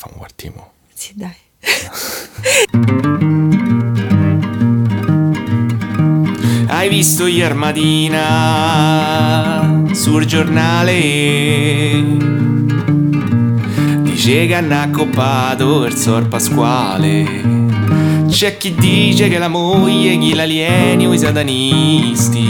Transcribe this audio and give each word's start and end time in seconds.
famo 0.00 0.16
partiamo? 0.18 0.72
Sì, 0.94 1.12
dai. 1.14 1.36
Hai 6.68 6.88
visto 6.88 7.26
ieri 7.26 7.52
mattina 7.52 9.10
sul 9.92 10.24
giornale? 10.24 12.02
Dice 14.00 14.46
che 14.46 14.54
hanno 14.54 14.80
accoppato 14.80 15.84
il 15.84 15.94
sor 15.94 16.28
Pasquale. 16.28 18.24
C'è 18.26 18.56
chi 18.56 18.74
dice 18.74 19.28
che 19.28 19.36
la 19.36 19.48
moglie 19.48 20.16
gli 20.16 20.34
l'alieni 20.34 21.06
o 21.06 21.12
i 21.12 21.18
satanisti. 21.18 22.48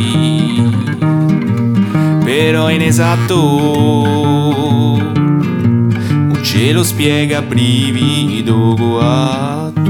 Però 2.22 2.66
è 2.66 2.74
inesatto. 2.74 4.79
Ce 6.60 6.72
lo 6.72 6.84
spiega 6.84 7.40
brivido 7.40 8.74
guatto. 8.74 9.80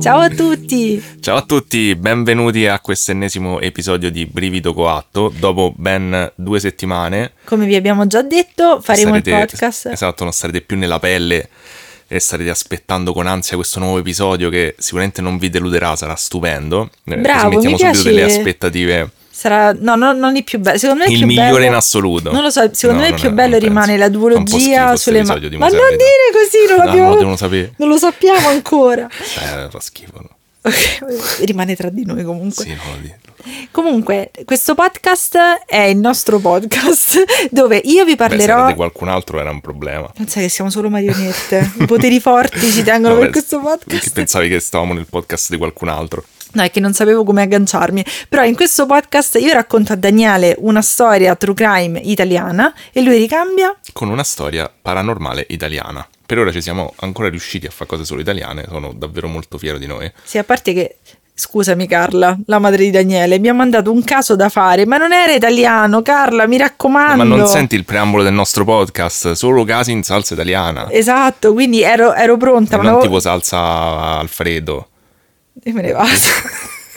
Ciao 0.00 0.18
a 0.20 0.30
tutti! 0.30 0.98
Ciao 1.20 1.36
a 1.36 1.42
tutti, 1.42 1.94
benvenuti 1.94 2.66
a 2.66 2.80
questo 2.80 3.10
ennesimo 3.10 3.60
episodio 3.60 4.10
di 4.10 4.24
Brivido 4.24 4.72
Coatto. 4.72 5.30
Dopo 5.38 5.74
ben 5.76 6.32
due 6.36 6.58
settimane 6.58 7.32
Come 7.44 7.66
vi 7.66 7.74
abbiamo 7.74 8.06
già 8.06 8.22
detto, 8.22 8.80
faremo 8.80 9.10
sarete- 9.10 9.30
il 9.30 9.36
podcast. 9.36 9.86
Esatto, 9.88 10.24
non 10.24 10.32
sarete 10.32 10.62
più 10.62 10.78
nella 10.78 10.98
pelle 10.98 11.50
e 12.08 12.18
starete 12.18 12.48
aspettando 12.48 13.12
con 13.12 13.26
ansia 13.26 13.56
questo 13.56 13.78
nuovo 13.78 13.98
episodio 13.98 14.48
che 14.48 14.74
sicuramente 14.78 15.20
non 15.20 15.36
vi 15.36 15.50
deluderà, 15.50 15.94
sarà 15.96 16.14
stupendo. 16.14 16.88
Eh, 17.04 17.18
Bravo, 17.18 17.56
così 17.56 17.66
mettiamo 17.68 17.74
mi 17.74 17.78
subito 17.78 17.92
piace- 17.92 18.08
delle 18.08 18.22
aspettative. 18.22 19.10
Sarà, 19.38 19.72
no, 19.78 19.94
no, 19.94 20.12
non 20.14 20.34
il 20.34 20.42
più 20.42 20.58
bello. 20.58 20.78
Secondo 20.78 21.04
me 21.04 21.10
il, 21.12 21.20
Il 21.20 21.26
migliore 21.26 21.50
bello, 21.52 21.64
in 21.66 21.74
assoluto. 21.74 22.32
Non 22.32 22.42
lo 22.42 22.50
so, 22.50 22.68
secondo 22.72 23.02
No, 23.02 23.06
me 23.06 23.06
il 23.06 23.10
non 23.12 23.20
più 23.20 23.28
è- 23.30 23.32
bello 23.34 23.50
non 23.52 23.60
rimane 23.60 23.86
penso. 23.86 24.02
la 24.02 24.08
duologia 24.08 24.96
sulle 24.96 25.20
di 25.22 25.56
Ma 25.56 25.68
non 25.68 25.90
dire 25.90 26.28
così, 26.32 26.66
non 26.68 26.78
No, 26.78 26.84
l'abbiamo. 26.84 27.08
lo 27.10 27.16
devono 27.18 27.36
sapere. 27.36 27.72
Non 27.76 27.88
lo 27.88 27.96
sappiamo 27.98 28.48
ancora. 28.48 29.06
Eh, 29.38 29.68
fa 29.70 29.78
schifo. 29.78 30.12
no? 30.16 30.28
Ok, 30.62 31.44
rimane 31.44 31.76
tra 31.76 31.88
di 31.88 32.04
noi 32.04 32.24
comunque. 32.24 32.64
Sì, 32.64 32.70
non. 32.70 33.14
Comunque, 33.70 34.32
questo 34.44 34.74
podcast 34.74 35.38
è 35.66 35.82
il 35.82 35.96
nostro 35.98 36.40
podcast 36.40 37.22
dove 37.52 37.80
io 37.84 38.04
vi 38.04 38.10
Beh, 38.12 38.16
parlerò. 38.16 38.58
era 38.58 38.66
di 38.66 38.74
qualcun 38.74 39.08
altro 39.08 39.38
era 39.38 39.50
un 39.50 39.60
problema. 39.60 40.10
Non 40.16 40.26
sai 40.26 40.42
che 40.42 40.48
siamo 40.48 40.68
solo 40.68 40.90
marionette. 40.90 41.74
I 41.78 41.84
poteri 41.86 42.18
forti 42.18 42.70
ci 42.72 42.82
tengono 42.82 43.14
Vabbè, 43.14 43.26
per 43.26 43.32
questo 43.32 43.60
Perché 43.60 43.84
podcast. 43.86 44.12
pensavi 44.12 44.48
che 44.48 44.58
stavamo 44.58 44.94
nel 44.94 45.06
podcast 45.08 45.50
di 45.50 45.56
qualcun 45.58 45.88
altro. 45.88 46.24
No, 46.52 46.62
è 46.62 46.70
che 46.70 46.80
non 46.80 46.92
sapevo 46.94 47.24
come 47.24 47.42
agganciarmi. 47.42 48.04
Però 48.28 48.44
in 48.44 48.54
questo 48.54 48.86
podcast 48.86 49.36
io 49.40 49.52
racconto 49.52 49.92
a 49.92 49.96
Daniele 49.96 50.56
una 50.58 50.82
storia 50.82 51.34
true 51.36 51.54
crime 51.54 52.00
italiana 52.00 52.72
e 52.92 53.02
lui 53.02 53.18
ricambia. 53.18 53.76
con 53.92 54.08
una 54.08 54.24
storia 54.24 54.70
paranormale 54.80 55.46
italiana. 55.50 56.06
Per 56.24 56.38
ora 56.38 56.52
ci 56.52 56.60
siamo 56.60 56.92
ancora 57.00 57.28
riusciti 57.28 57.66
a 57.66 57.70
fare 57.70 57.88
cose 57.88 58.04
solo 58.04 58.20
italiane, 58.20 58.64
sono 58.68 58.92
davvero 58.94 59.28
molto 59.28 59.56
fiero 59.58 59.78
di 59.78 59.86
noi. 59.86 60.10
Sì, 60.22 60.38
a 60.38 60.44
parte 60.44 60.72
che. 60.72 60.96
Scusami 61.40 61.86
Carla, 61.86 62.36
la 62.46 62.58
madre 62.58 62.82
di 62.82 62.90
Daniele, 62.90 63.38
mi 63.38 63.46
ha 63.46 63.54
mandato 63.54 63.92
un 63.92 64.02
caso 64.02 64.34
da 64.34 64.48
fare, 64.48 64.86
ma 64.86 64.96
non 64.96 65.12
era 65.12 65.32
italiano, 65.32 66.02
Carla, 66.02 66.48
mi 66.48 66.56
raccomando. 66.56 67.22
Ma 67.22 67.36
non 67.36 67.46
senti 67.46 67.76
il 67.76 67.84
preambolo 67.84 68.24
del 68.24 68.32
nostro 68.32 68.64
podcast, 68.64 69.32
solo 69.32 69.62
casi 69.62 69.92
in 69.92 70.02
salsa 70.02 70.34
italiana. 70.34 70.90
Esatto, 70.90 71.52
quindi 71.52 71.80
ero, 71.82 72.12
ero 72.12 72.36
pronta, 72.36 72.76
ma 72.78 72.82
non 72.82 72.92
avevo- 72.94 73.06
tipo 73.06 73.20
salsa 73.20 74.18
Alfredo. 74.18 74.88
E 75.64 75.72
me 75.72 75.82
ne 75.82 75.92
vado. 75.92 76.08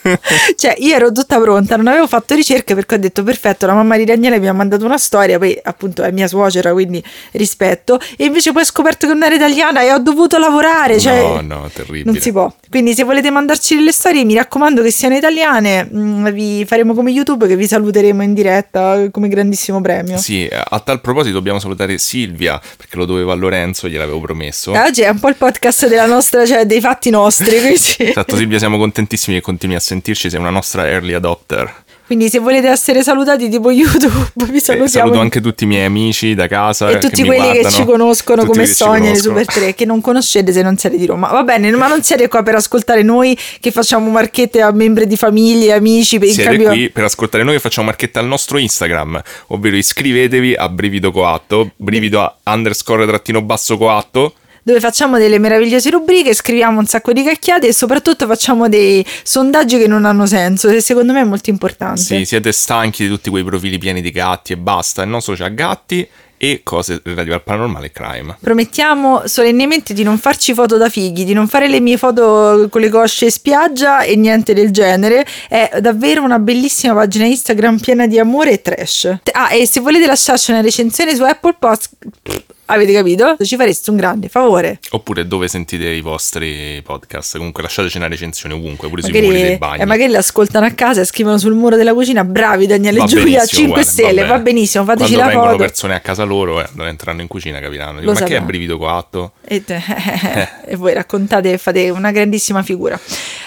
cioè, 0.56 0.76
io 0.80 0.96
ero 0.96 1.12
tutta 1.12 1.40
pronta, 1.40 1.76
non 1.76 1.88
avevo 1.88 2.08
fatto 2.08 2.36
ricerche 2.36 2.76
perché 2.76 2.96
ho 2.96 2.98
detto 2.98 3.24
perfetto, 3.24 3.66
la 3.66 3.74
mamma 3.74 3.98
di 3.98 4.06
Daniele 4.06 4.40
mi 4.40 4.48
ha 4.48 4.54
mandato 4.54 4.86
una 4.86 4.98
storia, 4.98 5.38
poi 5.38 5.58
appunto 5.62 6.04
è 6.04 6.12
mia 6.12 6.28
suocera, 6.28 6.72
quindi 6.74 7.04
rispetto. 7.32 8.00
E 8.18 8.26
invece 8.26 8.52
poi 8.52 8.62
ho 8.62 8.66
scoperto 8.66 9.08
che 9.08 9.14
non 9.14 9.24
era 9.24 9.36
italiana 9.36 9.82
e 9.82 9.92
ho 9.92 10.00
dovuto 10.00 10.38
lavorare. 10.38 11.00
Cioè, 11.00 11.22
No, 11.22 11.42
no, 11.42 11.70
terribile. 11.74 12.04
Non 12.12 12.20
si 12.20 12.32
può. 12.32 12.52
Quindi 12.70 12.94
se 12.94 13.04
volete 13.04 13.30
mandarci 13.30 13.76
delle 13.76 13.92
storie, 13.92 14.24
mi 14.24 14.34
raccomando 14.36 14.82
che 14.82 14.92
siano 14.92 15.16
italiane, 15.16 15.88
mm, 15.94 16.28
vi 16.30 16.66
faremo 16.66 16.94
come 16.94 17.12
YouTube 17.12 17.48
che 17.48 17.56
vi 17.56 17.68
saluteremo 17.68 18.24
in 18.24 18.34
diretta 18.34 19.08
come 19.12 19.28
grandissimo 19.28 19.82
premio. 19.82 20.18
Sì, 20.18 20.50
a 20.52 20.80
tal 20.80 21.02
proposito 21.02 21.36
dobbiamo 21.36 21.60
salutare 21.60 21.98
Silvia, 21.98 22.60
perché 22.78 22.98
lo 22.98 23.06
doveva 23.06 23.34
a 23.34 23.36
Lorenzo, 23.36 23.88
gliel'avevo 23.88 24.20
promesso. 24.20 24.72
Oggi 24.72 25.02
è 25.02 25.10
un 25.10 25.20
po' 25.20 25.30
il 25.30 25.36
podcast 25.36 25.88
della 25.88 26.06
nostra, 26.06 26.46
cioè 26.46 26.66
dei 26.66 26.80
fatti 26.80 27.10
nostri. 27.10 27.60
Quindi, 27.62 27.80
Esatto, 27.98 28.36
Silvia, 28.36 28.58
siamo 28.58 28.78
contentissimi 28.78 29.38
che 29.38 29.42
continui 29.42 29.76
a 29.76 29.80
sentirci, 29.92 30.30
sei 30.30 30.40
una 30.40 30.50
nostra 30.50 30.88
early 30.88 31.14
adopter. 31.14 31.84
quindi 32.12 32.30
se 32.30 32.40
volete 32.40 32.68
essere 32.68 33.04
salutati 33.04 33.48
tipo 33.50 33.72
YouTube, 33.72 34.12
vi 34.50 34.60
salutiamo. 34.60 34.88
saluto 34.88 35.20
anche 35.20 35.40
tutti 35.40 35.64
i 35.64 35.68
miei 35.68 35.86
amici 35.86 36.34
da 36.34 36.48
casa. 36.48 36.90
e 36.90 36.94
che 36.94 37.00
tutti 37.00 37.24
quelli 37.24 37.52
che 37.52 37.60
guardano. 37.60 37.76
ci 37.76 37.86
conoscono 37.86 38.42
Tutti 38.44 38.52
come 38.52 38.64
che 38.66 38.74
Sonia 38.74 39.12
di. 39.12 39.18
Super 39.18 39.46
3 39.46 39.74
che 39.76 39.86
non 39.86 40.02
conoscete 40.02 40.52
se 40.52 40.62
non 40.62 40.78
siete 40.78 40.98
di 40.98 41.06
Roma 41.06 41.30
va 41.30 41.44
bene 41.44 41.72
ma 41.72 41.88
non 41.88 42.04
siete 42.04 42.28
qua 42.28 42.44
per 42.44 42.56
ascoltare 42.56 43.02
noi 43.02 43.38
che 43.60 43.72
facciamo 43.72 44.10
marchette 44.10 44.62
a 44.62 44.72
membri 44.72 45.08
di 45.08 45.16
famiglie 45.16 45.74
amici 45.74 46.20
per 46.20 46.30
Siete 46.30 46.50
cambio 46.50 46.68
qui 46.70 46.90
per 46.90 47.04
ascoltare 47.06 47.44
noi 47.44 47.54
che 47.54 47.60
facciamo 47.60 47.88
marchetta 47.88 48.20
al 48.20 48.28
nostro 48.28 48.58
Instagram, 48.58 49.22
ovvero 49.48 49.76
iscrivetevi 49.76 50.56
a 50.56 50.68
Brivido 50.70 51.12
Coatto, 51.12 51.72
brivido 51.78 52.38
underscore 52.44 53.06
trattino 53.06 53.42
basso 53.42 53.78
coatto. 53.78 54.34
Dove 54.64 54.80
facciamo 54.80 55.18
delle 55.18 55.40
meravigliose 55.40 55.90
rubriche 55.90 56.34
scriviamo 56.34 56.80
un 56.80 56.86
sacco 56.86 57.14
di 57.14 57.24
cacchiate 57.24 57.68
e 57.68 57.74
soprattutto 57.74 58.26
facciamo 58.28 58.70
dei 58.70 59.06
sondaggi 59.24 59.78
che 59.78 59.88
non 59.88 60.06
hanno 60.06 60.26
senso 60.26 60.70
e 60.70 60.82
secondo 60.82 61.14
me 61.14 61.22
è 61.22 61.26
molto 61.26 61.50
importante 61.50 62.02
Sì, 62.02 62.26
siete 62.26 62.52
stanchi 62.52 63.04
di 63.04 63.10
tutti 63.10 63.30
quei 63.30 63.44
profili 63.44 63.78
pieni 63.78 64.02
di 64.02 64.12
gatti 64.12 64.54
e 64.54 64.58
basta. 64.58 65.04
Il 65.04 65.10
nostro 65.10 65.36
c'ha 65.36 65.50
gatti 65.50 66.08
e 66.44 66.62
cose 66.64 67.02
relative 67.04 67.36
al 67.36 67.44
paranormale 67.44 67.86
e 67.86 67.92
crime. 67.92 68.36
Promettiamo 68.40 69.28
solennemente 69.28 69.94
di 69.94 70.02
non 70.02 70.18
farci 70.18 70.56
foto 70.56 70.78
da 70.78 70.90
fighi, 70.90 71.24
di 71.24 71.34
non 71.34 71.48
fare 71.48 71.68
le 71.68 71.80
mie 71.80 71.98
foto 71.98 72.68
con 72.72 72.82
le 72.82 72.90
cosce 72.90 73.26
in 73.26 73.32
spiaggia 73.32 74.02
e 74.02 74.16
niente 74.16 74.56
del 74.56 74.72
genere. 74.72 75.24
È 75.48 75.78
davvero 75.80 76.24
una 76.24 76.40
bellissima 76.40 76.96
pagina 76.96 77.26
Instagram 77.26 77.78
piena 77.78 78.08
di 78.08 78.18
amore 78.18 78.54
e 78.54 78.62
trash. 78.64 79.18
Ah, 79.34 79.54
e 79.54 79.68
se 79.68 79.82
volete 79.82 80.08
lasciarci 80.08 80.50
una 80.50 80.62
recensione 80.62 81.14
su 81.14 81.22
Apple 81.22 81.58
Podcast, 81.60 81.92
avete 82.74 82.94
capito? 82.94 83.36
Ci 83.42 83.56
fareste 83.56 83.90
un 83.90 83.98
grande 83.98 84.28
favore. 84.30 84.80
Oppure 84.92 85.28
dove 85.28 85.48
sentite 85.48 85.88
i 85.90 86.02
vostri 86.02 86.82
podcast. 86.84 87.38
Comunque 87.38 87.62
lasciateci 87.64 87.98
una 87.98 88.08
recensione 88.08 88.54
ovunque, 88.56 88.88
pure 88.90 89.02
sui 89.02 89.12
muri 89.12 89.26
dei 89.28 89.42
Magari, 89.42 89.58
bagni. 89.58 89.82
eh, 89.82 89.86
magari 89.86 90.12
l'ascoltano 90.12 90.66
a 90.66 90.72
casa 90.72 91.02
e 91.02 91.06
scrivono 91.06 91.38
sul 91.38 91.54
muro 91.54 91.76
della 91.76 91.94
cucina. 91.94 92.24
Bravi 92.24 92.68
Daniele 92.68 92.98
Va 93.00 93.04
e 93.04 93.08
Giulia, 93.08 93.24
benissimo, 93.40 93.46
5 93.46 93.66
guarda, 93.74 93.90
stelle, 93.90 94.22
va, 94.24 94.28
bene. 94.32 94.44
benissimo, 94.44 94.84
fateci 94.86 95.14
Quando 95.14 95.20
la 95.24 95.28
vengono 95.30 95.52
foto. 95.52 95.64
persone 95.64 95.96
a 95.96 96.00
casa 96.00 96.24
loro, 96.24 96.62
eh, 96.62 96.68
non 96.74 96.88
entrano 96.88 97.22
in 97.22 97.28
cucina, 97.28 97.60
capiranno. 97.60 98.00
Dico, 98.00 98.12
Lo 98.14 98.20
ma 98.20 98.26
che 98.26 98.36
è 98.38 98.42
brivido 98.42 98.78
coatto? 98.78 99.32
E, 99.44 99.64
e 100.66 100.76
voi 100.76 100.94
raccontate 100.94 101.52
e 101.54 101.58
fate 101.58 101.90
una 101.90 102.12
grandissima 102.12 102.64
figura. 102.64 103.00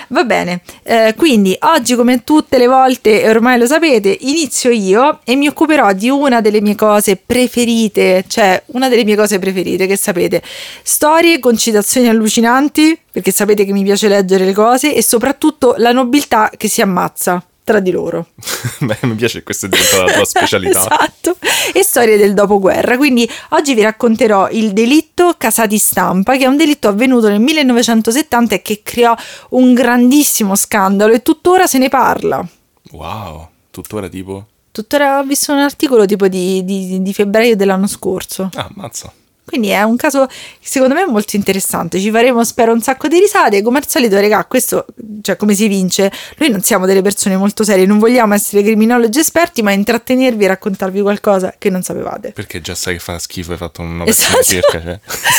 Va 0.09 0.25
bene, 0.25 0.61
eh, 0.83 1.15
quindi 1.17 1.57
oggi 1.61 1.95
come 1.95 2.25
tutte 2.25 2.59
le 2.59 2.67
volte, 2.67 3.23
e 3.23 3.29
ormai 3.29 3.59
lo 3.59 3.67
sapete, 3.67 4.17
inizio 4.21 4.71
io 4.71 5.21
e 5.25 5.35
mi 5.37 5.47
occuperò 5.47 5.93
di 5.93 6.11
una 6.11 6.41
delle 6.41 6.61
mie 6.61 6.75
cose 6.75 7.17
preferite, 7.17 8.25
cioè 8.27 8.63
una 8.67 8.89
delle 8.89 9.05
mie 9.05 9.17
cose 9.17 9.39
preferite 9.39 9.87
che 9.87 9.97
sapete, 9.97 10.43
storie 10.83 11.39
con 11.39 11.57
citazioni 11.57 12.09
allucinanti, 12.09 12.99
perché 13.11 13.31
sapete 13.31 13.65
che 13.65 13.73
mi 13.73 13.83
piace 13.83 14.09
leggere 14.09 14.45
le 14.45 14.53
cose, 14.53 14.95
e 14.95 15.03
soprattutto 15.03 15.75
la 15.79 15.93
nobiltà 15.93 16.51
che 16.57 16.69
si 16.69 16.81
ammazza 16.81 17.43
tra 17.65 17.81
di 17.81 17.91
loro. 17.91 18.27
Beh, 18.81 18.99
mi 19.03 19.15
piace 19.15 19.39
che 19.39 19.45
questa 19.45 19.67
è 19.67 19.69
diventata 19.71 20.05
la 20.05 20.13
tua 20.13 20.25
specialità. 20.27 20.81
esatto. 20.81 21.37
E 21.73 21.83
storie 21.83 22.17
del 22.19 22.35
dopoguerra. 22.35 22.97
Quindi 22.97 23.29
oggi 23.51 23.75
vi 23.75 23.83
racconterò 23.83 24.49
il 24.51 24.73
delitto 24.73 25.35
Casati 25.39 25.79
Stampa, 25.79 26.37
che 26.37 26.45
è 26.45 26.47
un 26.47 26.57
delitto 26.57 26.89
avvenuto 26.89 27.29
nel 27.29 27.41
1970 27.41 28.55
e 28.57 28.63
che 28.63 28.81
creò 28.83 29.15
un 29.51 29.73
grandissimo 29.75 30.55
scandalo 30.55 31.13
e 31.15 31.23
tuttora 31.23 31.67
se 31.67 31.79
ne 31.79 31.89
parla. 31.89 32.47
Wow, 32.93 33.49
tuttora 33.71 34.09
tipo... 34.09 34.47
Tuttora 34.71 35.21
ho 35.21 35.23
visto 35.25 35.53
un 35.53 35.61
articolo 35.61 36.05
tipo 36.05 36.27
di, 36.27 36.65
di- 36.65 37.01
di 37.01 37.15
febbraio 37.15 37.55
dell'anno 37.57 37.87
scorso. 37.87 38.51
Ah, 38.55 38.69
mazza. 38.75 39.13
Quindi 39.45 39.69
è 39.69 39.83
un 39.83 39.97
caso 39.97 40.27
secondo 40.61 40.95
me 40.95 41.05
molto 41.07 41.37
interessante. 41.37 42.01
Ci 42.01 42.11
faremo, 42.11 42.43
spero, 42.45 42.73
un 42.73 42.81
sacco 42.81 43.09
di 43.09 43.19
risate. 43.19 43.63
Come 43.63 43.79
al 43.79 43.87
solito, 43.89 44.19
regà, 44.19 44.45
questo, 44.47 44.87
cioè, 45.23 45.37
come 45.37 45.55
si 45.55 45.69
vince? 45.69 46.11
Noi 46.39 46.51
non 46.51 46.63
siamo 46.63 46.87
delle 46.87 47.03
persone 47.03 47.37
molto 47.37 47.63
serie, 47.63 47.87
non 47.87 47.99
vogliamo 47.99 48.35
essere 48.35 48.63
criminologi 48.63 49.19
esperti, 49.19 49.63
ma 49.63 49.73
intrattenervi 49.73 50.45
e 50.45 50.49
raccontarvi 50.49 51.01
qualcosa 51.03 51.55
che 51.59 51.71
non 51.71 51.83
sapevate. 51.83 52.33
Perché 52.33 52.61
già 52.61 52.75
sai 52.75 52.95
che 52.95 53.01
fa 53.01 53.19
schifo, 53.19 53.53
hai 53.53 53.59
fatto 53.59 53.83
una 53.83 54.05
Esatto. 54.07 54.43
circa, 54.43 54.81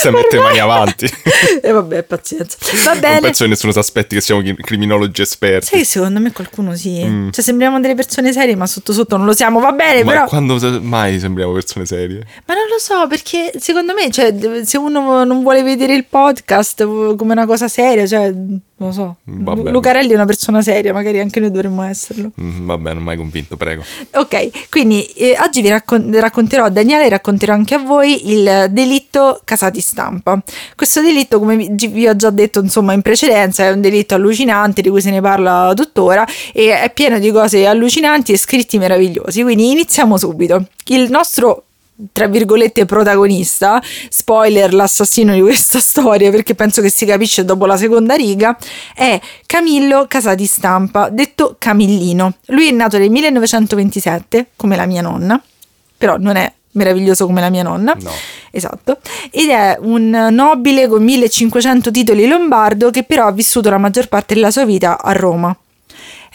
cioè, 0.01 0.11
mettere 0.13 0.37
le 0.37 0.39
mani 0.43 0.59
avanti. 0.59 1.05
e 1.61 1.71
vabbè, 1.71 2.03
pazienza. 2.03 2.57
Va 2.83 2.91
Non 2.91 2.99
bene. 2.99 3.19
penso 3.21 3.43
che 3.43 3.49
nessuno 3.49 3.71
si 3.73 3.79
aspetti 3.79 4.15
che 4.15 4.21
siamo 4.21 4.41
criminologi 4.61 5.21
esperti. 5.21 5.65
Sai 5.67 5.79
che 5.79 5.85
secondo 5.85 6.19
me 6.19 6.31
qualcuno 6.31 6.75
sì. 6.75 7.03
Mm. 7.03 7.29
Cioè, 7.31 7.43
sembriamo 7.43 7.79
delle 7.79 7.95
persone 7.95 8.31
serie, 8.31 8.55
ma 8.55 8.67
sotto 8.67 8.93
sotto 8.93 9.17
non 9.17 9.25
lo 9.25 9.33
siamo. 9.33 9.59
Va 9.59 9.71
bene, 9.71 10.03
Ma 10.03 10.11
però. 10.11 10.25
quando 10.25 10.59
mai 10.81 11.19
sembriamo 11.19 11.51
persone 11.53 11.85
serie? 11.85 12.25
Ma 12.45 12.53
non 12.53 12.63
lo 12.69 12.77
so, 12.79 13.07
perché 13.07 13.51
secondo 13.59 13.93
me, 13.93 13.94
cioè, 14.11 14.63
se 14.63 14.77
uno 14.77 15.23
non 15.23 15.41
vuole 15.41 15.63
vedere 15.63 15.93
il 15.93 16.05
podcast 16.05 16.83
come 17.15 17.31
una 17.31 17.45
cosa 17.45 17.67
seria, 17.67 18.05
cioè, 18.05 18.31
non 18.31 18.89
lo 18.89 18.91
so. 18.91 19.15
Vabbè. 19.23 19.71
Lucarelli 19.71 20.11
è 20.11 20.15
una 20.15 20.25
persona 20.25 20.61
seria, 20.61 20.91
magari 20.91 21.19
anche 21.19 21.39
noi 21.39 21.49
dovremmo 21.49 21.83
esserlo. 21.83 22.31
Mm, 22.39 22.65
Vabbè, 22.65 22.93
non 22.93 23.03
mai 23.03 23.15
convinto, 23.15 23.55
prego. 23.55 23.83
Ok, 24.13 24.69
quindi 24.69 25.03
eh, 25.15 25.37
oggi 25.39 25.61
vi 25.61 25.69
raccon- 25.69 26.19
racconterò 26.19 26.65
a 26.65 26.69
Daniele 26.69 27.05
e 27.05 27.09
racconterò 27.09 27.53
anche 27.53 27.75
a 27.75 27.79
voi 27.79 28.31
il 28.31 28.67
delitto 28.71 29.41
Casati 29.43 29.79
Stampa. 29.79 30.41
Questo 30.75 31.01
delitto, 31.01 31.39
come 31.39 31.55
vi, 31.55 31.87
vi 31.87 32.07
ho 32.07 32.15
già 32.15 32.29
detto 32.31 32.59
insomma 32.59 32.93
in 32.93 33.01
precedenza, 33.01 33.65
è 33.65 33.71
un 33.71 33.81
delitto 33.81 34.15
allucinante 34.15 34.81
di 34.81 34.89
cui 34.89 35.01
se 35.01 35.09
ne 35.09 35.21
parla 35.21 35.71
tuttora 35.73 36.27
e 36.53 36.77
è 36.81 36.91
pieno 36.93 37.17
di 37.17 37.31
cose 37.31 37.65
allucinanti 37.65 38.33
e 38.33 38.37
scritti 38.37 38.77
meravigliosi. 38.77 39.41
Quindi 39.41 39.71
iniziamo 39.71 40.17
subito. 40.17 40.67
Il 40.87 41.09
nostro 41.09 41.63
tra 42.11 42.27
virgolette 42.27 42.85
protagonista, 42.85 43.81
spoiler 44.09 44.73
l'assassino 44.73 45.33
di 45.33 45.41
questa 45.41 45.79
storia 45.81 46.29
perché 46.29 46.55
penso 46.55 46.81
che 46.81 46.89
si 46.89 47.05
capisce 47.05 47.45
dopo 47.45 47.65
la 47.65 47.77
seconda 47.77 48.15
riga, 48.15 48.57
è 48.93 49.19
Camillo 49.45 50.05
Casati 50.07 50.45
Stampa, 50.45 51.09
detto 51.09 51.55
Camillino. 51.57 52.35
Lui 52.47 52.67
è 52.67 52.71
nato 52.71 52.97
nel 52.97 53.09
1927, 53.09 54.47
come 54.55 54.75
la 54.75 54.85
mia 54.85 55.01
nonna, 55.01 55.41
però 55.97 56.17
non 56.17 56.35
è 56.35 56.51
meraviglioso 56.75 57.25
come 57.25 57.41
la 57.41 57.49
mia 57.49 57.63
nonna. 57.63 57.95
No. 57.99 58.11
Esatto. 58.51 58.99
Ed 59.31 59.49
è 59.49 59.77
un 59.79 60.27
nobile 60.31 60.87
con 60.87 61.03
1500 61.03 61.91
titoli 61.91 62.27
lombardo 62.27 62.89
che 62.89 63.03
però 63.03 63.27
ha 63.27 63.31
vissuto 63.31 63.69
la 63.69 63.77
maggior 63.77 64.07
parte 64.07 64.33
della 64.33 64.51
sua 64.51 64.65
vita 64.65 65.01
a 65.01 65.11
Roma. 65.13 65.55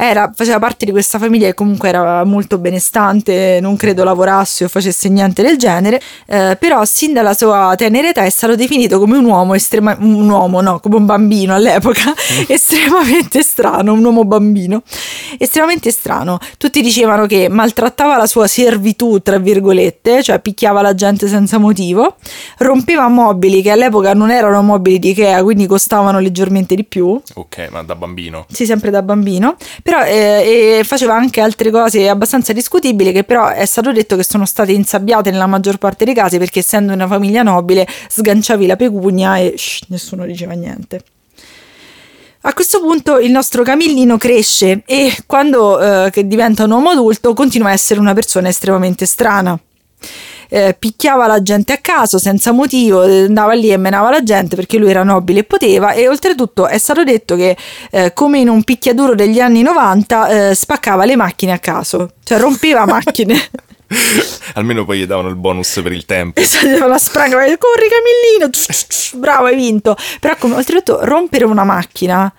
Era, 0.03 0.33
faceva 0.35 0.59
parte 0.59 0.87
di 0.87 0.93
questa 0.93 1.19
famiglia 1.19 1.47
che 1.47 1.53
comunque 1.53 1.91
era 1.91 2.25
molto 2.25 2.57
benestante, 2.57 3.59
non 3.61 3.77
credo 3.77 4.03
lavorasse 4.03 4.65
o 4.65 4.69
facesse 4.69 5.11
niente 5.11 5.43
del 5.43 5.59
genere, 5.59 6.01
eh, 6.27 6.57
però 6.59 6.87
sin 6.87 7.13
dalla 7.13 7.35
sua 7.35 7.75
tenera 7.77 8.09
età 8.09 8.25
è 8.25 8.31
stato 8.31 8.55
definito 8.55 8.99
come 8.99 9.19
un 9.19 9.27
uomo 9.27 9.53
estrema, 9.53 9.95
un 10.01 10.27
uomo, 10.27 10.63
no, 10.63 10.81
come 10.81 10.97
un 10.97 11.05
bambino 11.05 11.55
all'epoca, 11.55 12.15
estremamente 12.49 13.43
strano, 13.43 13.93
un 13.93 14.03
uomo 14.03 14.25
bambino, 14.25 14.83
estremamente 15.37 15.91
strano. 15.91 16.39
Tutti 16.57 16.81
dicevano 16.81 17.27
che 17.27 17.51
maltrattava 17.51 18.17
la 18.17 18.27
sua 18.27 18.47
servitù, 18.47 19.21
tra 19.21 19.37
virgolette, 19.39 20.23
cioè 20.23 20.41
picchiava 20.41 20.81
la 20.81 20.95
gente 20.95 21.29
senza 21.29 21.59
motivo, 21.59 22.17
rompeva 22.57 23.07
mobili 23.09 23.61
che 23.61 23.71
all'epoca 23.71 24.15
non 24.15 24.31
erano 24.31 24.63
mobili 24.63 24.99
di 24.99 25.11
Ikea, 25.11 25.43
quindi 25.43 25.67
costavano 25.67 26.21
leggermente 26.21 26.75
di 26.75 26.85
più. 26.85 27.21
Ok, 27.35 27.69
ma 27.71 27.83
da 27.83 27.95
bambino. 27.95 28.47
Sì, 28.49 28.65
sempre 28.65 28.91
da 28.91 29.03
bambino, 29.03 29.57
però 29.91 30.05
eh, 30.05 30.79
e 30.79 30.85
faceva 30.85 31.15
anche 31.15 31.41
altre 31.41 31.73
cose 31.73 32.09
abbastanza 32.09 32.53
discutibili 32.53 33.11
che 33.11 33.25
però 33.25 33.49
è 33.49 33.67
stato 33.67 33.91
detto 33.91 34.15
che 34.15 34.23
sono 34.23 34.47
state 34.47 34.71
insabbiate 34.71 35.33
nella 35.33 35.49
maggior 35.49 35.79
parte 35.79 36.05
dei 36.05 36.15
casi 36.15 36.39
perché 36.39 36.61
essendo 36.61 36.93
una 36.93 37.09
famiglia 37.09 37.43
nobile 37.43 37.85
sganciavi 38.09 38.67
la 38.67 38.77
pecunia 38.77 39.39
e 39.39 39.55
shh, 39.57 39.87
nessuno 39.89 40.27
diceva 40.27 40.53
niente. 40.53 41.03
A 42.43 42.55
questo 42.55 42.81
punto 42.81 43.19
il 43.19 43.33
nostro 43.33 43.65
Camillino 43.65 44.17
cresce 44.17 44.83
e 44.87 45.13
quando 45.27 46.07
eh, 46.07 46.25
diventa 46.25 46.65
un 46.65 46.71
uomo 46.71 46.91
adulto 46.91 47.35
continua 47.35 47.71
a 47.71 47.73
essere 47.73 47.99
una 47.99 48.15
persona 48.15 48.49
estremamente 48.49 49.07
strana. 49.07 49.59
Eh, 50.53 50.75
picchiava 50.77 51.27
la 51.27 51.43
gente 51.43 51.73
a 51.73 51.79
caso 51.79 52.19
senza 52.19 52.51
motivo, 52.53 53.05
eh, 53.05 53.25
andava 53.25 53.53
lì 53.55 53.71
e 53.71 53.77
menava 53.77 54.11
la 54.11 54.23
gente 54.23 54.57
perché 54.57 54.79
lui 54.79 54.91
era 54.91 55.05
nobile 55.05 55.41
e 55.41 55.45
poteva 55.45 55.93
e 55.93 56.09
oltretutto 56.09 56.67
è 56.67 56.77
stato 56.77 57.05
detto 57.05 57.37
che 57.37 57.57
eh, 57.93 58.13
come 58.13 58.41
in 58.41 58.49
un 58.49 58.65
picchiaduro 58.65 59.15
degli 59.15 59.39
anni 59.39 59.63
90 59.63 60.29
eh, 60.51 60.55
spaccava 60.55 61.05
le 61.05 61.17
macchine 61.17 61.53
a 61.53 61.59
caso, 61.59 62.15
cioè 62.25 62.39
rompeva 62.39 62.85
macchine. 62.87 63.39
Almeno 64.55 64.85
poi 64.85 65.01
gli 65.01 65.07
davano 65.07 65.29
il 65.29 65.37
bonus 65.37 65.81
per 65.83 65.93
il 65.93 66.05
tempo. 66.05 66.39
Esatto, 66.41 66.87
la 66.87 66.99
spranga, 66.99 67.37
vai, 67.37 67.57
corri 67.59 67.89
Camillino, 67.89 68.51
bravo 69.15 69.47
hai 69.47 69.57
vinto. 69.57 69.97
Però 70.21 70.37
come, 70.37 70.57
oltretutto 70.57 71.05
rompere 71.05 71.45
una 71.45 71.65
macchina, 71.65 72.33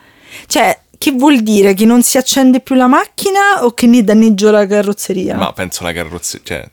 cioè 0.48 0.78
che 1.02 1.12
vuol 1.14 1.42
dire? 1.42 1.74
Che 1.74 1.86
non 1.86 2.04
si 2.04 2.18
accende 2.18 2.60
più 2.60 2.76
la 2.76 2.86
macchina 2.86 3.64
o 3.64 3.74
che 3.74 3.88
ne 3.88 4.04
danneggio 4.04 4.52
la 4.52 4.68
carrozzeria? 4.68 5.36
Ma 5.36 5.52
penso 5.52 5.84
la 5.84 5.94
carrozzeria, 5.94 6.46
cioè... 6.46 6.70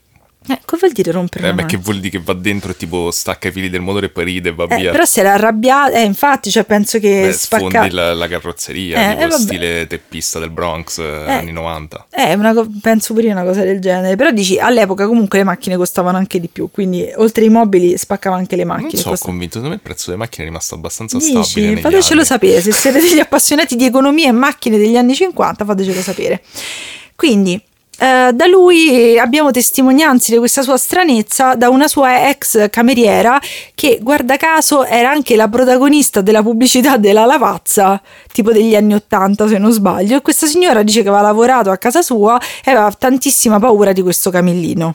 Eh, 0.49 0.61
cosa 0.65 0.81
vuol 0.87 0.93
dire 0.93 1.11
rompere 1.13 1.49
Eh, 1.49 1.53
beh, 1.55 1.67
che 1.67 1.77
vuol 1.77 1.99
dire 2.01 2.19
che 2.19 2.23
va 2.25 2.33
dentro 2.33 2.71
e 2.71 2.77
tipo 2.77 3.11
stacca 3.11 3.49
i 3.49 3.53
fili 3.53 3.69
del 3.69 3.81
motore 3.81 4.07
e 4.07 4.09
poi 4.09 4.25
ride 4.25 4.49
e 4.49 4.55
va 4.55 4.65
Eh, 4.69 4.77
via. 4.77 4.91
però 4.91 5.05
se 5.05 5.21
era 5.21 5.35
arrabbiata, 5.35 5.93
eh, 5.99 6.03
infatti, 6.05 6.51
cioè 6.51 6.65
penso 6.65 6.99
che 6.99 7.27
Beh, 7.27 7.33
spacca... 7.33 7.69
sfondi 7.69 7.91
la, 7.95 8.15
la 8.15 8.29
carrozzeria, 8.29 9.13
Eh, 9.13 9.17
tipo 9.17 9.35
eh, 9.35 9.39
stile 9.39 9.87
teppista 9.87 10.39
del 10.39 10.51
Bronx 10.51 10.99
eh, 10.99 11.25
anni 11.31 11.53
90. 11.53 12.07
Eh, 12.11 12.35
una 12.35 12.55
co- 12.55 12.67
penso 12.81 13.15
pure 13.15 13.31
una 13.31 13.45
cosa 13.45 13.63
del 13.63 13.81
genere. 13.81 14.17
Però 14.17 14.31
dici, 14.31 14.59
all'epoca 14.59 15.07
comunque 15.07 15.39
le 15.39 15.45
macchine 15.45 15.77
costavano 15.77 16.17
anche 16.17 16.41
di 16.41 16.49
più, 16.49 16.71
quindi 16.71 17.07
oltre 17.17 17.45
ai 17.45 17.51
mobili 17.51 17.97
spaccava 17.99 18.37
anche 18.37 18.57
le 18.57 18.65
macchine. 18.65 18.91
Non 18.93 19.01
so, 19.03 19.09
Costa- 19.11 19.27
convinto, 19.27 19.53
secondo 19.55 19.69
me 19.71 19.75
il 19.77 19.83
prezzo 19.83 20.07
delle 20.07 20.19
macchine 20.19 20.45
è 20.45 20.49
rimasto 20.49 20.75
abbastanza 20.75 21.19
stabile 21.21 21.41
Dici, 21.43 21.61
negli 21.61 21.81
fatecelo 21.81 22.25
sapere, 22.25 22.61
se 22.61 22.73
siete 22.73 23.01
degli 23.01 23.19
appassionati 23.19 23.77
di 23.77 23.85
economia 23.85 24.29
e 24.29 24.33
macchine 24.33 24.79
degli 24.79 24.97
anni 24.97 25.15
50, 25.15 25.65
fatecelo 25.65 26.01
sapere. 26.01 26.43
Quindi, 27.15 27.61
eh, 27.99 28.31
da 28.33 28.47
lui 28.47 29.19
abbiamo 29.19 29.51
testimonianze 29.51 30.33
di 30.33 30.39
questa 30.39 30.63
sua 30.63 30.77
stranezza 30.77 31.57
da 31.57 31.69
una 31.69 31.89
sua 31.89 32.29
ex 32.29 32.71
cameriera 32.71 33.41
che, 33.75 33.99
guarda 34.01 34.37
caso, 34.37 34.85
era 34.85 35.11
anche 35.11 35.35
la 35.35 35.49
protagonista 35.49 36.21
della 36.21 36.43
pubblicità 36.43 36.97
della 36.97 37.25
lavazza, 37.25 38.01
tipo 38.33 38.53
degli 38.53 38.77
anni 38.77 38.95
80 38.95 39.49
se 39.49 39.59
non 39.59 39.73
sbaglio, 39.73 40.17
e 40.17 40.23
questa 40.23 40.47
signora 40.47 40.83
dice 40.83 41.03
che 41.03 41.09
aveva 41.09 41.23
lavorato 41.23 41.71
a 41.71 41.77
casa 41.77 42.01
sua 42.03 42.41
e 42.65 42.71
aveva 42.71 42.93
tantissima 42.93 43.59
paura 43.59 43.93
di 43.93 44.03
questo 44.03 44.31
camillino. 44.31 44.95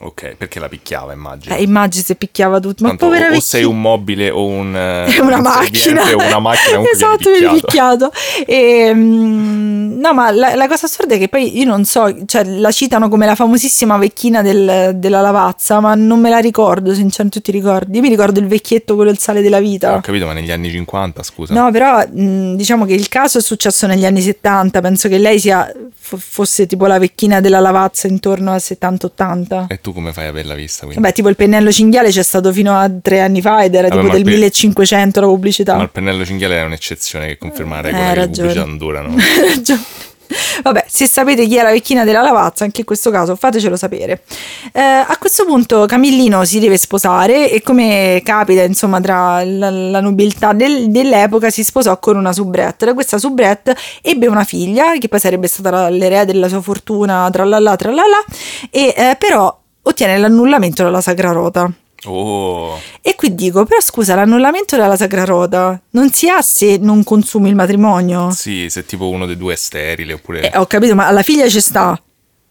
Ok, 0.00 0.34
perché 0.36 0.58
la 0.58 0.68
picchiava, 0.68 1.12
immagino. 1.12 1.54
Eh, 1.54 1.62
immagini 1.62 2.02
se 2.04 2.16
picchiava 2.16 2.58
tutto, 2.60 2.82
ma 2.82 2.88
Tanto 2.90 3.06
povera 3.06 3.26
o 3.26 3.28
vecchia- 3.28 3.42
sei 3.42 3.64
un 3.64 3.80
mobile 3.80 4.30
o 4.30 4.44
un, 4.46 4.74
eh, 4.76 5.20
una 5.20 5.36
un 5.36 5.42
macchina 5.42 6.02
o 6.02 6.16
una 6.16 6.38
macchina 6.40 6.82
esatto 6.92 7.30
viene 7.30 7.38
viene 7.38 7.54
picchiato. 7.60 8.08
picchiato 8.08 8.50
e, 8.50 8.92
mm, 8.92 9.98
no 10.00 10.12
ma 10.14 10.30
la, 10.32 10.54
la 10.56 10.66
cosa 10.68 10.86
assurda 10.86 11.14
è 11.14 11.18
che 11.18 11.28
poi 11.28 11.58
io 11.58 11.64
non 11.64 11.84
so 11.84 12.12
cioè 12.26 12.44
la 12.44 12.70
citano 12.72 13.08
come 13.08 13.24
la 13.26 13.34
famosissima 13.34 13.96
vecchina 13.96 14.42
del- 14.42 14.92
della 14.96 15.20
lavazza 15.20 15.80
ma 15.80 15.94
non 15.94 16.20
me 16.20 16.28
la 16.30 16.38
ricordo 16.38 16.92
sinceramente 16.92 17.40
tu 17.40 17.40
ti 17.40 17.52
ricordi 17.52 17.96
io 17.96 18.02
mi 18.02 18.08
ricordo 18.08 18.40
il 18.40 18.46
vecchietto 18.46 18.96
quello 18.96 19.10
il 19.10 19.18
sale 19.18 19.40
della 19.42 19.58
Ho 19.58 19.60
vita 19.60 20.00
capito, 20.00 20.26
ma 20.26 20.32
negli 20.32 20.50
anni 20.50 20.70
50, 20.70 21.22
scusa. 21.22 21.54
No, 21.54 21.70
però 21.70 22.04
mh, 22.06 22.56
diciamo 22.56 22.84
che 22.84 22.94
il 22.94 23.08
caso 23.08 23.38
è 23.38 23.40
successo 23.40 23.86
negli 23.86 24.04
anni 24.04 24.20
70, 24.20 24.80
penso 24.80 25.08
che 25.08 25.18
lei 25.18 25.38
sia 25.38 25.72
fo- 25.94 26.16
fosse 26.18 26.66
tipo 26.66 26.86
la 26.86 26.98
vecchina 26.98 27.40
della 27.40 27.60
lavazza 27.60 28.06
intorno 28.08 28.52
al 28.52 28.60
70-80. 28.62 29.66
E 29.68 29.80
tu 29.84 29.92
come 29.92 30.14
fai 30.14 30.24
a 30.24 30.28
averla 30.30 30.54
vista? 30.54 30.84
Quindi? 30.86 31.02
Vabbè, 31.02 31.12
tipo 31.12 31.28
il 31.28 31.36
pennello 31.36 31.70
cinghiale 31.70 32.08
c'è 32.08 32.22
stato 32.22 32.50
fino 32.54 32.74
a 32.74 32.90
tre 33.02 33.20
anni 33.20 33.42
fa 33.42 33.62
ed 33.62 33.74
era 33.74 33.88
Vabbè, 33.88 34.00
tipo 34.00 34.12
del 34.14 34.24
pe- 34.24 34.30
1500 34.30 35.20
la 35.20 35.26
pubblicità. 35.26 35.76
Ma 35.76 35.82
il 35.82 35.90
pennello 35.90 36.24
cinghiale 36.24 36.58
è 36.58 36.64
un'eccezione 36.64 37.26
che 37.26 37.36
conferma 37.36 37.82
la 37.82 37.88
Eh, 37.88 37.92
regola 37.92 38.04
hai 38.08 38.14
che 38.14 38.20
pubblicità 38.30 38.64
non 38.64 38.76
durano. 38.78 39.14
Ragione. 39.46 39.82
Vabbè, 40.62 40.86
se 40.88 41.06
sapete 41.06 41.46
chi 41.46 41.56
è 41.56 41.62
la 41.62 41.70
vecchina 41.70 42.02
della 42.02 42.22
lavazza, 42.22 42.64
anche 42.64 42.80
in 42.80 42.86
questo 42.86 43.10
caso 43.10 43.36
fatecelo 43.36 43.76
sapere. 43.76 44.22
Eh, 44.72 44.80
a 44.80 45.16
questo 45.20 45.44
punto 45.44 45.84
Camillino 45.84 46.44
si 46.46 46.58
deve 46.58 46.78
sposare 46.78 47.50
e 47.50 47.60
come 47.60 48.22
capita 48.24 48.62
insomma 48.62 49.00
tra 49.02 49.44
la, 49.44 49.68
la 49.70 50.00
nobiltà 50.00 50.54
del- 50.54 50.88
dell'epoca 50.90 51.50
si 51.50 51.62
sposò 51.62 51.98
con 51.98 52.16
una 52.16 52.32
soubrette. 52.32 52.86
Da 52.86 52.94
questa 52.94 53.18
soubrette 53.18 53.76
ebbe 54.00 54.26
una 54.26 54.44
figlia 54.44 54.96
che 54.98 55.08
poi 55.08 55.20
sarebbe 55.20 55.46
stata 55.46 55.70
la- 55.70 55.88
l'erede 55.90 56.32
della 56.32 56.48
sua 56.48 56.62
fortuna, 56.62 57.28
tralala 57.30 57.76
tralala, 57.76 58.24
e 58.70 58.94
eh, 58.96 59.16
però 59.18 59.56
ottiene 59.84 60.18
l'annullamento 60.18 60.82
della 60.84 61.00
Sacra 61.00 61.32
Rota. 61.32 61.70
Oh, 62.06 62.78
E 63.00 63.14
qui 63.14 63.34
dico, 63.34 63.64
però 63.64 63.80
scusa, 63.80 64.14
l'annullamento 64.14 64.76
della 64.76 64.94
Sacra 64.96 65.24
Rota 65.24 65.80
non 65.90 66.10
si 66.12 66.28
ha 66.28 66.42
se 66.42 66.76
non 66.76 67.02
consumi 67.02 67.48
il 67.48 67.54
matrimonio? 67.54 68.30
sì, 68.30 68.68
se 68.68 68.84
tipo 68.84 69.08
uno 69.08 69.24
dei 69.24 69.38
due 69.38 69.54
è 69.54 69.56
sterile 69.56 70.12
oppure... 70.12 70.50
Eh, 70.50 70.58
ho 70.58 70.66
capito, 70.66 70.94
ma 70.94 71.06
alla 71.06 71.22
figlia 71.22 71.48
ci 71.48 71.60
sta. 71.60 71.98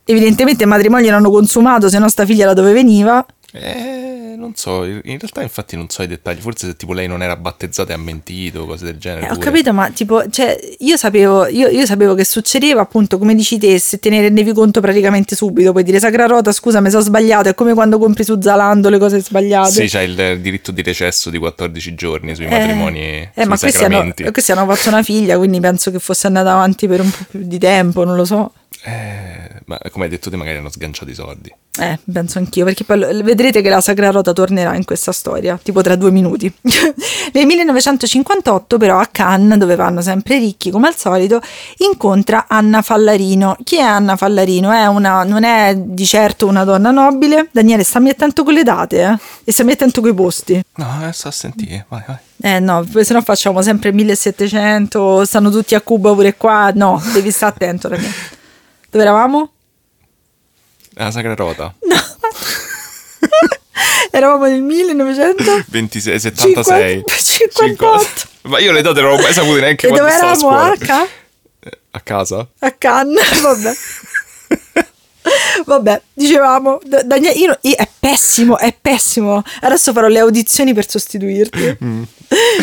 Evidentemente 0.05 0.63
il 0.63 0.69
matrimonio 0.69 1.11
l'hanno 1.11 1.29
consumato, 1.29 1.87
se 1.87 1.99
no 1.99 2.09
sta 2.09 2.25
figlia 2.25 2.47
da 2.47 2.53
dove 2.53 2.73
veniva? 2.73 3.23
Eh, 3.55 4.33
non 4.35 4.55
so, 4.55 4.83
in 4.83 5.01
realtà 5.03 5.43
infatti 5.43 5.75
non 5.75 5.87
so 5.87 6.01
i 6.01 6.07
dettagli, 6.07 6.39
forse 6.39 6.65
se 6.65 6.75
tipo 6.75 6.91
lei 6.91 7.07
non 7.07 7.21
era 7.21 7.35
battezzata 7.35 7.91
e 7.91 7.93
ha 7.95 7.99
mentito, 7.99 8.65
cose 8.65 8.85
del 8.85 8.97
genere. 8.97 9.27
Eh, 9.27 9.31
ho 9.31 9.37
capito, 9.37 9.71
ma 9.73 9.91
tipo, 9.91 10.27
cioè, 10.29 10.57
io 10.79 10.97
sapevo, 10.97 11.45
io, 11.45 11.67
io 11.67 11.85
sapevo 11.85 12.15
che 12.15 12.25
succedeva, 12.25 12.81
appunto, 12.81 13.19
come 13.19 13.35
dici 13.35 13.59
te, 13.59 13.77
se 13.77 13.99
te 13.99 14.09
ne 14.09 14.21
rendevi 14.21 14.53
conto 14.53 14.81
praticamente 14.81 15.35
subito, 15.35 15.71
puoi 15.71 15.83
dire 15.83 15.99
Sacra 15.99 16.25
Rota, 16.25 16.51
scusa, 16.51 16.81
mi 16.81 16.89
sono 16.89 17.03
sbagliato, 17.03 17.49
è 17.49 17.53
come 17.53 17.75
quando 17.75 17.99
compri 17.99 18.23
su 18.23 18.41
Zalando 18.41 18.89
le 18.89 18.97
cose 18.97 19.21
sbagliate. 19.21 19.69
Sì, 19.71 19.85
c'è 19.85 20.01
il 20.01 20.39
diritto 20.41 20.71
di 20.71 20.81
recesso 20.81 21.29
di 21.29 21.37
14 21.37 21.93
giorni 21.93 22.33
sui 22.33 22.45
Eh, 22.45 22.49
matrimoni, 22.49 22.99
eh, 23.01 23.31
sui 23.35 23.45
ma 23.45 23.57
questi 23.59 23.83
hanno, 23.83 24.13
questi 24.31 24.51
hanno 24.51 24.73
fatto 24.73 24.89
una 24.89 25.03
figlia, 25.03 25.37
quindi 25.37 25.59
penso 25.59 25.91
che 25.91 25.99
fosse 25.99 26.25
andata 26.25 26.51
avanti 26.53 26.87
per 26.87 27.01
un 27.01 27.11
po' 27.11 27.25
più 27.29 27.41
di 27.43 27.59
tempo, 27.59 28.03
non 28.03 28.15
lo 28.15 28.25
so. 28.25 28.51
Eh, 28.85 29.61
ma 29.65 29.79
come 29.91 30.05
hai 30.05 30.09
detto 30.09 30.29
te 30.29 30.35
magari 30.35 30.57
hanno 30.57 30.69
sganciato 30.69 31.09
i 31.09 31.13
soldi. 31.13 31.53
Eh, 31.79 31.97
penso 32.11 32.37
anch'io, 32.37 32.65
perché 32.65 32.83
poi 32.83 33.23
vedrete 33.23 33.61
che 33.61 33.69
la 33.69 33.81
Sagra 33.81 34.11
Rota 34.11 34.33
tornerà 34.33 34.75
in 34.75 34.83
questa 34.83 35.11
storia, 35.11 35.57
tipo 35.61 35.81
tra 35.81 35.95
due 35.95 36.11
minuti. 36.11 36.53
Nel 37.33 37.45
1958, 37.45 38.77
però, 38.77 38.99
a 38.99 39.07
Cannes, 39.11 39.57
dove 39.57 39.75
vanno 39.75 40.01
sempre 40.01 40.37
ricchi 40.37 40.69
come 40.69 40.87
al 40.87 40.95
solito, 40.95 41.41
incontra 41.77 42.45
Anna 42.49 42.81
Fallarino. 42.81 43.55
Chi 43.63 43.77
è 43.77 43.81
Anna 43.81 44.17
Fallarino? 44.17 44.71
È 44.71 44.85
una, 44.85 45.23
non 45.23 45.45
è 45.45 45.73
di 45.75 46.05
certo 46.05 46.45
una 46.45 46.65
donna 46.65 46.91
nobile. 46.91 47.47
Daniele, 47.51 47.83
stammi 47.83 48.09
attento 48.09 48.43
con 48.43 48.53
le 48.53 48.63
date, 48.63 49.01
eh? 49.01 49.17
E 49.45 49.51
stammi 49.51 49.71
attento 49.71 50.01
con 50.01 50.09
i 50.09 50.13
posti. 50.13 50.61
No, 50.75 50.87
adesso 50.99 51.29
a 51.29 51.31
sentire, 51.31 51.85
vai, 51.87 52.03
vai. 52.05 52.17
Eh 52.45 52.59
no, 52.59 52.85
se 53.01 53.13
no 53.13 53.21
facciamo 53.21 53.61
sempre 53.61 53.93
1700, 53.93 55.23
stanno 55.23 55.49
tutti 55.49 55.73
a 55.75 55.81
Cuba 55.81 56.13
pure 56.13 56.35
qua. 56.35 56.71
No, 56.75 57.01
devi 57.13 57.31
stare 57.31 57.53
attento, 57.53 57.87
ragazzi. 57.87 58.41
Dove 58.93 59.05
eravamo? 59.05 59.51
La 60.93 61.09
Sacra 61.09 61.33
Rota. 61.33 61.73
Eravamo 64.11 64.45
nel 64.45 64.61
1900. 64.61 65.63
26, 65.65 66.19
76. 66.19 67.03
58. 67.07 68.27
Ma 68.43 68.59
io 68.59 68.71
le 68.71 68.83
date 68.83 69.01
non 69.01 69.15
l'ho 69.15 69.21
mai 69.23 69.33
sapute 69.33 69.61
neanche 69.61 69.87
E 69.87 69.89
quando 69.89 70.07
dove 70.07 70.15
eravamo? 70.15 70.49
A, 70.55 70.73
Eh, 71.61 71.79
A 71.91 71.99
casa? 72.01 72.47
a 72.59 72.71
Cannes, 72.71 73.41
vabbè. 73.41 73.73
Vabbè, 75.65 76.01
dicevamo, 76.13 76.79
Da- 76.85 77.01
Daniele, 77.03 77.35
io- 77.39 77.57
io- 77.61 77.75
è 77.75 77.87
pessimo, 77.99 78.57
è 78.57 78.75
pessimo. 78.79 79.41
Adesso 79.61 79.91
farò 79.93 80.07
le 80.07 80.19
audizioni 80.19 80.73
per 80.73 80.89
sostituirti. 80.89 81.77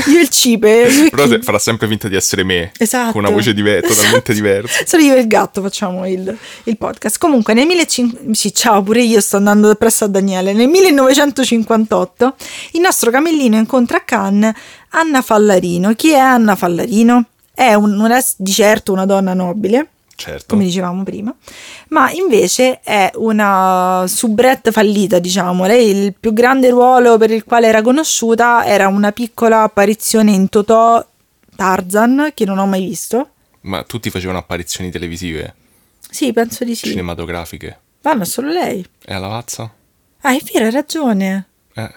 Io 0.08 0.20
il 0.20 0.28
cipe, 0.28 0.88
Mm. 0.90 1.06
Però 1.08 1.26
chi- 1.26 1.42
farà 1.42 1.58
sempre 1.58 1.86
finta 1.86 2.08
di 2.08 2.16
essere 2.16 2.42
me. 2.44 2.72
Esatto. 2.78 3.12
Con 3.12 3.24
una 3.24 3.30
voce 3.32 3.54
diver- 3.54 3.86
totalmente 3.86 4.32
Esatto. 4.32 4.32
diversa. 4.32 4.84
Solo 4.86 5.02
io 5.04 5.14
e 5.14 5.20
il 5.20 5.26
gatto 5.26 5.62
facciamo 5.62 6.06
il, 6.08 6.36
il 6.64 6.76
podcast. 6.76 7.18
Comunque, 7.18 7.54
nel 7.54 7.66
1500... 7.66 8.34
Sì, 8.34 8.52
ciao, 8.54 8.82
pure 8.82 9.02
io 9.02 9.20
sto 9.20 9.36
andando 9.36 9.74
presso 9.76 10.04
a 10.04 10.08
Daniele. 10.08 10.52
Nel 10.52 10.68
1958 10.68 12.34
il 12.72 12.80
nostro 12.80 13.10
camellino 13.10 13.56
incontra 13.56 13.98
a 13.98 14.00
Cannes 14.00 14.52
Anna 14.90 15.22
Fallarino. 15.22 15.94
Chi 15.94 16.10
è 16.10 16.18
Anna 16.18 16.56
Fallarino? 16.56 17.24
È 17.54 17.74
un- 17.74 17.94
non 17.94 18.10
è 18.10 18.22
di 18.36 18.50
certo 18.52 18.92
una 18.92 19.06
donna 19.06 19.34
nobile, 19.34 19.86
Certo. 20.20 20.46
come 20.54 20.64
dicevamo 20.64 21.02
prima, 21.02 21.34
ma 21.88 22.10
invece 22.10 22.80
è 22.80 23.10
una 23.14 24.04
soubrette 24.06 24.70
fallita, 24.70 25.18
diciamo. 25.18 25.64
Lei 25.66 25.88
il 25.90 26.14
più 26.18 26.32
grande 26.34 26.68
ruolo 26.68 27.16
per 27.16 27.30
il 27.30 27.44
quale 27.44 27.68
era 27.68 27.80
conosciuta 27.80 28.64
era 28.66 28.88
una 28.88 29.12
piccola 29.12 29.62
apparizione 29.62 30.32
in 30.32 30.48
Totò 30.50 31.02
Tarzan, 31.56 32.32
che 32.34 32.44
non 32.44 32.58
ho 32.58 32.66
mai 32.66 32.84
visto. 32.84 33.30
Ma 33.62 33.82
tutti 33.84 34.10
facevano 34.10 34.38
apparizioni 34.38 34.90
televisive, 34.90 35.54
Sì, 36.10 36.32
penso 36.32 36.64
di 36.64 36.74
sì. 36.74 36.88
cinematografiche. 36.88 37.78
Ma 38.02 38.14
ma 38.14 38.24
solo 38.24 38.48
lei. 38.50 38.84
E 39.04 39.12
alla 39.14 39.26
Lavazza? 39.26 39.72
Ah, 40.22 40.34
è 40.34 40.40
vero, 40.52 40.66
hai 40.66 40.70
ragione. 40.70 41.46
Eh. 41.74 41.90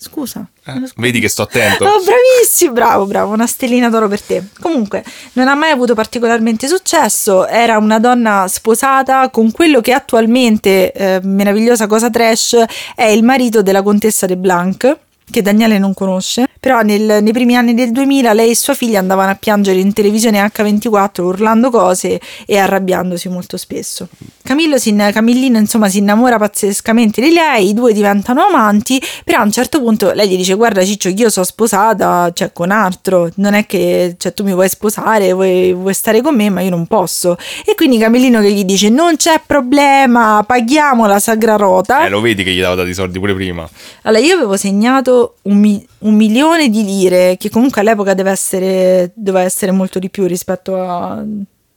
Scusa. 0.00 0.46
eh. 0.64 0.80
Vedi 0.96 1.18
che 1.18 1.28
sto 1.28 1.42
attento. 1.42 1.84
Oh, 1.84 2.00
bravissimo, 2.04 2.72
bravo, 2.72 3.04
bravo, 3.06 3.32
una 3.32 3.48
stellina 3.48 3.88
d'oro 3.88 4.06
per 4.06 4.22
te. 4.22 4.44
Comunque, 4.60 5.04
non 5.32 5.48
ha 5.48 5.54
mai 5.56 5.70
avuto 5.72 5.94
particolarmente 5.94 6.68
successo, 6.68 7.48
era 7.48 7.78
una 7.78 7.98
donna 7.98 8.46
sposata 8.48 9.28
con 9.30 9.50
quello 9.50 9.80
che 9.80 9.92
attualmente, 9.92 10.92
eh, 10.92 11.20
meravigliosa 11.24 11.88
cosa 11.88 12.10
trash, 12.10 12.62
è 12.94 13.06
il 13.06 13.24
marito 13.24 13.60
della 13.60 13.82
contessa 13.82 14.26
de 14.26 14.36
Blanc, 14.36 14.98
che 15.30 15.42
Daniele 15.42 15.78
non 15.78 15.94
conosce, 15.94 16.48
però 16.58 16.80
nel- 16.82 17.22
nei 17.22 17.32
primi 17.32 17.56
anni 17.56 17.74
del 17.74 17.92
2000 17.92 18.32
lei 18.32 18.50
e 18.50 18.54
sua 18.56 18.74
figlia 18.74 18.98
andavano 18.98 19.30
a 19.30 19.34
piangere 19.34 19.78
in 19.78 19.92
televisione 19.92 20.40
H24 20.44 21.20
urlando 21.22 21.70
cose 21.70 22.20
e 22.46 22.58
arrabbiandosi 22.58 23.28
molto 23.28 23.56
spesso. 23.56 24.08
Camillo 24.42 24.78
si 24.78 24.88
in- 24.90 25.10
Camillino 25.12 25.58
insomma 25.58 25.88
si 25.88 25.98
innamora 25.98 26.38
pazzescamente 26.38 27.20
di 27.20 27.30
lei, 27.30 27.68
i 27.68 27.74
due 27.74 27.92
diventano 27.92 28.42
amanti, 28.42 29.00
però 29.24 29.40
a 29.40 29.44
un 29.44 29.52
certo 29.52 29.80
punto 29.80 30.12
lei 30.12 30.28
gli 30.28 30.36
dice 30.36 30.54
guarda 30.54 30.84
Ciccio 30.84 31.08
io 31.08 31.28
sono 31.28 31.44
sposata, 31.44 32.30
cioè 32.32 32.52
con 32.52 32.70
altro, 32.70 33.28
non 33.36 33.54
è 33.54 33.66
che 33.66 34.14
cioè, 34.18 34.32
tu 34.32 34.44
mi 34.44 34.52
vuoi 34.52 34.68
sposare, 34.68 35.32
vuoi, 35.32 35.72
vuoi 35.74 35.94
stare 35.94 36.22
con 36.22 36.34
me 36.34 36.48
ma 36.50 36.60
io 36.62 36.70
non 36.70 36.86
posso. 36.86 37.36
E 37.66 37.74
quindi 37.74 37.98
Camillino 37.98 38.40
che 38.40 38.50
gli 38.52 38.64
dice 38.64 38.88
non 38.88 39.16
c'è 39.16 39.40
problema, 39.44 40.42
paghiamo 40.46 41.06
la 41.06 41.18
Sagra 41.18 41.56
Rota. 41.56 42.06
Eh, 42.06 42.08
lo 42.08 42.20
vedi 42.20 42.42
che 42.42 42.52
gli 42.52 42.60
davo 42.60 42.74
dati 42.76 42.94
soldi 42.94 43.18
pure 43.18 43.34
prima. 43.34 43.68
Allora, 44.02 44.22
io 44.24 44.34
avevo 44.34 44.56
segnato 44.56 45.17
un, 45.42 45.56
mi- 45.58 45.86
un 46.00 46.14
milione 46.14 46.68
di 46.68 46.84
lire, 46.84 47.36
che 47.38 47.50
comunque 47.50 47.80
all'epoca 47.80 48.14
deve 48.14 48.30
essere, 48.30 49.10
doveva 49.14 49.44
essere 49.44 49.70
molto 49.72 49.98
di 49.98 50.10
più 50.10 50.26
rispetto 50.26 50.76
a... 50.80 51.22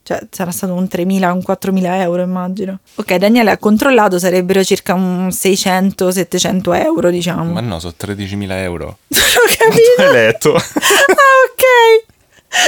Cioè, 0.04 0.18
sarà 0.30 0.50
stato 0.50 0.72
un 0.72 0.88
3.000, 0.90 1.30
un 1.32 1.42
4.000 1.46 1.84
euro, 2.00 2.22
immagino. 2.22 2.80
Ok, 2.96 3.14
Daniele 3.14 3.52
ha 3.52 3.56
controllato, 3.58 4.18
sarebbero 4.18 4.64
circa 4.64 4.94
un 4.94 5.28
600-700 5.28 6.82
euro, 6.84 7.08
diciamo. 7.10 7.52
Ma 7.52 7.60
no, 7.60 7.78
sono 7.78 7.94
13.000 7.96 8.50
euro. 8.62 8.98
Non 9.14 9.20
ho 9.22 9.54
capito. 9.56 10.02
Hai 10.02 10.12
letto? 10.12 10.54
ah, 10.54 10.60
ok. 10.60 12.10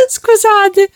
Scusate. 0.08 0.90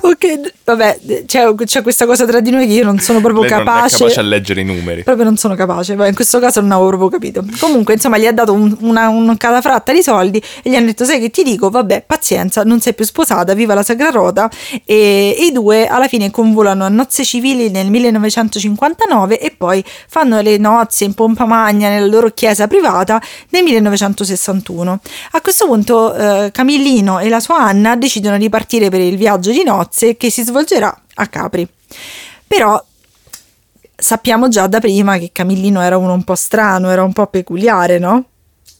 Ok, 0.00 0.52
vabbè, 0.64 1.00
c'è, 1.26 1.54
c'è 1.54 1.82
questa 1.82 2.06
cosa 2.06 2.26
tra 2.26 2.40
di 2.40 2.50
noi 2.50 2.66
che 2.66 2.72
io 2.74 2.84
non 2.84 2.98
sono 2.98 3.20
proprio 3.20 3.42
Lei 3.42 3.50
non 3.50 3.60
è 3.60 3.64
capace. 3.64 3.98
capace 3.98 4.20
a 4.20 4.22
leggere 4.22 4.60
i 4.60 4.64
numeri. 4.64 5.02
Proprio 5.02 5.24
non 5.24 5.36
sono 5.36 5.54
capace, 5.54 5.94
ma 5.94 6.06
in 6.06 6.14
questo 6.14 6.38
caso 6.38 6.60
non 6.60 6.72
avevo 6.72 6.88
proprio 6.88 7.08
capito. 7.08 7.44
Comunque, 7.60 7.94
insomma, 7.94 8.18
gli 8.18 8.26
ha 8.26 8.32
dato 8.32 8.52
un, 8.52 8.76
una, 8.80 9.08
un 9.08 9.36
catafratta 9.36 9.92
di 9.92 10.02
soldi 10.02 10.42
e 10.62 10.70
gli 10.70 10.74
hanno 10.74 10.86
detto: 10.86 11.04
Sai 11.04 11.20
che 11.20 11.30
ti 11.30 11.42
dico? 11.42 11.70
Vabbè, 11.70 12.04
pazienza, 12.06 12.62
non 12.62 12.80
sei 12.80 12.94
più 12.94 13.04
sposata, 13.04 13.54
viva 13.54 13.74
la 13.74 13.82
Sagra 13.82 14.10
Rota. 14.10 14.50
E, 14.84 15.36
e 15.38 15.44
i 15.46 15.52
due 15.52 15.86
alla 15.86 16.08
fine 16.08 16.30
convolano 16.30 16.84
a 16.84 16.88
nozze 16.88 17.24
civili 17.24 17.70
nel 17.70 17.90
1959 17.90 19.38
e 19.38 19.54
poi 19.56 19.84
fanno 20.08 20.40
le 20.40 20.56
nozze 20.58 21.04
in 21.04 21.14
pompa 21.14 21.44
magna 21.44 21.88
nella 21.88 22.06
loro 22.06 22.30
chiesa 22.30 22.66
privata 22.66 23.20
nel 23.50 23.62
1961. 23.62 25.00
A 25.32 25.40
questo 25.40 25.66
punto, 25.66 26.14
eh, 26.14 26.50
Camillino 26.52 27.18
e 27.20 27.28
la 27.28 27.40
sua 27.40 27.58
Anna 27.58 27.96
decidono 27.96 28.38
di 28.38 28.48
partire 28.48 28.88
per 28.88 29.00
il 29.00 29.16
viaggio 29.16 29.35
di 29.38 29.64
nozze 29.64 30.16
che 30.16 30.30
si 30.30 30.42
svolgerà 30.42 31.02
a 31.14 31.26
Capri. 31.26 31.68
Però 32.46 32.82
sappiamo 33.96 34.48
già 34.48 34.66
da 34.66 34.80
prima 34.80 35.18
che 35.18 35.30
Camillino 35.32 35.80
era 35.80 35.96
uno 35.96 36.12
un 36.12 36.24
po' 36.24 36.34
strano, 36.34 36.90
era 36.90 37.02
un 37.02 37.12
po' 37.12 37.26
peculiare, 37.26 37.98
no? 37.98 38.24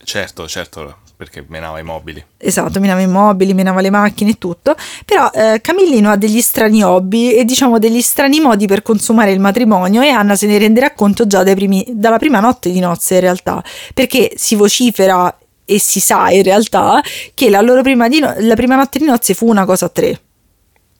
Certo, 0.04 0.46
certo, 0.46 0.98
perché 1.16 1.44
menava 1.48 1.78
i 1.78 1.82
mobili. 1.82 2.25
Esatto, 2.36 2.78
minava 2.78 3.00
i 3.00 3.08
mobili, 3.08 3.54
minava 3.54 3.80
le 3.80 3.90
macchine 3.90 4.30
e 4.30 4.38
tutto, 4.38 4.76
però 5.04 5.30
eh, 5.32 5.60
Camillino 5.62 6.10
ha 6.10 6.16
degli 6.16 6.40
strani 6.40 6.82
hobby 6.84 7.32
e 7.32 7.44
diciamo 7.44 7.78
degli 7.78 8.02
strani 8.02 8.38
modi 8.38 8.66
per 8.66 8.82
consumare 8.82 9.32
il 9.32 9.40
matrimonio 9.40 10.02
e 10.02 10.08
Anna 10.08 10.36
se 10.36 10.46
ne 10.46 10.58
renderà 10.58 10.92
conto 10.92 11.26
già 11.26 11.42
dai 11.42 11.54
primi- 11.54 11.86
dalla 11.88 12.18
prima 12.18 12.38
notte 12.38 12.70
di 12.70 12.78
nozze 12.78 13.14
in 13.14 13.20
realtà, 13.20 13.64
perché 13.94 14.32
si 14.36 14.54
vocifera 14.54 15.36
e 15.64 15.80
si 15.80 15.98
sa 15.98 16.30
in 16.30 16.44
realtà 16.44 17.02
che 17.34 17.50
la 17.50 17.60
loro 17.60 17.82
prima, 17.82 18.08
di 18.08 18.20
no- 18.20 18.34
la 18.38 18.54
prima 18.54 18.76
notte 18.76 18.98
di 18.98 19.06
nozze 19.06 19.34
fu 19.34 19.48
una 19.48 19.64
cosa 19.64 19.86
a 19.86 19.88
tre, 19.88 20.20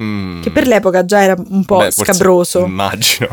Mm. 0.03 0.43
che 0.43 0.51
per 0.51 0.67
l'epoca 0.67 1.05
già 1.05 1.23
era 1.23 1.35
un 1.49 1.65
po' 1.65 1.79
Beh, 1.79 1.91
scabroso. 1.91 2.65
Immagino. 2.65 3.29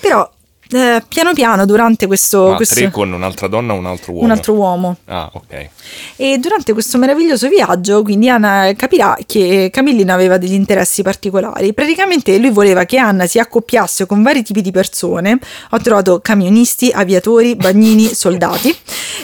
Però 0.00 0.30
eh, 0.70 1.02
piano 1.06 1.32
piano 1.32 1.64
durante 1.64 2.06
questo... 2.06 2.50
Ma 2.50 2.56
questo- 2.56 2.74
tre 2.74 2.90
con 2.90 3.12
un'altra 3.12 3.46
donna 3.46 3.72
o 3.72 3.76
un 3.76 3.86
altro 3.86 4.12
uomo? 4.12 4.24
un 4.24 4.30
altro 4.30 4.52
uomo. 4.54 4.96
Ah, 5.06 5.30
ok. 5.32 5.68
E 6.16 6.38
durante 6.38 6.72
questo 6.72 6.98
meraviglioso 6.98 7.48
viaggio, 7.48 8.02
quindi 8.02 8.28
Anna 8.28 8.72
capirà 8.76 9.16
che 9.26 9.70
Camillino 9.72 10.12
aveva 10.12 10.38
degli 10.38 10.52
interessi 10.54 11.02
particolari. 11.02 11.72
Praticamente 11.72 12.36
lui 12.38 12.50
voleva 12.50 12.84
che 12.84 12.98
Anna 12.98 13.26
si 13.26 13.38
accoppiasse 13.38 14.06
con 14.06 14.22
vari 14.22 14.42
tipi 14.42 14.62
di 14.62 14.70
persone. 14.70 15.38
Ho 15.70 15.78
trovato 15.78 16.20
camionisti, 16.20 16.90
aviatori, 16.92 17.54
bagnini, 17.54 18.12
soldati. 18.14 18.74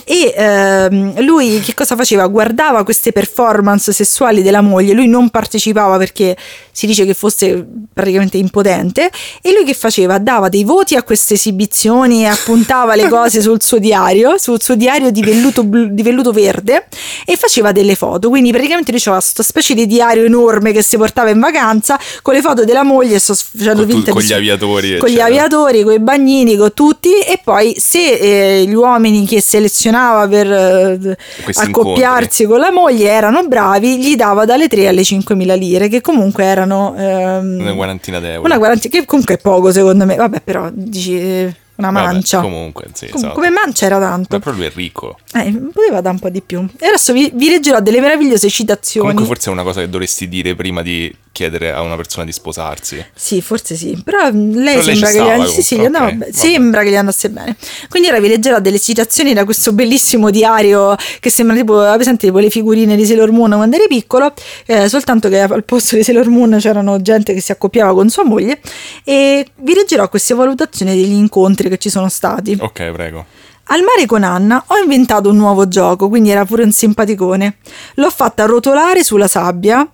E 0.05 0.35
ehm, 0.37 1.21
lui 1.25 1.61
che 1.61 1.75
cosa 1.75 1.97
faceva? 1.97 2.27
Guardava 2.27 2.85
queste 2.85 3.13
performance 3.13 3.93
sessuali 3.93 4.43
della 4.43 4.61
moglie. 4.61 4.93
Lui 4.93 5.09
non 5.09 5.31
partecipava 5.31 5.97
perché 5.97 6.37
si 6.71 6.87
dice 6.87 7.05
che 7.05 7.15
fosse 7.15 7.67
praticamente 7.93 8.37
impotente. 8.37 9.11
E 9.41 9.53
lui 9.53 9.65
che 9.65 9.75
faceva? 9.75 10.19
Dava 10.19 10.49
dei 10.49 10.65
voti 10.65 10.95
a 10.95 11.03
queste 11.03 11.32
esibizioni 11.35 12.23
e 12.23 12.27
appuntava 12.27 12.95
le 12.95 13.09
cose 13.09 13.41
sul 13.41 13.63
suo 13.63 13.79
diario, 13.79 14.39
sul 14.39 14.61
suo 14.63 14.75
diario 14.75 15.11
di 15.11 15.23
velluto, 15.23 15.65
blu- 15.65 15.89
di 15.91 16.03
velluto 16.03 16.33
verde 16.33 16.87
e 17.25 17.37
faceva 17.37 17.73
delle 17.73 17.95
foto. 17.95 18.29
Quindi 18.29 18.51
praticamente 18.51 18.91
aveva 18.91 19.15
questa 19.15 19.43
specie 19.43 19.75
di 19.75 19.87
diario 19.87 20.25
enorme 20.25 20.73
che 20.73 20.83
si 20.83 20.97
portava 20.97 21.31
in 21.31 21.41
vacanza 21.41 21.99
con 22.23 22.35
le 22.35 22.41
foto 22.41 22.65
della 22.65 22.83
moglie, 22.83 23.19
sto 23.19 23.35
facendo 23.35 23.87
Con 23.87 24.05
tu- 24.05 24.11
con 24.11 24.23
gli 24.23 24.33
aviatori, 24.33 24.99
Con 24.99 25.09
gli 25.09 25.21
aviatori, 25.21 25.83
con 25.83 25.93
i 25.93 25.99
bagnini, 26.01 26.57
con 26.57 26.73
tutti 26.75 27.11
e 27.21 27.41
poi 27.43 27.75
se 27.79 28.61
eh, 28.61 28.65
gli 28.67 28.75
uomini 28.75 29.27
che 29.27 29.41
selezionava 29.41 30.27
per 30.29 30.51
eh, 30.51 31.17
accoppiarsi 31.55 32.45
con 32.45 32.59
la 32.61 32.71
moglie 32.71 33.09
erano 33.09 33.43
bravi, 33.47 33.99
gli 33.99 34.17
dava 34.17 34.45
dalle 34.45 34.69
3 34.69 34.89
alle 34.89 35.03
5.000 35.03 35.59
lire, 35.59 35.89
che 35.89 36.01
comunque 36.01 36.45
erano... 36.45 36.95
ehm, 36.97 37.59
Una 37.61 37.75
quarantina 37.75 38.21
d'euro. 38.21 38.45
una 38.45 38.59
quarantina, 38.59 38.99
che 38.99 39.05
comunque 39.07 39.35
è 39.35 39.39
poco 39.39 39.73
secondo 39.73 40.05
me, 40.05 40.17
vabbè 40.17 40.41
però 40.43 40.69
dici... 40.73 41.22
eh, 41.23 41.55
una 41.89 42.01
Vabbè, 42.01 42.13
mancia. 42.13 42.41
comunque, 42.41 42.87
sì, 42.93 43.09
Com- 43.09 43.19
esatto. 43.19 43.35
Come 43.35 43.51
mancia 43.51 43.87
era 43.87 43.99
tanto. 43.99 44.37
Ma 44.37 44.43
però 44.43 44.57
lui 44.57 44.67
è 44.67 44.73
ricco. 44.75 45.19
Eh, 45.35 45.53
poteva 45.73 46.01
dare 46.01 46.15
un 46.15 46.21
po' 46.21 46.29
di 46.29 46.41
più. 46.43 46.67
E 46.79 46.87
adesso 46.87 47.13
vi, 47.13 47.31
vi 47.35 47.49
leggerò 47.49 47.81
delle 47.81 48.01
meravigliose 48.01 48.49
citazioni. 48.49 49.09
Comunque 49.09 49.35
forse 49.35 49.51
è 49.51 49.53
una 49.53 49.63
cosa 49.63 49.81
che 49.81 49.89
dovresti 49.89 50.29
dire 50.29 50.55
prima 50.55 50.83
di 50.83 51.15
chiedere 51.33 51.73
a 51.73 51.81
una 51.81 51.97
persona 51.97 52.25
di 52.27 52.33
sposarsi. 52.33 53.05
Sì, 53.15 53.41
forse 53.41 53.75
sì, 53.75 53.99
però 54.05 54.31
mm, 54.31 54.53
lei 54.55 54.75
Però 54.79 54.83
sembra 54.95 55.11
che, 55.11 55.41
gli, 55.43 55.47
sì, 55.49 55.63
sì, 55.63 55.77
vabbè. 55.77 56.29
sembra 56.31 56.83
che 56.83 56.91
gli 56.91 56.97
andasse 56.97 57.31
bene. 57.31 57.57
Quindi 57.89 58.09
ora 58.09 58.21
vi 58.21 58.29
leggerò 58.29 58.61
delle 58.61 58.79
citazioni 58.79 59.33
da 59.33 59.45
questo 59.45 59.73
bellissimo 59.73 60.31
diario 60.31 60.95
che 61.21 61.31
sembra 61.31 61.57
tipo, 61.57 61.81
avete 61.81 61.97
presente 61.97 62.27
tipo 62.27 62.39
le 62.39 62.51
figurine 62.51 62.97
di 62.97 63.07
Sailor 63.07 63.31
Moon 63.31 63.51
quando 63.53 63.77
eri 63.77 63.87
piccolo, 63.89 64.35
eh, 64.67 64.89
soltanto 64.91 65.29
che 65.31 65.41
al 65.41 65.65
posto 65.65 65.97
di 65.97 66.03
Sailor 66.03 66.29
Moon 66.29 66.57
c'erano 66.59 67.01
gente 67.01 67.33
che 67.33 67.41
si 67.41 67.51
accoppiava 67.53 67.95
con 67.95 68.11
sua 68.11 68.25
moglie 68.25 68.61
e 69.05 69.47
vi 69.57 69.75
leggerò 69.75 70.09
queste 70.11 70.35
valutazioni 70.35 70.95
degli 70.95 71.13
incontri 71.13 71.69
che 71.73 71.79
ci 71.79 71.91
sono 71.91 72.09
stati. 72.09 72.57
Ok, 72.61 72.91
prego. 72.93 73.25
Al 73.67 73.83
mare 73.83 74.07
con 74.07 74.23
Anna 74.23 74.63
ho 74.67 74.77
inventato 74.77 75.31
un 75.31 75.37
nuovo 75.37 75.67
gioco, 75.69 76.09
quindi 76.09 76.31
era 76.31 76.45
pure 76.45 76.65
un 76.65 76.73
simpaticone. 76.73 77.57
L'ho 77.95 78.11
fatta 78.11 78.45
rotolare 78.45 79.03
sulla 79.03 79.29
sabbia 79.29 79.89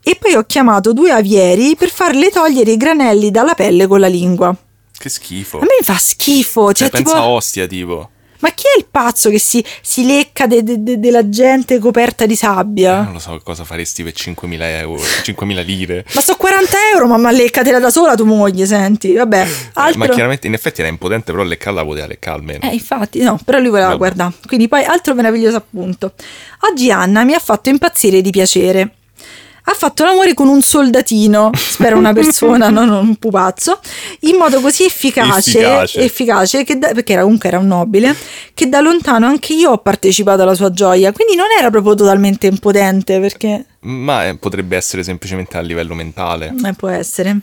e 0.00 0.16
poi 0.18 0.34
ho 0.34 0.44
chiamato 0.44 0.92
due 0.92 1.10
avieri 1.10 1.74
per 1.74 1.90
farle 1.90 2.30
togliere 2.30 2.70
i 2.70 2.76
granelli 2.76 3.30
dalla 3.30 3.54
pelle 3.54 3.86
con 3.86 4.00
la 4.00 4.06
lingua. 4.06 4.54
Che 4.96 5.08
schifo. 5.08 5.58
A 5.58 5.62
me 5.62 5.82
fa 5.82 5.96
schifo, 5.96 6.72
cioè 6.72 6.88
Cioè, 6.88 6.90
pensa 6.90 7.14
tipo... 7.14 7.24
a 7.24 7.28
Ostia, 7.28 7.66
tipo. 7.66 8.10
Ma 8.40 8.50
chi 8.50 8.64
è 8.74 8.78
il 8.78 8.86
pazzo 8.90 9.30
che 9.30 9.38
si, 9.38 9.64
si 9.82 10.06
lecca 10.06 10.46
de- 10.46 10.62
de- 10.62 10.82
de- 10.82 10.98
della 11.00 11.28
gente 11.28 11.78
coperta 11.78 12.24
di 12.26 12.34
Eh, 12.34 12.36
sabbia? 12.36 13.02
non 13.02 13.14
lo 13.14 13.18
so 13.18 13.40
cosa 13.42 13.64
faresti 13.64 14.02
per 14.02 14.12
5.000 14.12 14.56
euro, 14.78 15.00
5.000 15.22 15.62
lire. 15.64 16.04
Ma 16.14 16.20
sto 16.20 16.36
40 16.36 16.76
euro, 16.94 17.06
mamma 17.06 17.30
leccatela 17.30 17.78
da 17.78 17.90
sola 17.90 18.14
tu 18.14 18.24
moglie, 18.24 18.66
senti, 18.66 19.12
vabbè. 19.14 19.42
Eh, 19.42 19.48
Altro... 19.74 19.98
ma 19.98 20.08
chiaramente, 20.08 20.46
in 20.46 20.52
effetti 20.54 20.80
era 20.80 20.88
impotente, 20.90 21.32
però 21.32 21.42
leccarla 21.44 21.84
poteva 21.84 22.06
leccare 22.06 22.36
almeno. 22.38 22.60
Eh, 22.70 22.74
infatti, 22.74 23.20
no, 23.20 23.38
però 23.44 23.58
lui 23.58 23.70
voleva 23.70 23.96
guardare. 23.96 24.32
Quindi 24.46 24.68
poi 24.68 24.84
altro 24.84 25.14
meraviglioso 25.14 25.56
appunto. 25.56 26.12
Oggi 26.70 26.90
Anna 26.90 27.24
mi 27.24 27.34
ha 27.34 27.38
fatto 27.38 27.68
impazzire 27.68 28.20
di 28.20 28.30
piacere. 28.30 28.92
Ha 29.70 29.74
fatto 29.74 30.02
l'amore 30.02 30.32
con 30.32 30.48
un 30.48 30.62
soldatino, 30.62 31.50
spero 31.54 31.98
una 31.98 32.14
persona, 32.14 32.68
non 32.70 32.88
un 32.88 33.16
pupazzo, 33.16 33.78
in 34.20 34.36
modo 34.36 34.60
così 34.62 34.84
efficace, 34.84 35.58
Efficace. 35.58 36.00
efficace 36.00 36.64
che 36.64 36.78
da- 36.78 36.92
perché 36.94 37.12
era, 37.12 37.22
comunque 37.22 37.48
era 37.50 37.58
un 37.58 37.66
nobile, 37.66 38.16
che 38.54 38.68
da 38.70 38.80
lontano 38.80 39.26
anche 39.26 39.52
io 39.52 39.72
ho 39.72 39.78
partecipato 39.78 40.40
alla 40.42 40.54
sua 40.54 40.70
gioia. 40.70 41.12
Quindi 41.12 41.34
non 41.36 41.46
era 41.58 41.68
proprio 41.70 41.94
totalmente 41.94 42.46
impotente, 42.46 43.20
perché 43.20 43.66
Ma 43.80 44.26
eh, 44.26 44.36
potrebbe 44.38 44.74
essere 44.76 45.02
semplicemente 45.02 45.58
a 45.58 45.60
livello 45.60 45.92
mentale. 45.94 46.54
eh, 46.64 46.72
può 46.72 46.88
essere. 46.88 47.38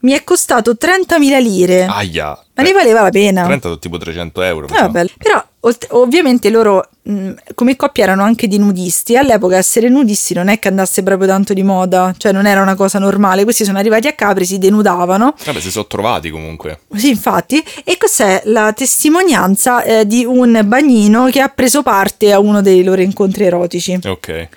Mi 0.00 0.12
è 0.12 0.24
costato 0.24 0.72
30.000 0.80 1.42
lire, 1.42 1.84
Aia. 1.84 2.28
ma 2.54 2.62
ne 2.62 2.72
valeva 2.72 3.02
la 3.02 3.10
pena. 3.10 3.44
30 3.44 3.66
sono 3.68 3.78
tipo 3.78 3.98
300 3.98 4.42
euro. 4.42 4.66
Eh, 4.68 4.70
vabbè. 4.80 5.04
Però 5.18 5.44
ovviamente 5.60 6.50
loro 6.50 6.88
mh, 7.02 7.32
come 7.54 7.76
coppia 7.76 8.04
erano 8.04 8.22
anche 8.22 8.46
di 8.46 8.58
nudisti. 8.58 9.16
All'epoca 9.16 9.56
essere 9.56 9.88
nudisti 9.88 10.34
non 10.34 10.48
è 10.48 10.58
che 10.58 10.68
andasse 10.68 11.02
proprio 11.02 11.28
tanto 11.28 11.52
di 11.52 11.62
moda, 11.62 12.14
cioè 12.16 12.32
non 12.32 12.46
era 12.46 12.62
una 12.62 12.74
cosa 12.74 12.98
normale. 12.98 13.44
Questi 13.44 13.64
sono 13.64 13.78
arrivati 13.78 14.06
a 14.06 14.12
Capri, 14.12 14.44
si 14.44 14.58
denudavano. 14.58 15.34
Vabbè, 15.44 15.60
si 15.60 15.70
sono 15.70 15.86
trovati 15.86 16.30
comunque. 16.30 16.80
Sì, 16.94 17.08
infatti. 17.08 17.64
E 17.84 17.96
questa 17.96 18.26
è 18.26 18.42
la 18.46 18.72
testimonianza 18.72 19.82
eh, 19.82 20.06
di 20.06 20.24
un 20.24 20.60
bagnino 20.64 21.26
che 21.26 21.40
ha 21.40 21.48
preso 21.48 21.82
parte 21.82 22.32
a 22.32 22.38
uno 22.38 22.62
dei 22.62 22.84
loro 22.84 23.00
incontri 23.00 23.44
erotici. 23.44 23.98
Ok. 24.04 24.48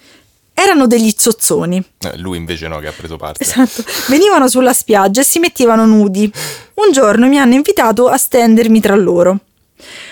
Erano 0.54 0.86
degli 0.86 1.12
zozzoni. 1.18 1.84
Eh, 2.00 2.18
lui 2.18 2.38
invece 2.38 2.68
no, 2.68 2.78
che 2.78 2.88
ha 2.88 2.94
preso 2.96 3.16
parte. 3.18 3.44
Esatto. 3.44 3.84
Venivano 4.10 4.48
sulla 4.48 4.74
spiaggia 4.74 5.22
e 5.22 5.24
si 5.24 5.40
mettevano 5.40 5.86
nudi. 5.88 6.32
Un 6.76 6.92
giorno 6.92 7.28
mi 7.28 7.40
hanno 7.40 7.56
invitato 7.56 8.08
a 8.08 8.18
stendermi 8.18 8.80
tra 8.80 8.96
loro. 8.96 9.40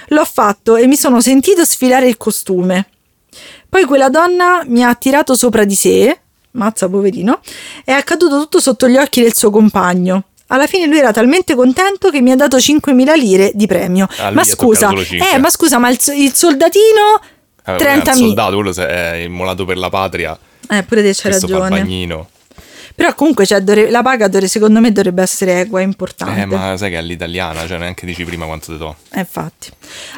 L'ho 0.09 0.25
fatto 0.25 0.75
e 0.75 0.87
mi 0.87 0.95
sono 0.95 1.21
sentito 1.21 1.63
sfilare 1.65 2.07
il 2.07 2.17
costume. 2.17 2.87
Poi 3.67 3.85
quella 3.85 4.09
donna 4.09 4.63
mi 4.65 4.83
ha 4.83 4.93
tirato 4.95 5.35
sopra 5.35 5.63
di 5.63 5.75
sé, 5.75 6.19
mazza 6.51 6.89
poverino, 6.89 7.39
è 7.85 7.91
accaduto 7.91 8.39
tutto 8.39 8.59
sotto 8.59 8.87
gli 8.87 8.97
occhi 8.97 9.21
del 9.21 9.35
suo 9.35 9.51
compagno. 9.51 10.23
Alla 10.47 10.65
fine 10.65 10.87
lui 10.87 10.97
era 10.97 11.11
talmente 11.11 11.53
contento 11.53 12.09
che 12.09 12.21
mi 12.21 12.31
ha 12.31 12.35
dato 12.35 12.57
5.000 12.57 13.15
lire 13.15 13.51
di 13.53 13.67
premio. 13.67 14.07
Ah, 14.17 14.31
ma 14.31 14.43
scusa, 14.43 14.89
eh, 14.91 15.37
ma 15.37 15.49
scusa, 15.51 15.77
ma 15.77 15.89
il, 15.89 15.99
il 16.15 16.33
soldatino 16.33 17.19
Eh, 17.65 17.71
vabbè, 17.73 17.93
il 17.93 18.01
30.000. 18.01 18.13
soldato, 18.13 18.55
quello 18.55 18.73
se 18.73 18.87
è 18.87 19.13
immolato 19.17 19.65
per 19.65 19.77
la 19.77 19.89
patria. 19.89 20.35
Eh, 20.67 20.81
pure 20.83 21.03
te 21.03 21.13
c'hai 21.13 21.31
Questo 21.31 21.47
ragione. 21.47 21.69
bagnino. 21.69 22.29
Però 22.99 23.13
comunque 23.15 23.45
cioè, 23.45 23.61
dovre- 23.61 23.89
la 23.89 24.01
paga 24.01 24.27
dovre- 24.27 24.49
secondo 24.49 24.81
me 24.81 24.91
dovrebbe 24.91 25.21
essere 25.21 25.61
equa, 25.61 25.79
è 25.79 25.83
importante. 25.83 26.41
Eh, 26.41 26.45
ma 26.45 26.75
sai 26.75 26.89
che 26.89 26.95
è 26.95 26.99
all'italiana, 26.99 27.65
cioè 27.65 27.77
neanche 27.77 28.05
dici 28.05 28.25
prima 28.25 28.45
quanto 28.45 28.73
te 28.73 28.77
do. 28.77 28.93
Eh, 29.13 29.19
infatti. 29.19 29.69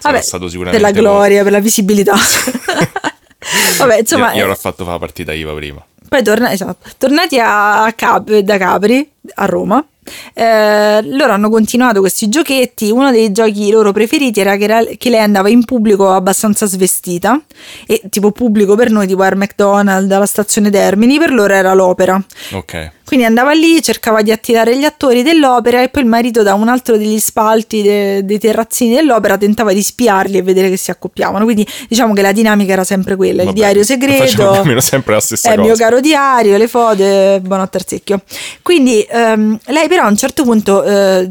Vabbè, 0.02 0.20
stato 0.22 0.44
per 0.46 0.52
sicuramente 0.52 0.82
la 0.82 0.92
gloria, 0.92 1.44
per 1.44 1.52
la 1.52 1.60
visibilità. 1.60 2.16
Vabbè, 3.78 4.00
insomma, 4.00 4.30
io, 4.30 4.34
io 4.34 4.40
eh, 4.40 4.42
avrò 4.42 4.56
fatto 4.56 4.78
fare 4.84 4.92
la 4.94 4.98
partita 5.00 5.32
IVA 5.34 5.54
prima. 5.54 5.86
poi 6.10 6.24
torna- 6.24 6.52
esatto, 6.52 6.90
tornati 6.98 7.40
a, 7.40 7.84
a 7.84 7.94
Cap- 7.94 8.36
da 8.40 8.58
Capri, 8.58 9.12
a 9.36 9.46
Roma, 9.46 9.84
eh, 10.34 11.02
loro 11.04 11.32
hanno 11.34 11.50
continuato 11.50 12.00
questi 12.00 12.28
giochetti. 12.30 12.90
Uno 12.92 13.12
dei 13.12 13.32
giochi 13.32 13.70
loro 13.72 13.92
preferiti 13.92 14.40
era 14.40 14.56
che, 14.58 14.96
che 14.98 15.10
lei 15.10 15.20
andava 15.22 15.50
in 15.50 15.64
pubblico 15.66 16.12
abbastanza 16.12 16.66
svestita, 16.66 17.40
e 17.86 18.02
tipo 18.10 18.32
pubblico 18.32 18.76
per 18.76 18.90
noi, 18.90 19.08
tipo 19.08 19.22
al 19.24 19.38
McDonald's, 19.38 20.12
alla 20.12 20.26
stazione 20.26 20.70
Termini, 20.70 21.18
per 21.20 21.32
loro 21.32 21.54
era 21.54 21.74
l'opera. 21.74 22.22
Ok. 22.54 22.92
Quindi 23.12 23.28
andava 23.28 23.52
lì, 23.52 23.82
cercava 23.82 24.22
di 24.22 24.32
attirare 24.32 24.78
gli 24.78 24.86
attori 24.86 25.22
dell'opera 25.22 25.82
e 25.84 25.90
poi 25.90 26.04
il 26.04 26.08
marito 26.08 26.44
da 26.44 26.54
un 26.54 26.70
altro 26.70 26.96
degli 26.96 27.20
spalti 27.20 27.82
de- 27.82 28.24
dei 28.24 28.40
terrazzini 28.40 28.96
dell'opera 28.96 29.38
tentava 29.38 29.74
di 29.74 29.82
spiarli 29.84 30.38
e 30.38 30.42
vedere 30.42 30.70
che 30.70 30.78
si 30.78 30.92
accoppiavano. 30.92 31.44
Quindi 31.44 31.68
diciamo 31.90 32.14
che 32.14 32.22
la 32.22 32.32
dinamica 32.32 32.72
era 32.72 32.86
sempre 32.86 33.18
quella, 33.18 33.42
il 33.42 33.48
Vabbè, 33.50 33.58
diario 33.58 33.84
Facciamo 33.84 34.08
segreto. 34.24 34.52
più 34.52 34.62
o 34.62 34.64
meno 34.64 34.80
sempre 34.80 35.14
la 35.16 35.20
stessa 35.20 35.50
Eh, 35.52 35.56
cosa. 35.56 35.68
mio 35.68 35.76
caro 35.76 36.00
diario, 36.00 36.56
le 36.56 36.68
foto, 36.70 37.04
eh, 37.04 37.40
buonanotte 37.42 37.78
al 37.80 37.86
secchio. 37.86 38.22
Quindi 38.62 39.02
ehm, 39.22 39.60
lei 39.68 39.88
però 39.88 40.04
a 40.04 40.08
un 40.10 40.18
certo 40.18 40.44
punto 40.44 40.84
eh, 40.84 41.30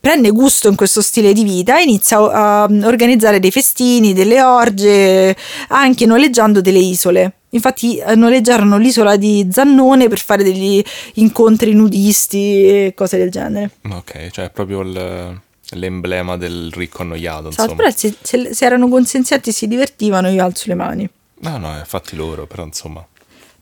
prende 0.00 0.30
gusto 0.30 0.68
in 0.68 0.76
questo 0.76 1.00
stile 1.02 1.32
di 1.32 1.44
vita 1.44 1.78
e 1.78 1.82
inizia 1.82 2.18
a, 2.18 2.62
a 2.62 2.68
organizzare 2.84 3.38
dei 3.40 3.50
festini, 3.50 4.12
delle 4.12 4.42
orge, 4.42 5.36
anche 5.68 6.06
noleggiando 6.06 6.60
delle 6.60 6.78
isole. 6.78 7.32
Infatti 7.50 7.96
eh, 7.98 8.14
noleggiarono 8.14 8.78
l'isola 8.78 9.16
di 9.16 9.48
Zannone 9.50 10.08
per 10.08 10.20
fare 10.20 10.42
degli 10.44 10.82
incontri 11.14 11.72
nudisti 11.74 12.38
e 12.66 12.92
cose 12.96 13.16
del 13.18 13.30
genere. 13.30 13.70
Ok, 13.90 14.28
cioè 14.30 14.46
è 14.46 14.50
proprio 14.50 14.80
il- 14.82 15.40
l'emblema 15.74 16.36
del 16.36 16.70
ricco 16.72 17.02
annoiato, 17.02 17.46
insomma. 17.48 17.74
però 17.74 17.90
se, 17.94 18.14
se- 18.20 18.54
se 18.54 18.64
erano 18.64 18.88
consenzienti 18.88 19.50
e 19.50 19.52
si 19.52 19.68
divertivano 19.68 20.28
io 20.28 20.44
alzo 20.44 20.64
le 20.66 20.74
mani. 20.74 21.08
No, 21.42 21.58
no, 21.58 21.74
è 21.76 21.84
fatti 21.84 22.16
loro, 22.16 22.46
però 22.46 22.64
insomma. 22.64 23.04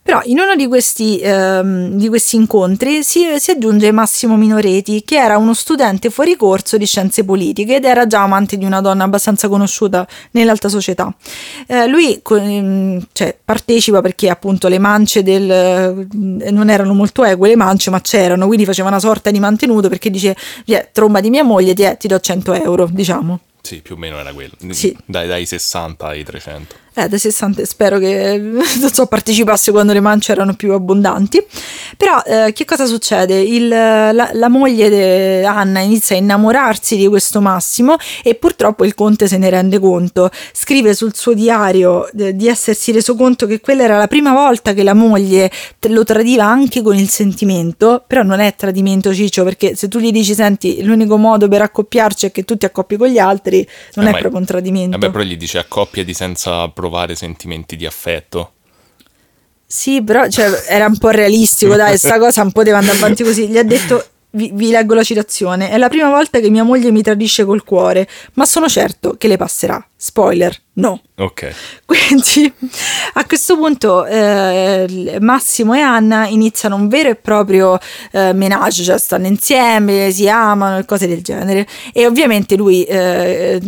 Però 0.01 0.21
in 0.23 0.39
uno 0.39 0.55
di 0.55 0.65
questi, 0.67 1.19
ehm, 1.19 1.91
di 1.91 2.07
questi 2.07 2.35
incontri 2.35 3.03
si, 3.03 3.25
si 3.37 3.51
aggiunge 3.51 3.91
Massimo 3.91 4.37
Minoreti, 4.37 5.03
che 5.03 5.17
era 5.17 5.37
uno 5.37 5.53
studente 5.53 6.09
fuori 6.09 6.35
corso 6.35 6.77
di 6.77 6.85
scienze 6.85 7.23
politiche 7.23 7.75
ed 7.75 7.85
era 7.85 8.07
già 8.07 8.23
amante 8.23 8.57
di 8.57 8.65
una 8.65 8.81
donna 8.81 9.03
abbastanza 9.03 9.47
conosciuta 9.47 10.07
nell'alta 10.31 10.67
società. 10.67 11.13
Eh, 11.67 11.87
lui 11.87 12.19
ehm, 12.27 13.05
cioè, 13.11 13.37
partecipa 13.43 14.01
perché 14.01 14.29
appunto 14.29 14.67
le 14.67 14.79
mance 14.79 15.21
del, 15.21 15.49
eh, 15.51 16.51
non 16.51 16.69
erano 16.69 16.93
molto 16.93 17.23
eque 17.23 17.49
le 17.49 17.55
mance, 17.55 17.89
ma 17.89 18.01
c'erano, 18.01 18.47
quindi 18.47 18.65
faceva 18.65 18.87
una 18.87 18.99
sorta 18.99 19.29
di 19.29 19.39
mantenuto 19.39 19.89
perché 19.89 20.09
dice, 20.09 20.35
"Via, 20.65 20.87
tromba 20.91 21.19
di 21.19 21.29
mia 21.29 21.43
moglie, 21.43 21.73
ti, 21.73 21.87
ti 21.99 22.07
do 22.07 22.19
100 22.19 22.53
euro, 22.53 22.87
diciamo. 22.91 23.39
Sì, 23.61 23.81
più 23.81 23.95
o 23.95 23.97
meno 23.97 24.17
era 24.17 24.33
quello. 24.33 24.53
Sì. 24.69 24.95
Dai, 25.05 25.27
dai 25.27 25.45
60 25.45 26.07
ai 26.07 26.23
300. 26.23 26.75
Eh, 27.03 27.07
da 27.07 27.17
60 27.17 27.65
spero 27.65 27.97
che 27.99 28.37
non 28.41 28.91
so, 28.91 29.05
partecipasse 29.05 29.71
quando 29.71 29.93
le 29.93 29.99
mance 29.99 30.31
erano 30.31 30.53
più 30.53 30.73
abbondanti. 30.73 31.43
Però 31.97 32.21
eh, 32.25 32.51
che 32.53 32.65
cosa 32.65 32.85
succede? 32.85 33.39
Il- 33.39 33.67
la, 33.67 34.29
la 34.33 34.49
moglie 34.49 34.89
di 34.89 35.45
Anna 35.45 35.79
inizia 35.79 36.15
a 36.15 36.19
innamorarsi 36.19 36.95
di 36.97 37.07
questo 37.07 37.41
Massimo 37.41 37.95
e 38.23 38.35
purtroppo 38.35 38.85
il 38.85 38.95
conte 38.95 39.27
se 39.27 39.37
ne 39.37 39.49
rende 39.49 39.79
conto. 39.79 40.29
Scrive 40.53 40.93
sul 40.93 41.15
suo 41.15 41.33
diario 41.33 42.09
eh, 42.11 42.35
di 42.35 42.47
essersi 42.47 42.91
reso 42.91 43.15
conto 43.15 43.45
che 43.45 43.59
quella 43.61 43.83
era 43.83 43.97
la 43.97 44.07
prima 44.07 44.33
volta 44.33 44.73
che 44.73 44.83
la 44.83 44.93
moglie 44.93 45.51
lo 45.89 46.03
tradiva 46.03 46.45
anche 46.45 46.81
con 46.81 46.95
il 46.95 47.09
sentimento, 47.09 48.03
però 48.05 48.23
non 48.23 48.39
è 48.39 48.55
tradimento 48.55 49.13
ciccio 49.13 49.43
perché 49.43 49.75
se 49.75 49.87
tu 49.87 49.99
gli 49.99 50.11
dici 50.11 50.33
senti 50.33 50.83
l'unico 50.83 51.17
modo 51.17 51.47
per 51.47 51.61
accoppiarci 51.61 52.25
è 52.27 52.31
che 52.31 52.43
tu 52.43 52.57
ti 52.57 52.65
accoppi 52.65 52.97
con 52.97 53.07
gli 53.07 53.17
altri, 53.17 53.67
non 53.95 54.07
Eh, 54.07 54.09
è 54.11 54.17
proprio 54.19 54.39
un 54.39 54.45
tradimento. 54.45 54.97
Vabbè, 54.97 55.11
però 55.11 55.23
gli 55.23 55.37
dice 55.37 55.57
accoppiati 55.59 56.13
senza 56.13 56.67
provare 56.89 57.15
sentimenti 57.15 57.75
di 57.75 57.85
affetto. 57.85 58.53
Sì, 59.65 60.01
però 60.01 60.27
cioè, 60.27 60.63
era 60.67 60.87
un 60.87 60.97
po' 60.97 61.09
realistico, 61.09 61.75
dai, 61.75 61.97
sta 61.97 62.17
cosa 62.19 62.41
non 62.41 62.51
poteva 62.51 62.79
andare 62.79 62.97
avanti 62.97 63.23
così. 63.23 63.47
Gli 63.47 63.57
ha 63.57 63.63
detto, 63.63 64.03
vi, 64.31 64.49
vi 64.51 64.71
leggo 64.71 64.95
la 64.95 65.03
citazione, 65.03 65.69
è 65.69 65.77
la 65.77 65.89
prima 65.89 66.09
volta 66.09 66.39
che 66.39 66.49
mia 66.49 66.63
moglie 66.63 66.91
mi 66.91 67.03
tradisce 67.03 67.45
col 67.45 67.63
cuore, 67.63 68.07
ma 68.33 68.45
sono 68.45 68.67
certo 68.67 69.15
che 69.17 69.27
le 69.27 69.37
passerà. 69.37 69.88
Spoiler, 70.01 70.55
no. 70.75 71.01
Ok. 71.17 71.53
Quindi 71.85 72.53
a 73.15 73.25
questo 73.25 73.57
punto 73.57 74.05
eh, 74.05 75.17
Massimo 75.19 75.73
e 75.73 75.81
Anna 75.81 76.25
iniziano 76.25 76.77
un 76.77 76.87
vero 76.87 77.09
e 77.09 77.15
proprio 77.15 77.77
eh, 78.13 78.31
menage, 78.31 78.83
cioè 78.83 78.97
stanno 78.97 79.27
insieme, 79.27 80.09
si 80.11 80.29
amano 80.29 80.77
e 80.77 80.85
cose 80.85 81.05
del 81.05 81.21
genere. 81.21 81.67
E 81.91 82.05
ovviamente 82.05 82.55
lui 82.55 82.85
eh, 82.85 83.59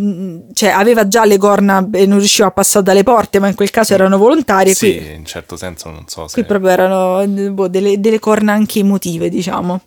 cioè, 0.53 0.69
aveva 0.69 1.05
già 1.05 1.25
le 1.25 1.37
corna 1.37 1.85
e 1.91 2.05
non 2.05 2.19
riusciva 2.19 2.47
a 2.47 2.51
passare 2.51 2.85
dalle 2.85 3.03
porte, 3.03 3.39
ma 3.39 3.49
in 3.49 3.55
quel 3.55 3.69
caso 3.69 3.93
erano 3.93 4.17
volontarie. 4.17 4.73
Sì, 4.73 4.95
qui, 4.95 5.13
in 5.15 5.25
certo 5.25 5.57
senso 5.57 5.89
non 5.89 6.05
so 6.07 6.29
se... 6.29 6.35
qui 6.35 6.45
proprio 6.45 6.69
erano 6.69 7.27
boh, 7.27 7.67
delle, 7.67 7.99
delle 7.99 8.19
corna 8.19 8.53
anche 8.53 8.79
emotive, 8.79 9.27
diciamo. 9.27 9.81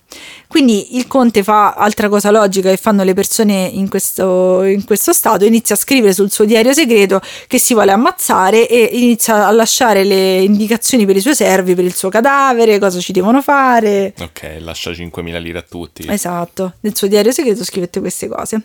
Quindi 0.46 0.96
il 0.96 1.06
conte 1.06 1.42
fa 1.42 1.72
altra 1.72 2.08
cosa 2.08 2.30
logica 2.30 2.68
che 2.68 2.76
fanno 2.76 3.02
le 3.02 3.14
persone 3.14 3.64
in 3.72 3.88
questo, 3.88 4.62
in 4.62 4.84
questo 4.84 5.12
stato, 5.12 5.46
inizia 5.46 5.74
a 5.74 5.78
scrivere 5.78 6.12
sul 6.12 6.30
suo 6.34 6.44
diario 6.44 6.72
segreto 6.72 7.20
che 7.46 7.58
si 7.58 7.74
vuole 7.74 7.92
ammazzare 7.92 8.68
e 8.68 8.90
inizia 8.92 9.46
a 9.46 9.50
lasciare 9.52 10.02
le 10.02 10.40
indicazioni 10.40 11.06
per 11.06 11.16
i 11.16 11.20
suoi 11.20 11.36
servi, 11.36 11.74
per 11.76 11.84
il 11.84 11.94
suo 11.94 12.08
cadavere, 12.08 12.80
cosa 12.80 12.98
ci 12.98 13.12
devono 13.12 13.40
fare. 13.40 14.12
Ok, 14.18 14.56
lascia 14.58 14.90
5.000 14.90 15.40
lire 15.40 15.58
a 15.58 15.64
tutti. 15.66 16.06
Esatto, 16.08 16.74
nel 16.80 16.96
suo 16.96 17.06
diario 17.06 17.30
segreto 17.30 17.62
scrivete 17.64 18.00
queste 18.00 18.26
cose. 18.26 18.62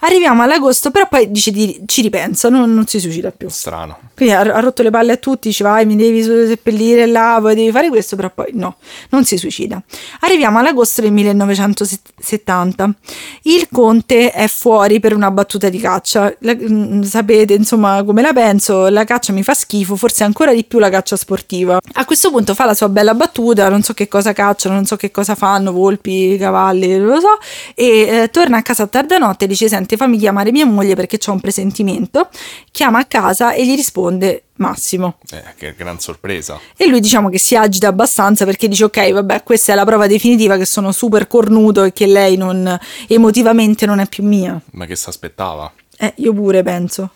Arriviamo 0.00 0.42
all'agosto, 0.42 0.90
però 0.90 1.06
poi 1.08 1.30
dice 1.30 1.50
di, 1.50 1.82
ci 1.84 2.00
ripensa, 2.00 2.48
non, 2.48 2.72
non, 2.72 2.86
si 2.86 2.98
suicida 2.98 3.30
più. 3.30 3.50
Strano. 3.50 3.98
Quindi 4.14 4.34
ha, 4.34 4.40
ha, 4.40 4.60
rotto 4.60 4.82
le 4.82 4.90
palle 4.90 5.12
a 5.12 5.16
tutti, 5.16 5.48
dice 5.48 5.62
vai 5.62 5.84
mi 5.84 5.96
devi 5.96 6.22
seppellire 6.22 7.04
là, 7.06 7.38
poi 7.40 7.54
devi 7.54 7.70
fare 7.70 7.88
questo, 7.90 8.16
però 8.16 8.30
poi 8.30 8.52
no, 8.54 8.76
non 9.10 9.26
si 9.26 9.36
suicida. 9.36 9.82
Arriviamo 10.20 10.58
all'agosto 10.58 11.02
del 11.02 11.12
1970. 11.12 12.94
Il 13.42 13.68
conte 13.70 14.30
è 14.30 14.46
fuori 14.48 15.00
per 15.00 15.14
una 15.14 15.30
battuta 15.30 15.68
di 15.68 15.78
caccia. 15.78 16.34
La, 16.40 16.54
mm, 16.54 17.02
sapete 17.10 17.52
insomma 17.52 18.02
come 18.04 18.22
la 18.22 18.32
penso, 18.32 18.88
la 18.88 19.04
caccia 19.04 19.32
mi 19.34 19.42
fa 19.42 19.52
schifo, 19.52 19.96
forse 19.96 20.24
ancora 20.24 20.54
di 20.54 20.64
più 20.64 20.78
la 20.78 20.88
caccia 20.88 21.16
sportiva. 21.16 21.78
A 21.94 22.04
questo 22.06 22.30
punto 22.30 22.54
fa 22.54 22.64
la 22.64 22.74
sua 22.74 22.88
bella 22.88 23.14
battuta, 23.14 23.68
non 23.68 23.82
so 23.82 23.92
che 23.92 24.08
cosa 24.08 24.32
cacciano, 24.32 24.74
non 24.74 24.86
so 24.86 24.96
che 24.96 25.10
cosa 25.10 25.34
fanno, 25.34 25.72
volpi, 25.72 26.36
cavalli, 26.38 26.96
non 26.96 27.08
lo 27.08 27.20
so, 27.20 27.38
e 27.74 28.22
eh, 28.22 28.30
torna 28.30 28.56
a 28.56 28.62
casa 28.62 28.84
a 28.84 28.86
tarda 28.86 29.18
notte 29.18 29.44
e 29.44 29.48
dice 29.48 29.68
senti 29.68 29.96
fammi 29.96 30.16
chiamare 30.16 30.50
mia 30.52 30.64
moglie 30.64 30.94
perché 30.94 31.18
ho 31.26 31.32
un 31.32 31.40
presentimento, 31.40 32.30
chiama 32.70 33.00
a 33.00 33.04
casa 33.04 33.52
e 33.52 33.66
gli 33.66 33.74
risponde 33.74 34.44
Massimo. 34.60 35.16
Eh, 35.30 35.42
che 35.56 35.74
gran 35.74 35.98
sorpresa. 36.00 36.60
E 36.76 36.86
lui 36.86 37.00
diciamo 37.00 37.30
che 37.30 37.38
si 37.38 37.56
agita 37.56 37.88
abbastanza 37.88 38.44
perché 38.44 38.68
dice 38.68 38.84
ok, 38.84 39.12
vabbè, 39.12 39.42
questa 39.42 39.72
è 39.72 39.74
la 39.74 39.86
prova 39.86 40.06
definitiva 40.06 40.58
che 40.58 40.66
sono 40.66 40.92
super 40.92 41.26
cornuto 41.26 41.84
e 41.84 41.92
che 41.94 42.06
lei 42.06 42.36
non, 42.36 42.78
emotivamente 43.08 43.86
non 43.86 44.00
è 44.00 44.06
più 44.06 44.22
mia. 44.22 44.60
Ma 44.72 44.84
che 44.84 44.96
si 44.96 45.08
aspettava? 45.08 45.72
Eh, 46.02 46.14
io 46.16 46.32
pure 46.32 46.62
penso. 46.62 47.10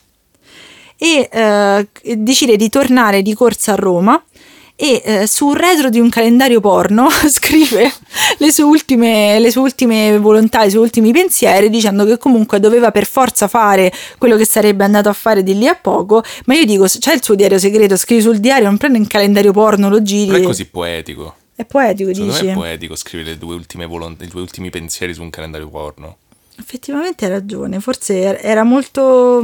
E 0.99 1.29
eh, 1.33 1.88
decide 2.18 2.57
di 2.57 2.68
tornare 2.68 3.23
di 3.23 3.33
corsa 3.33 3.73
a 3.73 3.77
Roma 3.77 4.23
e 4.77 5.01
eh, 5.05 5.27
sul 5.27 5.57
retro 5.57 5.88
di 5.88 6.01
un 6.01 6.11
calendario 6.11 6.61
porno 6.61 7.09
scrive 7.31 7.90
le 8.38 8.53
sue, 8.53 8.64
ultime, 8.64 9.38
le 9.38 9.51
sue 9.51 9.62
ultime 9.62 10.18
volontà, 10.18 10.64
i 10.64 10.70
suoi 10.70 10.83
ultimi 10.83 11.12
pensieri 11.12 11.70
dicendo 11.70 12.05
che 12.05 12.18
comunque 12.18 12.61
doveva 12.61 12.90
per 12.90 13.07
forza 13.07 13.49
fare 13.49 13.90
quello 14.18 14.37
che 14.37 14.44
sarebbe 14.44 14.85
andato 14.85 15.09
a 15.09 15.14
fare 15.14 15.42
di 15.42 15.57
lì 15.57 15.66
a 15.66 15.77
poco. 15.77 16.23
Ma 16.44 16.55
io 16.55 16.66
dico 16.66 16.85
c'è 16.85 17.14
il 17.14 17.23
suo 17.23 17.35
diario 17.35 17.59
segreto 17.59 17.97
scrivi 17.97 18.20
sul 18.20 18.38
diario 18.38 18.66
non 18.66 18.77
prendi 18.77 18.99
un 18.99 19.07
calendario 19.07 19.53
porno 19.53 19.88
lo 19.88 20.03
giri. 20.03 20.31
Non 20.31 20.40
è 20.40 20.44
così 20.44 20.66
poetico. 20.66 21.37
È 21.57 21.64
poetico 21.64 22.12
Secondo 22.12 22.33
dici 22.33 22.47
è 22.49 22.53
poetico 22.53 22.97
scrivere 22.97 23.31
le 23.31 23.38
tue 23.38 23.55
ultime 23.55 23.87
volont- 23.87 24.20
i 24.23 24.29
tuoi 24.29 24.42
ultimi 24.42 24.68
pensieri 24.70 25.14
su 25.14 25.23
un 25.23 25.31
calendario 25.31 25.68
porno 25.68 26.16
effettivamente 26.59 27.25
hai 27.25 27.31
ragione 27.31 27.81
forse 27.81 28.40
era 28.40 28.62
molto 28.62 29.43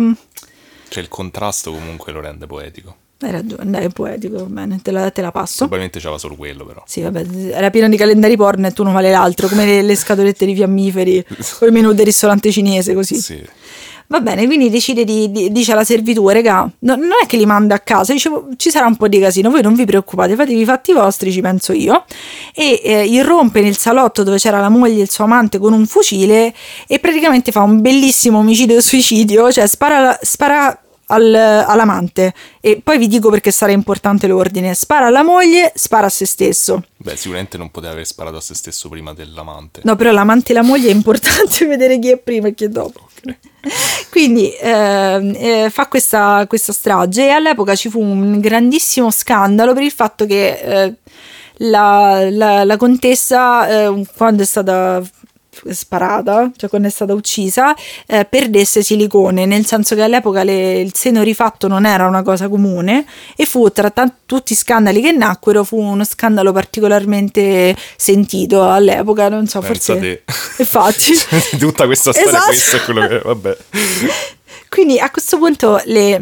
cioè 0.89 1.03
il 1.03 1.09
contrasto 1.09 1.73
comunque 1.73 2.13
lo 2.13 2.21
rende 2.21 2.47
poetico 2.47 2.97
hai 3.23 3.33
ragione, 3.33 3.71
dai, 3.71 3.85
è 3.85 3.89
poetico, 3.91 4.39
va 4.39 4.45
bene, 4.45 4.81
te 4.81 4.91
la, 4.91 5.11
te 5.11 5.21
la 5.21 5.31
passo. 5.31 5.59
Probabilmente 5.59 5.99
c'era 5.99 6.17
solo 6.17 6.37
quello, 6.37 6.65
però. 6.65 6.83
Sì, 6.87 7.03
vabbè, 7.03 7.27
era 7.51 7.69
pieno 7.69 7.87
di 7.89 7.99
calendari 7.99 8.35
porno 8.35 8.67
e 8.67 8.73
tu 8.73 8.83
non 8.83 8.95
vale 8.95 9.11
l'altro, 9.11 9.47
come 9.47 9.67
le, 9.67 9.83
le 9.83 9.95
scatolette 9.95 10.47
di 10.47 10.55
fiammiferi 10.55 11.27
o 11.61 11.67
il 11.67 11.73
menù 11.73 11.93
del 11.93 12.07
ristorante 12.07 12.51
cinese, 12.51 12.95
così. 12.95 13.17
Sì. 13.17 13.47
Va 14.11 14.21
bene, 14.21 14.45
quindi 14.47 14.71
decide 14.71 15.05
di, 15.05 15.31
di 15.31 15.53
dice 15.53 15.71
alla 15.71 15.85
servitù, 15.85 16.29
regà, 16.31 16.69
no, 16.81 16.97
non 16.97 17.11
è 17.23 17.27
che 17.27 17.37
li 17.37 17.47
manda 17.47 17.77
a 17.77 17.79
casa, 17.79 18.13
dice 18.13 18.29
ci 18.57 18.69
sarà 18.69 18.87
un 18.87 18.97
po' 18.97 19.07
di 19.07 19.21
casino, 19.21 19.51
voi 19.51 19.63
non 19.63 19.75
vi 19.75 19.85
preoccupate, 19.85 20.35
fatevi 20.35 20.63
i 20.63 20.65
fatti 20.65 20.93
vostri, 20.93 21.31
ci 21.31 21.41
penso 21.41 21.73
io. 21.73 22.05
E 22.53 22.81
eh, 22.83 23.05
irrompe 23.05 23.61
nel 23.61 23.77
salotto 23.77 24.25
dove 24.25 24.39
c'era 24.39 24.59
la 24.59 24.69
moglie 24.69 24.99
e 24.99 25.03
il 25.03 25.11
suo 25.11 25.23
amante 25.23 25.59
con 25.59 25.73
un 25.73 25.87
fucile 25.87 26.53
e 26.89 26.99
praticamente 26.99 27.53
fa 27.53 27.61
un 27.61 27.81
bellissimo 27.81 28.39
omicidio-suicidio, 28.39 29.53
cioè 29.53 29.69
spara, 29.69 30.19
spara 30.21 30.77
al, 31.07 31.33
all'amante 31.33 32.35
e 32.61 32.81
poi 32.83 32.99
vi 32.99 33.07
dico 33.07 33.31
perché 33.31 33.53
sarà 33.53 33.73
importante 33.73 34.27
l'ordine 34.27 34.75
spara 34.75 35.07
alla 35.07 35.25
moglie 35.25 35.73
spara 35.75 36.07
a 36.07 36.09
se 36.09 36.25
stesso 36.25 36.85
beh 36.99 37.17
sicuramente 37.17 37.59
non 37.59 37.71
poteva 37.73 37.93
aver 37.95 38.07
sparato 38.07 38.37
a 38.37 38.41
se 38.41 38.55
stesso 38.55 38.89
prima 38.89 39.13
dell'amante 39.13 39.81
no 39.83 39.97
però 39.97 40.13
l'amante 40.13 40.53
e 40.53 40.55
la 40.55 40.63
moglie 40.63 40.89
è 40.89 40.95
importante 40.95 41.67
vedere 41.67 41.99
chi 41.99 42.11
è 42.11 42.17
prima 42.17 42.47
e 42.49 42.55
chi 42.55 42.65
è 42.65 42.69
dopo. 42.69 43.09
quindi 44.11 44.51
eh, 44.53 45.65
eh, 45.65 45.71
fa 45.71 45.87
questa, 45.87 46.45
questa, 46.49 46.73
strage 46.73 47.27
e 47.27 47.31
all'epoca 47.31 47.75
ci 47.75 47.91
fu 47.91 48.01
un 48.01 48.41
grandissimo 48.41 49.11
scandalo 49.11 49.75
per 49.75 49.83
il 49.83 49.93
fatto 49.93 50.27
che 50.27 50.53
eh, 50.53 50.95
la, 51.59 52.29
la, 52.31 52.65
la, 52.65 52.77
contessa 52.77 53.69
eh, 53.69 54.07
quando 54.17 54.43
è 54.43 54.47
stata 54.47 55.03
sparata, 55.71 56.51
cioè 56.57 56.69
quando 56.69 56.89
è 56.89 56.91
stata 56.91 57.13
uccisa, 57.13 57.75
eh, 58.07 58.25
perdesse 58.25 58.83
silicone, 58.83 59.47
nel 59.47 59.67
senso 59.67 59.95
che 59.95 60.03
all'epoca 60.03 60.43
le, 60.43 60.81
il 60.81 60.95
seno 60.95 61.23
rifatto 61.23 61.69
non 61.69 61.87
era 61.87 62.07
una 62.07 62.23
cosa 62.23 62.49
comune 62.49 63.05
e 63.37 63.45
fu 63.45 63.71
tra 63.71 63.91
t- 63.91 64.13
tutti 64.27 64.53
i 64.53 64.57
scandali 64.57 65.01
che 65.01 65.13
nacquero, 65.13 65.65
fu 65.65 65.81
uno 65.81 66.05
scandalo 66.05 66.53
particolarmente 66.53 67.77
sentito 67.97 68.69
all'epoca, 68.69 69.29
non 69.29 69.47
so, 69.47 69.61
Pensa 69.61 69.95
forse... 69.95 69.99
Te. 70.01 70.23
Infatti. 70.63 71.13
Tutta 71.59 71.87
questa 71.87 72.13
storia, 72.13 72.31
esatto. 72.31 72.47
questo 72.47 72.77
è 72.77 72.81
quello 72.83 73.07
che... 73.07 73.19
Vabbè. 73.19 73.57
Quindi 74.69 74.99
a 74.99 75.11
questo 75.11 75.37
punto 75.39 75.81
le... 75.85 76.21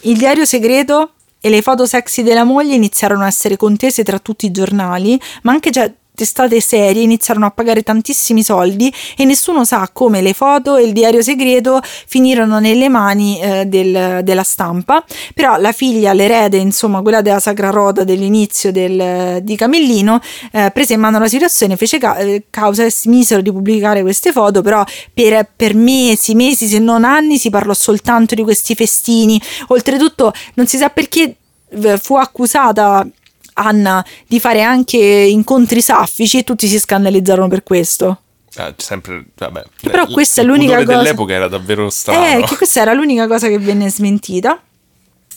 il 0.00 0.16
diario 0.16 0.44
segreto 0.44 1.12
e 1.40 1.50
le 1.50 1.62
foto 1.62 1.86
sexy 1.86 2.22
della 2.22 2.44
moglie 2.44 2.74
iniziarono 2.74 3.22
a 3.22 3.26
essere 3.26 3.56
contese 3.56 4.02
tra 4.02 4.18
tutti 4.18 4.46
i 4.46 4.50
giornali, 4.50 5.20
ma 5.42 5.52
anche 5.52 5.70
già 5.70 5.90
testate 6.14 6.60
serie 6.60 7.02
iniziarono 7.02 7.46
a 7.46 7.50
pagare 7.50 7.82
tantissimi 7.82 8.42
soldi 8.42 8.92
e 9.16 9.24
nessuno 9.24 9.64
sa 9.64 9.88
come 9.92 10.22
le 10.22 10.32
foto 10.32 10.76
e 10.76 10.84
il 10.84 10.92
diario 10.92 11.22
segreto 11.22 11.80
finirono 11.82 12.60
nelle 12.60 12.88
mani 12.88 13.40
eh, 13.40 13.66
del, 13.66 14.20
della 14.22 14.42
stampa. 14.42 15.04
Però 15.34 15.56
la 15.56 15.72
figlia, 15.72 16.12
l'erede 16.12 16.56
insomma 16.58 17.02
quella 17.02 17.20
della 17.20 17.40
Sacra 17.40 17.70
Roda 17.70 18.04
dell'inizio 18.04 18.70
del, 18.70 19.42
di 19.42 19.56
Camillino 19.56 20.20
eh, 20.52 20.70
prese 20.72 20.94
in 20.94 21.00
mano 21.00 21.18
la 21.18 21.28
situazione 21.28 21.76
fece 21.76 21.98
ca- 21.98 22.16
eh, 22.16 22.44
causa 22.50 22.84
e 22.84 22.90
smisero 22.90 23.40
di 23.40 23.50
pubblicare 23.50 24.02
queste 24.02 24.32
foto 24.32 24.62
però 24.62 24.84
per, 25.12 25.48
per 25.54 25.74
mesi, 25.74 26.34
mesi 26.34 26.66
se 26.66 26.78
non 26.78 27.04
anni 27.04 27.38
si 27.38 27.50
parlò 27.50 27.74
soltanto 27.74 28.34
di 28.34 28.42
questi 28.42 28.74
festini. 28.74 29.40
Oltretutto 29.68 30.32
non 30.54 30.66
si 30.66 30.76
sa 30.76 30.90
perché 30.90 31.36
eh, 31.70 31.98
fu 31.98 32.16
accusata 32.16 33.06
Anna 33.54 34.04
di 34.26 34.40
fare 34.40 34.62
anche 34.62 34.98
incontri 34.98 35.80
saffici 35.80 36.38
e 36.38 36.44
tutti 36.44 36.66
si 36.66 36.78
scandalizzarono 36.78 37.48
per 37.48 37.62
questo. 37.62 38.18
Ah, 38.56 38.72
sempre, 38.76 39.24
vabbè. 39.36 39.64
Però 39.82 40.06
questa 40.06 40.42
è 40.42 40.44
l'unica 40.44 40.76
cosa. 40.84 40.96
dell'epoca 40.96 41.32
era 41.32 41.48
davvero 41.48 41.90
strano. 41.90 42.38
Eh, 42.38 42.44
che 42.44 42.56
questa 42.56 42.80
era 42.80 42.92
l'unica 42.92 43.26
cosa 43.26 43.48
che 43.48 43.58
venne 43.58 43.90
smentita. 43.90 44.60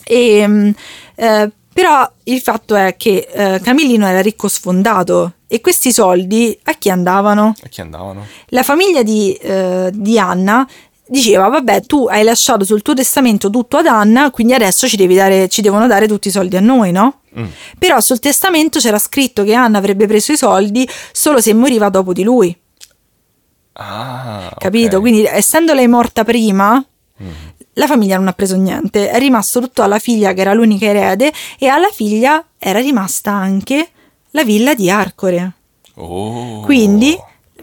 E, 0.04 0.46
mm, 0.46 0.70
eh, 1.16 1.50
però 1.72 2.10
il 2.24 2.40
fatto 2.40 2.74
è 2.74 2.96
che 2.96 3.28
eh, 3.30 3.60
Camillino 3.60 4.06
era 4.06 4.20
ricco 4.20 4.48
sfondato 4.48 5.34
e 5.46 5.60
questi 5.60 5.92
soldi 5.92 6.58
a 6.64 6.72
chi 6.74 6.90
andavano? 6.90 7.54
A 7.62 7.68
chi 7.68 7.80
andavano? 7.80 8.26
La 8.48 8.62
famiglia 8.62 9.02
di, 9.02 9.32
eh, 9.34 9.90
di 9.92 10.18
Anna 10.18 10.68
diceva 11.08 11.48
vabbè 11.48 11.82
tu 11.82 12.06
hai 12.06 12.22
lasciato 12.22 12.64
sul 12.64 12.82
tuo 12.82 12.94
testamento 12.94 13.50
tutto 13.50 13.78
ad 13.78 13.86
Anna 13.86 14.30
quindi 14.30 14.52
adesso 14.52 14.86
ci, 14.86 14.96
devi 14.96 15.14
dare, 15.14 15.48
ci 15.48 15.62
devono 15.62 15.86
dare 15.86 16.06
tutti 16.06 16.28
i 16.28 16.30
soldi 16.30 16.56
a 16.56 16.60
noi 16.60 16.92
no? 16.92 17.20
Mm. 17.38 17.46
però 17.78 18.00
sul 18.00 18.18
testamento 18.18 18.78
c'era 18.78 18.98
scritto 18.98 19.42
che 19.42 19.54
Anna 19.54 19.78
avrebbe 19.78 20.06
preso 20.06 20.32
i 20.32 20.36
soldi 20.36 20.88
solo 21.12 21.40
se 21.40 21.54
moriva 21.54 21.88
dopo 21.88 22.12
di 22.12 22.22
lui 22.22 22.56
ah, 23.74 24.52
capito? 24.58 24.98
Okay. 24.98 25.00
quindi 25.00 25.24
essendo 25.24 25.72
lei 25.72 25.88
morta 25.88 26.24
prima 26.24 26.84
mm. 27.22 27.28
la 27.74 27.86
famiglia 27.86 28.16
non 28.16 28.28
ha 28.28 28.32
preso 28.32 28.56
niente 28.56 29.10
è 29.10 29.18
rimasto 29.18 29.60
tutto 29.60 29.82
alla 29.82 29.98
figlia 29.98 30.32
che 30.34 30.42
era 30.42 30.52
l'unica 30.52 30.86
erede 30.86 31.32
e 31.58 31.68
alla 31.68 31.90
figlia 31.90 32.44
era 32.58 32.80
rimasta 32.80 33.32
anche 33.32 33.88
la 34.32 34.44
villa 34.44 34.74
di 34.74 34.90
Arcore 34.90 35.52
oh. 35.94 36.60
quindi 36.60 37.16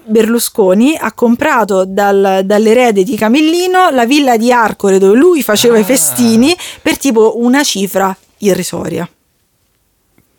Berlusconi 0.06 0.96
ha 0.96 1.12
comprato 1.14 1.86
dal, 1.86 2.42
dall'erede 2.44 3.04
di 3.04 3.16
Camillino 3.16 3.90
la 3.90 4.06
villa 4.06 4.38
di 4.38 4.52
Arcore 4.52 5.00
dove 5.00 5.18
lui 5.18 5.42
faceva 5.44 5.76
ah. 5.76 5.80
i 5.80 5.84
festini 5.84 6.56
per 6.82 6.98
tipo 6.98 7.40
una 7.40 7.64
cifra 7.64 8.16
irrisoria. 8.40 9.10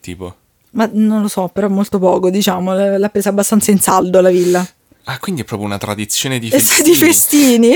Tipo? 0.00 0.34
Ma 0.70 0.88
non 0.92 1.22
lo 1.22 1.28
so, 1.28 1.48
però 1.48 1.68
molto 1.68 1.98
poco, 1.98 2.30
diciamo, 2.30 2.74
l'ha 2.96 3.08
presa 3.08 3.30
abbastanza 3.30 3.70
in 3.70 3.80
saldo 3.80 4.20
la 4.20 4.30
villa. 4.30 4.66
Ah, 5.04 5.18
quindi 5.18 5.42
è 5.42 5.44
proprio 5.44 5.68
una 5.68 5.78
tradizione 5.78 6.38
di 6.38 6.50
festini. 6.50 6.88
di 6.90 6.94
festini. 6.94 7.74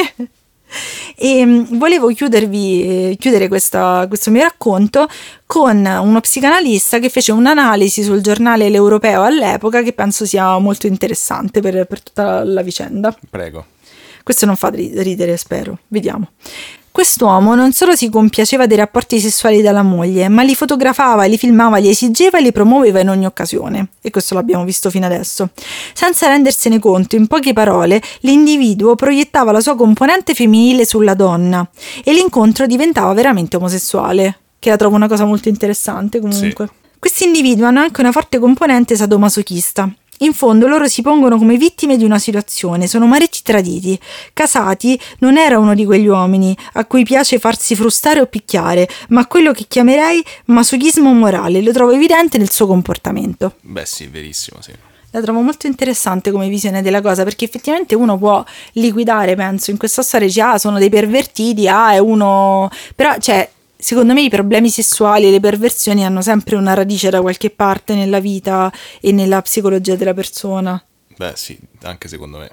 E 1.16 1.44
mh, 1.44 1.78
volevo 1.78 2.08
chiudervi, 2.08 3.10
eh, 3.10 3.16
chiudere 3.18 3.48
questa- 3.48 4.06
questo 4.08 4.30
mio 4.30 4.42
racconto 4.42 5.08
con 5.46 5.76
uno 5.84 6.20
psicanalista 6.20 6.98
che 6.98 7.08
fece 7.08 7.32
un'analisi 7.32 8.02
sul 8.02 8.20
giornale 8.20 8.68
L'Europeo 8.68 9.22
all'epoca 9.22 9.82
che 9.82 9.92
penso 9.92 10.24
sia 10.26 10.56
molto 10.58 10.86
interessante 10.86 11.60
per, 11.60 11.86
per 11.86 12.02
tutta 12.02 12.22
la, 12.24 12.44
la 12.44 12.62
vicenda. 12.62 13.14
Prego. 13.28 13.66
Questo 14.22 14.46
non 14.46 14.56
fa 14.56 14.68
ri- 14.68 14.92
ridere, 15.02 15.36
spero. 15.36 15.78
Vediamo. 15.88 16.28
Quest'uomo 16.92 17.54
non 17.54 17.72
solo 17.72 17.94
si 17.94 18.08
compiaceva 18.08 18.66
dei 18.66 18.76
rapporti 18.76 19.20
sessuali 19.20 19.62
dalla 19.62 19.82
moglie, 19.82 20.28
ma 20.28 20.42
li 20.42 20.56
fotografava, 20.56 21.24
li 21.24 21.38
filmava, 21.38 21.78
li 21.78 21.88
esiggeva 21.88 22.38
e 22.38 22.42
li 22.42 22.50
promuoveva 22.50 22.98
in 22.98 23.08
ogni 23.08 23.26
occasione. 23.26 23.90
E 24.00 24.10
questo 24.10 24.34
l'abbiamo 24.34 24.64
visto 24.64 24.90
fino 24.90 25.06
adesso. 25.06 25.50
Senza 25.94 26.26
rendersene 26.26 26.80
conto, 26.80 27.14
in 27.14 27.28
poche 27.28 27.52
parole, 27.52 28.02
l'individuo 28.20 28.96
proiettava 28.96 29.52
la 29.52 29.60
sua 29.60 29.76
componente 29.76 30.34
femminile 30.34 30.84
sulla 30.84 31.14
donna 31.14 31.66
e 32.02 32.12
l'incontro 32.12 32.66
diventava 32.66 33.12
veramente 33.12 33.56
omosessuale, 33.56 34.38
che 34.58 34.70
la 34.70 34.76
trovo 34.76 34.96
una 34.96 35.08
cosa 35.08 35.24
molto 35.24 35.48
interessante 35.48 36.18
comunque. 36.20 36.68
Questi 36.98 37.24
individui 37.24 37.64
hanno 37.64 37.80
anche 37.80 38.00
una 38.00 38.12
forte 38.12 38.38
componente 38.38 38.96
sadomasochista. 38.96 39.88
In 40.22 40.34
fondo 40.34 40.66
loro 40.66 40.86
si 40.86 41.00
pongono 41.00 41.38
come 41.38 41.56
vittime 41.56 41.96
di 41.96 42.04
una 42.04 42.18
situazione, 42.18 42.86
sono 42.86 43.06
mariti 43.06 43.40
traditi. 43.42 43.98
Casati 44.34 45.00
non 45.20 45.38
era 45.38 45.58
uno 45.58 45.74
di 45.74 45.86
quegli 45.86 46.08
uomini 46.08 46.54
a 46.74 46.84
cui 46.84 47.04
piace 47.04 47.38
farsi 47.38 47.74
frustare 47.74 48.20
o 48.20 48.26
picchiare, 48.26 48.86
ma 49.08 49.26
quello 49.26 49.52
che 49.52 49.64
chiamerei 49.66 50.22
masochismo 50.46 51.10
morale, 51.14 51.62
lo 51.62 51.72
trovo 51.72 51.92
evidente 51.92 52.36
nel 52.36 52.50
suo 52.50 52.66
comportamento. 52.66 53.54
Beh, 53.62 53.86
sì, 53.86 54.08
verissimo, 54.08 54.60
sì. 54.60 54.72
La 55.12 55.22
trovo 55.22 55.40
molto 55.40 55.66
interessante 55.66 56.30
come 56.30 56.50
visione 56.50 56.82
della 56.82 57.00
cosa 57.00 57.24
perché 57.24 57.46
effettivamente 57.46 57.94
uno 57.94 58.18
può 58.18 58.44
liquidare, 58.72 59.34
penso, 59.36 59.70
in 59.70 59.78
questa 59.78 60.02
storia 60.02 60.26
dice 60.26 60.42
ah 60.42 60.58
sono 60.58 60.78
dei 60.78 60.90
pervertiti, 60.90 61.66
ah 61.66 61.92
è 61.92 61.98
uno... 61.98 62.70
però 62.94 63.16
cioè 63.18 63.50
secondo 63.80 64.12
me 64.12 64.22
i 64.22 64.28
problemi 64.28 64.70
sessuali 64.70 65.26
e 65.26 65.30
le 65.30 65.40
perversioni 65.40 66.04
hanno 66.04 66.22
sempre 66.22 66.56
una 66.56 66.74
radice 66.74 67.10
da 67.10 67.20
qualche 67.20 67.50
parte 67.50 67.94
nella 67.94 68.20
vita 68.20 68.72
e 69.00 69.12
nella 69.12 69.42
psicologia 69.42 69.96
della 69.96 70.14
persona. 70.14 70.82
Beh, 71.16 71.32
sì, 71.34 71.58
anche 71.82 72.08
secondo 72.08 72.38
me. 72.38 72.50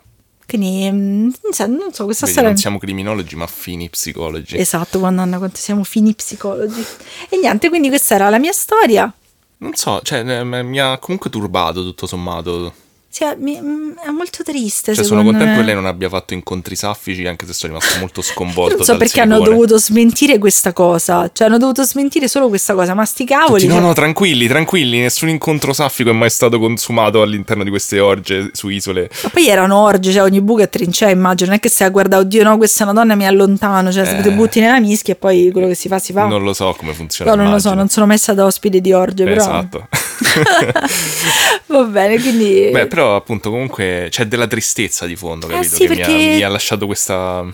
Quindi 0.48 0.90
mm, 0.90 1.30
non 1.44 1.52
so, 1.52 1.66
non 1.68 1.94
so, 1.94 2.06
questa 2.06 2.26
Vedi, 2.26 2.38
storia... 2.38 2.50
non 2.50 2.58
siamo 2.58 2.78
criminologi, 2.78 3.36
ma 3.36 3.48
fini 3.48 3.90
psicologi. 3.90 4.58
Esatto, 4.58 5.00
Madonna, 5.00 5.38
quanto 5.38 5.58
siamo 5.58 5.84
fini 5.84 6.13
psicologi. 6.13 6.84
E 7.30 7.38
niente, 7.38 7.68
quindi 7.68 7.90
questa 7.90 8.16
era 8.16 8.30
la 8.30 8.40
mia 8.40 8.54
storia. 8.54 9.13
Non 9.60 9.74
so, 9.76 10.00
cioè, 10.04 10.20
eh, 10.20 10.44
mi 10.44 10.80
ha 10.80 10.98
comunque 11.00 11.30
turbato 11.30 11.84
tutto 11.84 12.08
sommato. 12.08 12.74
Cioè, 13.17 13.36
mi- 13.39 13.60
mm, 13.60 13.91
è 14.06 14.12
molto 14.12 14.43
triste. 14.43 14.93
Cioè, 14.93 15.03
sono 15.03 15.23
contento 15.23 15.49
me. 15.53 15.56
che 15.58 15.63
lei 15.63 15.73
non 15.73 15.88
abbia 15.88 16.08
fatto 16.08 16.36
incontri 16.36 16.75
saffici, 16.75 17.25
anche 17.25 17.47
se 17.47 17.53
sono 17.53 17.73
rimasto 17.73 17.97
molto 17.99 18.21
sconvolto. 18.21 18.75
Non 18.75 18.86
so 18.86 18.95
perché 18.95 19.21
hanno 19.21 19.39
dovuto 19.39 19.80
smentire 19.80 20.38
questa 20.38 20.71
cosa. 20.71 21.27
Cioè, 21.34 21.47
hanno 21.47 21.58
dovuto 21.58 21.82
smentire 21.84 22.27
solo 22.27 22.47
questa 22.47 22.75
cosa. 22.75 22.93
Ma 22.93 23.06
sti 23.06 23.25
cavoli. 23.25 23.62
Tutti, 23.62 23.65
no, 23.65 23.73
cioè- 23.73 23.82
no, 23.82 23.93
tranquilli, 23.93 24.47
tranquilli, 24.47 24.99
nessun 24.99 25.30
incontro 25.30 25.73
saffico 25.73 26.12
è 26.12 26.13
mai 26.13 26.30
stato 26.30 26.60
consumato 26.60 27.23
all'interno 27.23 27.63
di 27.63 27.71
queste 27.71 27.99
orge 27.99 28.51
su 28.53 28.69
isole. 28.69 29.10
Ma 29.23 29.30
poi 29.30 29.47
erano 29.47 29.77
orge, 29.77 30.12
cioè 30.12 30.21
ogni 30.21 30.41
buca 30.41 30.62
è 30.65 30.69
trincea, 30.69 31.10
immagino. 31.10 31.49
Non 31.49 31.58
è 31.58 31.60
che 31.60 31.69
stai 31.69 31.88
a 31.88 31.89
guardare, 31.89 32.21
oddio, 32.21 32.43
no, 32.43 32.58
questa 32.58 32.84
è 32.86 32.88
una 32.88 32.99
donna, 33.01 33.15
mi 33.15 33.25
allontano. 33.25 33.91
Cioè, 33.91 34.06
se 34.06 34.17
Eh. 34.17 34.21
ti 34.21 34.30
butti 34.30 34.60
nella 34.60 34.80
mischia 34.80 35.13
e 35.13 35.17
poi 35.17 35.49
quello 35.51 35.65
che 35.65 35.73
si 35.75 35.88
fa, 35.88 35.97
si 35.97 36.13
fa. 36.13 36.27
Non 36.27 36.43
lo 36.43 36.53
so 36.53 36.71
come 36.77 36.93
funziona. 36.93 37.32
Però 37.32 37.41
non 37.41 37.51
lo 37.51 37.58
so, 37.58 37.69
immagino. 37.69 37.82
non 37.82 37.89
sono 37.89 38.06
mai 38.06 38.19
stata 38.19 38.45
ospite 38.45 38.80
di 38.80 38.93
orge, 38.93 39.23
però. 39.23 39.41
Esatto. 39.41 39.88
Va 41.67 41.84
bene, 41.84 42.19
quindi. 42.19 42.69
Beh, 42.71 42.88
però 42.88 43.15
appunto 43.15 43.49
comunque 43.49 44.08
c'è 44.10 44.25
della 44.25 44.47
tristezza 44.47 45.06
di 45.06 45.15
fondo, 45.15 45.47
Eh 45.47 45.51
capito? 45.51 45.75
sì, 45.75 45.82
che 45.84 45.89
mi, 45.89 45.95
perché- 45.95 46.12
ha, 46.12 46.15
mi 46.36 46.43
ha 46.43 46.49
lasciato 46.49 46.86
questa... 46.86 47.45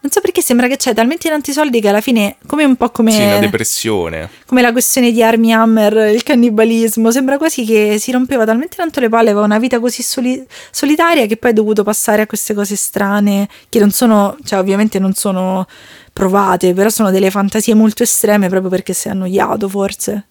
Non 0.00 0.12
so 0.12 0.20
perché 0.20 0.42
sembra 0.42 0.68
che 0.68 0.76
c'è 0.76 0.94
talmente 0.94 1.28
tanti 1.28 1.50
soldi 1.50 1.80
che 1.80 1.88
alla 1.88 2.00
fine, 2.00 2.36
come 2.46 2.62
un 2.62 2.76
po' 2.76 2.90
come. 2.90 3.10
Sì, 3.10 3.20
una 3.20 3.38
depressione. 3.38 4.30
come 4.46 4.62
la 4.62 4.70
questione 4.70 5.10
di 5.10 5.24
Army 5.24 5.50
Hammer, 5.50 6.14
il 6.14 6.22
cannibalismo, 6.22 7.10
sembra 7.10 7.36
quasi 7.36 7.64
che 7.64 7.96
si 7.98 8.12
rompeva 8.12 8.44
talmente 8.44 8.76
tanto 8.76 9.00
le 9.00 9.08
palle, 9.08 9.30
aveva 9.30 9.44
una 9.44 9.58
vita 9.58 9.80
così 9.80 10.04
soli- 10.04 10.46
solitaria 10.70 11.26
che 11.26 11.36
poi 11.36 11.50
è 11.50 11.52
dovuto 11.52 11.82
passare 11.82 12.22
a 12.22 12.26
queste 12.28 12.54
cose 12.54 12.76
strane, 12.76 13.48
che 13.68 13.80
non 13.80 13.90
sono, 13.90 14.36
cioè 14.44 14.60
ovviamente 14.60 15.00
non 15.00 15.14
sono 15.14 15.66
provate, 16.12 16.74
però 16.74 16.90
sono 16.90 17.10
delle 17.10 17.32
fantasie 17.32 17.74
molto 17.74 18.04
estreme 18.04 18.48
proprio 18.48 18.70
perché 18.70 18.92
si 18.92 19.08
è 19.08 19.10
annoiato 19.10 19.68
forse. 19.68 20.27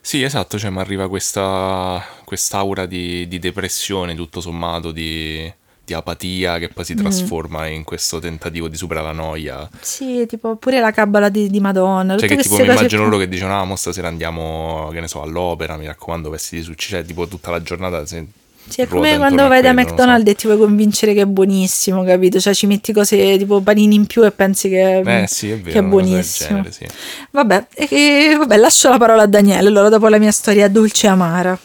Sì, 0.00 0.22
esatto, 0.22 0.58
cioè 0.58 0.70
mi 0.70 0.78
arriva 0.78 1.08
questa 1.08 2.02
quest'aura 2.24 2.86
di, 2.86 3.28
di 3.28 3.38
depressione 3.38 4.14
tutto 4.14 4.40
sommato, 4.40 4.92
di, 4.92 5.52
di 5.84 5.92
apatia 5.94 6.58
che 6.58 6.68
Mm. 6.68 6.72
poi 6.74 6.84
si 6.84 6.94
trasforma 6.94 7.66
in 7.66 7.84
questo 7.84 8.18
tentativo 8.18 8.68
di 8.68 8.76
superare 8.76 9.06
la 9.06 9.12
noia. 9.12 9.68
Sì, 9.80 10.24
tipo 10.26 10.56
pure 10.56 10.80
la 10.80 10.90
cabala 10.92 11.28
di, 11.28 11.50
di 11.50 11.60
Madonna, 11.60 12.16
Cioè 12.16 12.28
che 12.28 12.36
tipo 12.36 12.56
mi 12.56 12.62
immagino 12.64 13.02
loro 13.04 13.18
che 13.18 13.28
dicono 13.28 13.58
ah 13.60 13.64
mo 13.64 13.76
stasera 13.76 14.08
andiamo 14.08 14.88
che 14.92 15.00
ne 15.00 15.08
so 15.08 15.22
all'opera 15.22 15.76
mi 15.76 15.86
raccomando 15.86 16.30
vestiti 16.30 16.62
su 16.62 16.72
cioè 16.74 17.04
tipo 17.04 17.26
tutta 17.28 17.50
la 17.50 17.60
giornata 17.62 18.06
se 18.06 18.26
Sì, 18.68 18.82
è 18.82 18.86
come 18.86 19.16
quando 19.16 19.48
vai 19.48 19.62
da 19.62 19.72
lo 19.72 19.80
so. 19.82 19.88
McDonald's 19.88 20.30
e 20.30 20.34
ti 20.36 20.46
vuoi 20.46 20.58
convincere 20.58 21.12
che 21.12 21.22
è 21.22 21.26
buonissimo, 21.26 22.04
capito? 22.04 22.38
Cioè 22.38 22.54
ci 22.54 22.66
metti 22.66 22.92
cose 22.92 23.36
tipo 23.36 23.60
panini 23.60 23.96
in 23.96 24.06
più 24.06 24.24
e 24.24 24.30
pensi 24.30 24.68
che, 24.68 25.00
Eh 25.00 25.26
sì, 25.26 25.50
è 25.50 25.58
vero, 25.58 25.72
che 25.72 25.78
è 25.78 25.82
buonissimo. 25.82 26.48
genere, 26.62 26.72
sì. 26.72 26.86
Vabbè, 27.32 27.66
e 27.74 28.34
vabbè, 28.38 28.56
lascio 28.56 28.88
la 28.88 28.98
parola 28.98 29.22
a 29.22 29.26
Daniele, 29.26 29.66
allora 29.68 29.88
dopo 29.88 30.06
la 30.08 30.18
mia 30.18 30.30
storia 30.30 30.68
dolce 30.68 31.06
e 31.06 31.10
amara. 31.10 31.58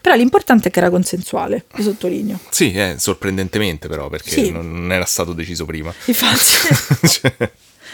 Però 0.00 0.14
l'importante 0.16 0.68
è 0.68 0.70
che 0.72 0.78
era 0.80 0.90
consensuale, 0.90 1.66
lo 1.72 1.82
sottolineo. 1.82 2.40
Sì, 2.48 2.72
eh, 2.72 2.94
sorprendentemente 2.98 3.86
però, 3.86 4.08
perché 4.08 4.30
Sì. 4.30 4.50
non 4.50 4.88
era 4.90 5.04
stato 5.04 5.32
deciso 5.34 5.64
prima. 5.66 5.92
Infatti, 6.06 7.06
Cioè, 7.06 7.32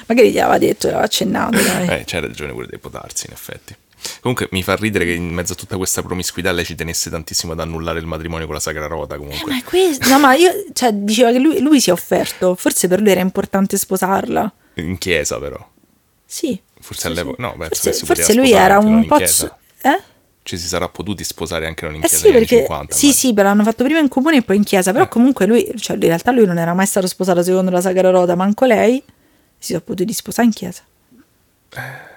magari 0.07 0.31
gli 0.31 0.39
aveva 0.39 0.57
detto, 0.57 0.87
l'aveva 0.87 1.05
accennato, 1.05 1.59
dai. 1.61 1.89
eh, 2.01 2.05
c'è 2.05 2.21
ragione 2.21 2.53
pure 2.53 2.67
dei 2.69 2.79
potarsi, 2.79 3.27
in 3.27 3.33
effetti. 3.35 3.75
Comunque 4.21 4.49
mi 4.53 4.63
fa 4.63 4.77
ridere 4.77 5.05
che 5.05 5.13
in 5.13 5.33
mezzo 5.33 5.53
a 5.53 5.57
tutta 5.57 5.77
questa 5.77 6.03
promiscuità 6.03 6.53
lei 6.53 6.65
ci 6.65 6.75
tenesse 6.75 7.11
tantissimo 7.11 7.53
ad 7.53 7.61
annullare 7.61 7.99
il 7.99 8.07
matrimonio 8.07 8.47
con 8.47 8.55
la 8.55 8.61
Sacra 8.61 8.87
Rota, 8.87 9.15
Eh, 9.15 9.19
comunque. 9.19 9.51
ma 9.51 9.59
è 9.59 9.63
questo, 9.65 10.09
no, 10.09 10.19
ma 10.19 10.35
io, 10.35 10.51
cioè, 10.73 10.93
diceva 10.93 11.31
che 11.33 11.39
lui, 11.39 11.61
lui 11.61 11.81
si 11.81 11.91
è 11.91 11.93
offerto, 11.93 12.55
forse 12.55 12.89
per 12.89 13.01
lui 13.01 13.11
era 13.11 13.21
importante 13.21 13.77
sposarla. 13.77 14.53
In 14.75 14.99
chiesa 14.99 15.39
però. 15.39 15.59
Sì. 16.25 16.61
Forse 16.81 17.01
Sì, 17.03 17.07
all'epoca- 17.07 17.37
sì. 17.37 17.43
no, 17.43 17.55
beh, 17.57 17.69
forse, 17.69 17.93
forse 18.05 18.35
lui 18.35 18.53
era 18.53 18.79
un 18.79 19.07
po'... 19.07 19.17
chiesa. 19.17 19.57
Eh? 19.83 20.01
Ci 20.43 20.59
si 20.59 20.69
sarà 20.69 20.89
potuti 20.89 21.25
sposare 21.25 21.67
anche 21.67 21.85
non 21.87 21.95
in 21.97 22.03
Eh 22.05 22.07
chiesa 22.07 22.23
sì, 22.25 22.31
negli 22.31 22.37
anni 22.37 22.47
perché 22.47 22.63
50. 22.67 22.95
sì, 22.95 23.07
ma- 23.07 23.13
sì, 23.13 23.35
però 23.35 23.49
l'hanno 23.49 23.63
fatto 23.65 23.83
prima 23.85 23.99
in 23.99 24.09
comune 24.09 24.37
e 24.37 24.43
poi 24.43 24.57
in 24.57 24.65
chiesa. 24.65 24.93
Però 24.93 25.09
comunque 25.09 25.47
lui, 25.47 25.73
cioè 25.77 25.97
in 25.97 26.03
realtà 26.03 26.31
lui 26.31 26.47
non 26.47 26.59
era 26.59 26.73
mai 26.75 26.87
stato 26.87 27.07
sposato 27.09 27.43
secondo 27.43 27.71
la 27.73 27.81
Sacra 27.81 28.11
Rota, 28.11 28.35
manco 28.37 28.65
lei 28.65 29.03
si 29.59 29.73
sono 29.73 29.81
potuti 29.81 30.13
sposare 30.13 30.47
in 30.47 30.53
chiesa. 30.53 30.83
Eh. 31.71 32.15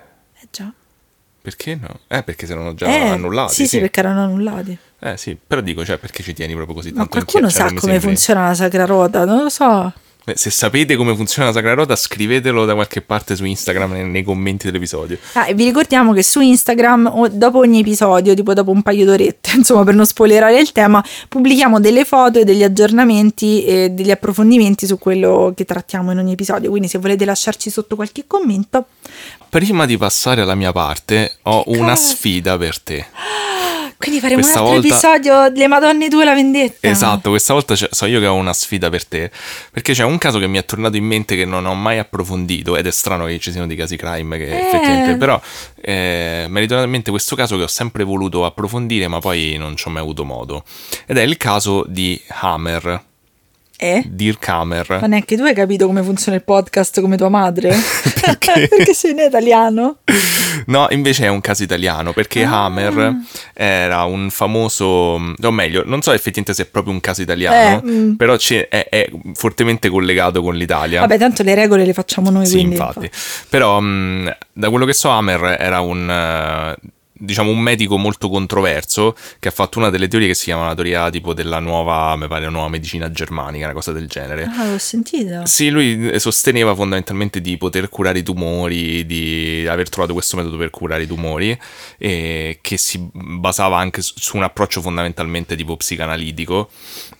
Perché 1.41 1.75
no? 1.75 1.99
Eh, 2.07 2.23
perché 2.23 2.45
si 2.45 2.51
erano 2.51 2.73
già 2.73 2.87
Eh, 2.87 3.09
annullati. 3.09 3.53
Sì, 3.53 3.67
sì, 3.67 3.79
perché 3.79 3.99
erano 4.01 4.23
annullati. 4.23 4.77
Eh 4.99 5.17
sì, 5.17 5.37
però 5.45 5.61
dico, 5.61 5.85
cioè, 5.85 5.97
perché 5.97 6.21
ci 6.23 6.33
tieni 6.33 6.53
proprio 6.53 6.75
così 6.75 6.89
Ma 6.91 6.97
tanto 7.05 7.17
in 7.17 7.23
qualcuno 7.25 7.49
sa 7.49 7.73
come 7.73 7.99
funziona 7.99 8.47
la 8.47 8.53
Sacra 8.53 8.85
Rota, 8.85 9.23
non 9.25 9.43
lo 9.43 9.49
so. 9.49 9.93
Eh, 10.29 10.37
Se 10.37 10.49
sapete 10.49 10.95
come 10.95 11.15
funziona 11.15 11.47
la 11.49 11.53
Sacra 11.53 11.73
Rota, 11.73 11.95
scrivetelo 11.95 12.65
da 12.65 12.73
qualche 12.73 13.01
parte 13.01 13.35
su 13.35 13.45
Instagram 13.45 13.91
nei, 13.91 14.05
nei 14.05 14.23
commenti 14.23 14.65
dell'episodio. 14.67 15.17
Ah, 15.33 15.47
e 15.47 15.53
vi 15.53 15.65
ricordiamo 15.65 16.13
che 16.13 16.23
su 16.23 16.39
Instagram, 16.41 17.27
dopo 17.29 17.59
ogni 17.59 17.79
episodio, 17.79 18.33
tipo 18.33 18.53
dopo 18.53 18.71
un 18.71 18.81
paio 18.81 19.05
d'orette, 19.05 19.51
insomma, 19.57 19.83
per 19.83 19.93
non 19.95 20.05
spoilerare 20.05 20.59
il 20.59 20.71
tema, 20.71 21.03
pubblichiamo 21.27 21.79
delle 21.79 22.05
foto 22.05 22.39
e 22.39 22.43
degli 22.43 22.63
aggiornamenti 22.63 23.63
e 23.65 23.89
degli 23.89 24.11
approfondimenti 24.11 24.85
su 24.87 24.97
quello 24.97 25.53
che 25.55 25.65
trattiamo 25.65 26.11
in 26.11 26.17
ogni 26.17 26.33
episodio. 26.33 26.69
Quindi, 26.69 26.87
se 26.87 26.97
volete 26.97 27.25
lasciarci 27.25 27.69
sotto 27.69 27.95
qualche 27.95 28.23
commento, 28.27 28.85
Prima 29.49 29.87
di 29.87 29.97
passare 29.97 30.41
alla 30.41 30.53
mia 30.53 30.71
parte, 30.71 31.37
ho 31.43 31.63
Che 31.63 31.69
una 31.77 31.89
cosa? 31.95 31.95
sfida 31.95 32.57
per 32.57 32.79
te. 32.79 33.05
quindi 33.99 34.21
faremo 34.21 34.39
Questa 34.39 34.61
un 34.61 34.67
altro 34.67 34.81
volta- 34.81 34.95
episodio 35.07 35.49
delle 35.51 35.67
Madonne 35.67 36.07
2 36.07 36.23
la 36.23 36.33
vendetta. 36.33 36.87
Esatto, 36.87 37.29
questa 37.31 37.51
volta 37.53 37.75
so 37.75 38.05
io 38.05 38.19
che 38.21 38.27
ho 38.27 38.33
una 38.33 38.53
sfida 38.53 38.89
per 38.89 39.05
te. 39.05 39.29
Perché 39.71 39.91
c'è 39.91 40.05
un 40.05 40.17
caso 40.17 40.39
che 40.39 40.47
mi 40.47 40.57
è 40.57 40.63
tornato 40.63 40.95
in 40.95 41.03
mente 41.03 41.35
che 41.35 41.43
non 41.43 41.65
ho 41.65 41.75
mai 41.75 41.99
approfondito. 41.99 42.77
Ed 42.77 42.87
è 42.87 42.91
strano 42.91 43.25
che 43.25 43.37
ci 43.39 43.51
siano 43.51 43.67
dei 43.67 43.75
casi 43.75 43.97
crime 43.97 44.37
che 44.37 44.45
Eh. 44.47 44.59
effettivamente. 44.67 45.17
Però 45.17 45.39
eh, 45.81 46.45
mi 46.47 46.57
è 46.57 46.59
ritornato 46.61 46.85
in 46.85 46.91
mente 46.91 47.11
questo 47.11 47.35
caso 47.35 47.57
che 47.57 47.63
ho 47.63 47.67
sempre 47.67 48.05
voluto 48.05 48.45
approfondire, 48.45 49.07
ma 49.09 49.19
poi 49.19 49.57
non 49.57 49.75
ci 49.75 49.87
ho 49.87 49.91
mai 49.91 50.01
avuto 50.01 50.23
modo. 50.23 50.63
Ed 51.05 51.17
è 51.17 51.21
il 51.23 51.35
caso 51.35 51.83
di 51.85 52.19
Hammer. 52.39 53.03
Eh? 53.81 54.03
Dirk 54.05 54.45
Hammer. 54.49 54.97
Ma 54.99 55.07
neanche 55.07 55.37
tu 55.37 55.43
hai 55.43 55.53
capito 55.53 55.85
come 55.85 56.03
funziona 56.03 56.35
il 56.37 56.43
podcast 56.43 56.99
come 56.99 57.15
tua 57.15 57.29
madre? 57.29 57.69
Perché? 58.19 58.67
Perché 58.75 58.93
sei 58.93 59.11
in 59.11 59.19
italiano? 59.19 59.99
No, 60.65 60.87
invece 60.89 61.23
è 61.23 61.27
un 61.29 61.39
caso 61.39 61.63
italiano 61.63 62.11
perché 62.11 62.43
Ah. 62.43 62.65
Hammer 62.65 63.13
era 63.53 64.03
un 64.03 64.29
famoso, 64.29 64.85
o 64.85 65.51
meglio, 65.51 65.83
non 65.85 66.01
so 66.01 66.11
effettivamente 66.11 66.53
se 66.53 66.63
è 66.63 66.65
proprio 66.65 66.91
un 66.91 66.99
caso 66.99 67.21
italiano, 67.21 67.81
Eh, 67.81 67.89
mm. 67.89 68.11
però 68.15 68.35
è, 68.69 68.87
è 68.89 69.09
fortemente 69.33 69.87
collegato 69.89 70.41
con 70.41 70.55
l'Italia. 70.55 70.99
Vabbè, 70.99 71.17
tanto 71.17 71.43
le 71.43 71.55
regole 71.55 71.85
le 71.85 71.93
facciamo 71.93 72.29
noi, 72.31 72.45
sì, 72.47 72.55
quindi. 72.55 72.75
infatti. 72.75 73.09
Però 73.47 73.79
mh, 73.79 74.35
da 74.51 74.69
quello 74.69 74.85
che 74.85 74.93
so 74.93 75.09
Hammer 75.09 75.55
era 75.59 75.79
un... 75.79 76.09
eh, 76.09 76.75
diciamo, 77.19 77.51
un 77.51 77.59
medico 77.59 77.97
molto 77.97 78.29
controverso 78.29 79.15
che 79.39 79.49
ha 79.49 79.51
fatto 79.51 79.77
una 79.77 79.89
delle 79.89 80.07
teorie 80.07 80.29
che 80.29 80.33
si 80.33 80.45
chiama 80.45 80.67
la 80.67 80.73
teoria 80.73 81.09
tipo 81.09 81.33
della 81.33 81.59
nuova, 81.59 82.15
mi 82.15 82.27
pare, 82.27 82.49
nuova 82.49 82.69
medicina 82.69 83.11
germanica, 83.11 83.65
una 83.65 83.73
cosa 83.73 83.91
del 83.91 84.07
genere. 84.07 84.49
Ah, 84.55 84.65
l'ho 84.71 84.77
sentita. 84.77 85.45
Sì, 85.45 85.69
lui 85.69 86.17
sosteneva 86.19 86.73
fondamentalmente 86.73 87.41
di 87.41 87.57
poter 87.57 87.89
curare 87.89 88.19
i 88.19 88.23
tumori, 88.23 89.05
di 89.05 89.65
aver 89.69 89.89
trovato 89.89 90.13
questo 90.13 90.37
metodo 90.37 90.57
per 90.57 90.69
curare 90.69 91.03
i 91.03 91.07
tumori, 91.07 91.57
e 91.97 92.59
che 92.61 92.77
si 92.77 93.09
basava 93.11 93.77
anche 93.77 94.01
su 94.01 94.37
un 94.37 94.43
approccio 94.43 94.81
fondamentalmente 94.81 95.55
tipo 95.55 95.75
psicanalitico. 95.75 96.69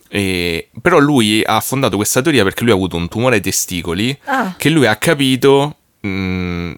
E, 0.08 0.70
però 0.82 0.98
lui 0.98 1.42
ha 1.44 1.60
fondato 1.60 1.94
questa 1.96 2.20
teoria 2.20 2.42
perché 2.42 2.62
lui 2.64 2.72
ha 2.72 2.74
avuto 2.74 2.96
un 2.96 3.08
tumore 3.08 3.36
ai 3.36 3.40
testicoli 3.40 4.18
Ah. 4.24 4.54
che 4.56 4.68
lui 4.68 4.86
ha 4.86 4.96
capito 4.96 5.76
mh, 6.00 6.72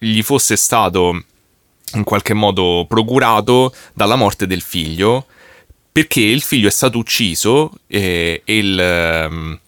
gli 0.00 0.20
fosse 0.22 0.56
stato 0.56 1.22
in 1.94 2.04
qualche 2.04 2.34
modo 2.34 2.84
procurato 2.88 3.74
dalla 3.92 4.16
morte 4.16 4.46
del 4.46 4.60
figlio 4.62 5.26
perché 5.94 6.20
il 6.20 6.42
figlio 6.42 6.66
è 6.66 6.72
stato 6.72 6.98
ucciso 6.98 7.70
e, 7.86 8.42
e 8.44 8.56
il, 8.58 8.78
ehm, 8.78 9.60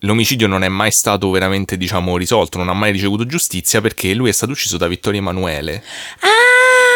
l'omicidio 0.00 0.46
non 0.46 0.62
è 0.62 0.68
mai 0.68 0.92
stato 0.92 1.28
veramente 1.30 1.76
diciamo 1.76 2.16
risolto, 2.16 2.56
non 2.58 2.68
ha 2.68 2.72
mai 2.72 2.92
ricevuto 2.92 3.26
giustizia 3.26 3.80
perché 3.80 4.14
lui 4.14 4.28
è 4.28 4.32
stato 4.32 4.52
ucciso 4.52 4.76
da 4.76 4.86
Vittorio 4.86 5.18
Emanuele. 5.18 5.82
Ah, 6.20 6.89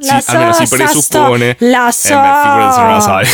la 0.00 0.14
Sì, 0.16 0.20
so, 0.22 0.30
almeno 0.32 0.52
si 0.52 0.68
presuppone. 0.68 1.54
sto- 1.54 1.66
la 1.66 1.88
Eh 1.88 1.92
so. 1.92 2.08
beh, 2.20 2.40
figurati 2.42 2.74
se 2.74 2.80
non 2.80 2.90
la 2.92 3.00
sai. 3.00 3.26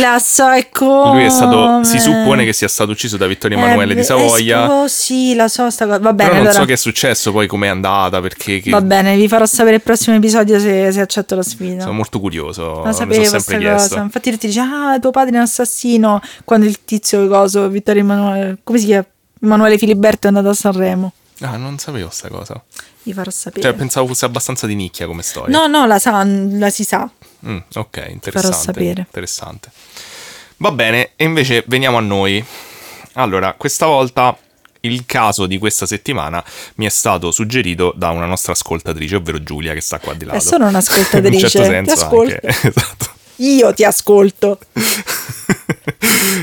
La 0.00 0.18
so 0.18 0.50
e 0.50 0.68
come. 0.70 1.12
Lui 1.12 1.24
è 1.24 1.28
stato, 1.30 1.84
si 1.84 1.98
suppone 1.98 2.44
che 2.44 2.52
sia 2.52 2.68
stato 2.68 2.90
ucciso 2.92 3.16
da 3.16 3.26
Vittorio 3.26 3.56
Emanuele 3.58 3.92
Eh, 3.92 3.94
di 3.94 4.00
beh, 4.00 4.06
Savoia. 4.06 4.70
Oh 4.70 4.88
sì, 4.88 5.34
la 5.34 5.48
so 5.48 5.70
sta 5.70 5.86
cosa. 5.86 5.98
Va 5.98 6.12
bene, 6.12 6.28
Però 6.30 6.40
non 6.42 6.46
allora. 6.48 6.60
so 6.62 6.66
che 6.66 6.72
è 6.74 6.76
successo, 6.76 7.32
poi 7.32 7.46
com'è 7.46 7.68
andata, 7.68 8.20
perché 8.20 8.60
che- 8.60 8.70
Va 8.70 8.80
bene, 8.80 9.16
vi 9.16 9.28
farò 9.28 9.46
sapere 9.46 9.76
il 9.76 9.82
prossimo 9.82 10.16
episodio 10.16 10.58
se, 10.58 10.90
se 10.92 11.00
accetto 11.00 11.34
la 11.34 11.42
sfida. 11.42 11.80
sono 11.82 11.92
molto 11.94 12.20
curioso. 12.20 12.82
La 12.82 12.88
mi 12.88 12.94
sono 12.94 13.12
sapevo 13.12 13.24
sempre 13.24 13.58
chiesto. 13.58 13.88
cosa. 13.90 14.00
Infatti 14.02 14.28
lui 14.30 14.38
ti 14.38 14.46
dice, 14.48 14.60
ah, 14.60 14.98
tuo 15.00 15.10
padre 15.10 15.34
è 15.34 15.36
un 15.38 15.42
assassino. 15.42 16.20
Quando 16.44 16.66
il 16.66 16.84
tizio 16.84 17.26
coso, 17.28 17.68
Vittorio 17.68 18.02
Emanuele, 18.02 18.58
come 18.64 18.78
si 18.78 18.86
chiama? 18.86 19.04
Emanuele 19.42 19.78
Filiberto 19.78 20.26
è 20.26 20.28
andato 20.28 20.48
a 20.48 20.54
Sanremo. 20.54 21.12
Ah, 21.40 21.56
non 21.56 21.78
sapevo 21.78 22.08
sta 22.10 22.28
cosa. 22.28 22.62
Vi 23.02 23.12
farò 23.12 23.30
sapere. 23.30 23.62
Cioè, 23.62 23.74
pensavo 23.74 24.06
fosse 24.06 24.24
abbastanza 24.24 24.66
di 24.66 24.74
nicchia 24.74 25.06
come 25.06 25.22
storia. 25.22 25.56
no, 25.56 25.66
no, 25.66 25.86
la, 25.86 25.98
sa, 25.98 26.24
la 26.24 26.70
si 26.70 26.84
sa. 26.84 27.08
Mm, 27.46 27.58
ok, 27.74 28.06
interessante. 28.08 28.56
sapere. 28.58 29.00
Interessante. 29.00 29.70
Va 30.58 30.72
bene, 30.72 31.10
e 31.16 31.24
invece 31.24 31.62
veniamo 31.66 31.98
a 31.98 32.00
noi. 32.00 32.44
Allora, 33.14 33.54
questa 33.54 33.86
volta 33.86 34.36
il 34.80 35.04
caso 35.04 35.46
di 35.46 35.58
questa 35.58 35.84
settimana 35.84 36.42
mi 36.76 36.86
è 36.86 36.88
stato 36.88 37.30
suggerito 37.30 37.92
da 37.96 38.10
una 38.10 38.26
nostra 38.26 38.52
ascoltatrice, 38.52 39.16
ovvero 39.16 39.42
Giulia, 39.42 39.74
che 39.74 39.80
sta 39.80 39.98
qua 39.98 40.14
di 40.14 40.24
lato. 40.24 40.38
È 40.38 40.40
solo 40.40 40.66
un'ascoltatrice, 40.66 41.26
In 41.36 41.42
un 41.42 41.48
certo 41.48 41.94
senso 41.94 42.08
anche. 42.08 42.40
Esatto. 42.68 43.14
Io 43.36 43.74
ti 43.74 43.84
ascolto. 43.84 44.58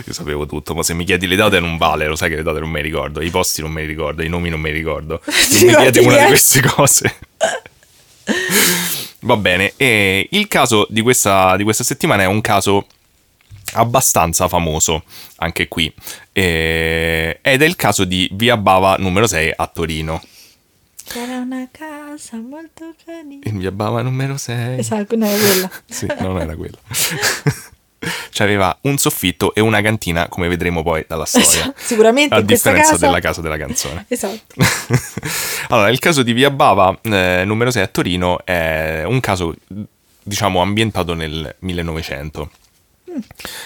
Io 0.05 0.13
sapevo 0.13 0.45
tutto, 0.45 0.73
ma 0.73 0.83
se 0.83 0.93
mi 0.93 1.05
chiedi 1.05 1.27
le 1.27 1.35
date 1.35 1.59
non 1.59 1.77
vale, 1.77 2.07
lo 2.07 2.15
sai 2.15 2.29
che 2.29 2.35
le 2.35 2.43
date 2.43 2.59
non 2.59 2.69
mi 2.69 2.81
ricordo, 2.81 3.21
i 3.21 3.29
posti 3.29 3.61
non 3.61 3.71
mi 3.71 3.85
ricordo, 3.85 4.23
i 4.23 4.29
nomi 4.29 4.49
non 4.49 4.59
mi 4.59 4.71
ricordo. 4.71 5.21
Ti 5.25 5.31
Se 5.31 5.65
mi 5.65 5.75
chiedi 5.75 5.99
una 5.99 6.19
di 6.19 6.25
queste 6.25 6.61
cose. 6.61 7.15
Va 9.21 9.37
bene, 9.37 9.73
e 9.77 10.27
il 10.31 10.47
caso 10.47 10.85
di 10.89 11.01
questa, 11.01 11.55
di 11.55 11.63
questa 11.63 11.83
settimana 11.83 12.23
è 12.23 12.25
un 12.25 12.41
caso 12.41 12.87
abbastanza 13.73 14.47
famoso, 14.47 15.03
anche 15.37 15.67
qui, 15.67 15.91
e- 16.31 17.39
ed 17.41 17.61
è 17.61 17.65
il 17.65 17.75
caso 17.75 18.03
di 18.03 18.29
Via 18.33 18.57
Bava 18.57 18.95
numero 18.99 19.25
6 19.25 19.53
a 19.55 19.67
Torino. 19.67 20.21
C'era 21.05 21.37
una 21.37 21.67
casa 21.71 22.37
molto 22.37 22.93
carina. 23.05 23.41
In 23.43 23.57
Via 23.57 23.71
Bava 23.71 24.01
numero 24.01 24.37
6. 24.37 24.79
Esatto, 24.79 25.15
non 25.15 25.27
è 25.29 25.37
quella. 25.37 25.69
Sì, 25.85 26.07
non 26.19 26.39
era 26.39 26.55
quello. 26.55 26.77
C'aveva 28.31 28.75
un 28.81 28.97
soffitto 28.97 29.53
e 29.53 29.61
una 29.61 29.81
cantina, 29.81 30.27
come 30.27 30.47
vedremo 30.47 30.83
poi 30.83 31.05
dalla 31.07 31.25
storia. 31.25 31.47
Esatto, 31.47 31.73
Sicuramente 31.77 32.35
A 32.35 32.41
differenza 32.41 32.91
casa... 32.91 33.05
della 33.05 33.19
casa 33.19 33.41
della 33.41 33.57
canzone. 33.57 34.05
Esatto. 34.09 34.55
allora, 35.69 35.89
il 35.89 35.99
caso 35.99 36.23
di 36.23 36.33
Via 36.33 36.49
Bava, 36.49 36.97
eh, 37.01 37.43
numero 37.45 37.71
6 37.71 37.81
a 37.81 37.87
Torino, 37.87 38.43
è 38.45 39.03
un 39.05 39.19
caso, 39.19 39.55
diciamo, 40.21 40.61
ambientato 40.61 41.13
nel 41.13 41.55
1900. 41.59 42.49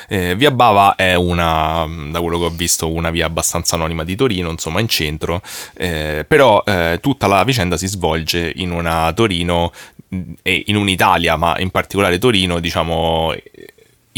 Eh, 0.08 0.36
via 0.36 0.52
Bava 0.52 0.96
è 0.96 1.16
una, 1.16 1.88
da 2.10 2.20
quello 2.22 2.40
che 2.40 2.46
ho 2.46 2.50
visto, 2.50 2.92
una 2.92 3.10
via 3.10 3.26
abbastanza 3.26 3.76
anonima 3.76 4.04
di 4.04 4.16
Torino, 4.16 4.50
insomma 4.50 4.80
in 4.80 4.88
centro, 4.88 5.42
eh, 5.76 6.26
però 6.28 6.64
eh, 6.66 7.00
tutta 7.02 7.28
la 7.28 7.44
vicenda 7.44 7.78
si 7.78 7.88
svolge 7.88 8.52
in 8.56 8.72
una 8.72 9.12
Torino 9.14 9.72
mh, 10.10 10.34
e 10.42 10.64
in 10.68 10.76
un'Italia, 10.76 11.36
ma 11.36 11.58
in 11.60 11.70
particolare 11.70 12.18
Torino, 12.18 12.60
diciamo 12.60 13.34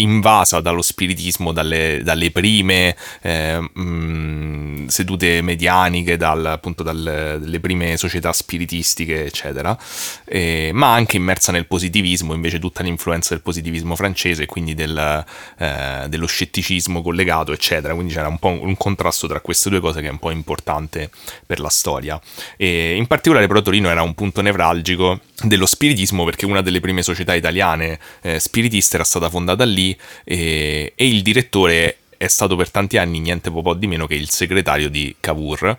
invasa 0.02 0.60
dallo 0.62 0.82
spiritismo, 0.82 1.52
dalle, 1.52 2.02
dalle 2.04 2.32
prime 2.32 2.96
eh, 3.22 3.60
mh, 3.60 4.88
sedute 4.88 5.42
medianiche, 5.42 6.18
dal, 6.18 6.46
appunto 6.46 6.84
dal- 6.84 7.38
dalle 7.40 7.60
prime 7.60 7.98
società 7.98 8.34
spiritistiche, 8.34 9.26
eccetera, 9.26 9.78
eh, 10.26 10.72
ma 10.74 10.94
anche 10.94 11.18
immersa 11.18 11.52
nel 11.52 11.68
positivismo, 11.68 12.34
invece 12.34 12.60
tutta 12.60 12.84
l'influenza 12.84 13.34
del 13.34 13.44
positivismo 13.44 13.96
francese, 13.96 14.46
quindi 14.46 14.74
del, 14.74 15.26
eh, 15.58 16.06
dello 16.08 16.28
scetticismo 16.28 17.02
collegato, 17.02 17.52
eccetera. 17.52 17.94
Quindi 17.94 18.14
c'era 18.14 18.28
un 18.28 18.40
po' 18.40 18.50
un 18.50 18.76
contrasto 18.78 19.28
tra 19.28 19.40
queste 19.40 19.70
due 19.70 19.80
cose 19.80 20.02
che 20.02 20.08
è 20.08 20.12
un 20.12 20.20
po' 20.20 20.32
importante 20.32 21.10
per 21.46 21.60
la 21.60 21.70
storia. 21.70 22.20
E 22.58 22.96
in 22.96 23.08
particolare 23.08 23.48
però 23.48 23.62
Torino 23.62 23.90
era 23.90 24.02
un 24.02 24.14
punto 24.14 24.42
nevralgico 24.42 25.20
dello 25.44 25.66
spiritismo 25.66 26.26
perché 26.26 26.46
una 26.46 26.62
delle 26.62 26.80
prime 26.80 27.02
società 27.02 27.34
italiane 27.34 28.00
eh, 28.22 28.40
spiritiste 28.40 28.96
era 28.96 29.06
stata 29.06 29.30
fondata 29.30 29.64
lì 29.64 29.88
e, 30.23 30.93
e 30.95 31.08
il 31.08 31.21
direttore 31.21 31.97
è 32.17 32.28
stato 32.28 32.56
per 32.58 32.69
tanti 32.69 32.97
anni 32.97 33.19
niente 33.19 33.49
po' 33.49 33.73
di 33.73 33.88
meno 33.88 34.06
che 34.06 34.15
il 34.15 34.30
segretario 34.30 34.89
di 34.89 35.15
Cavour 35.19 35.78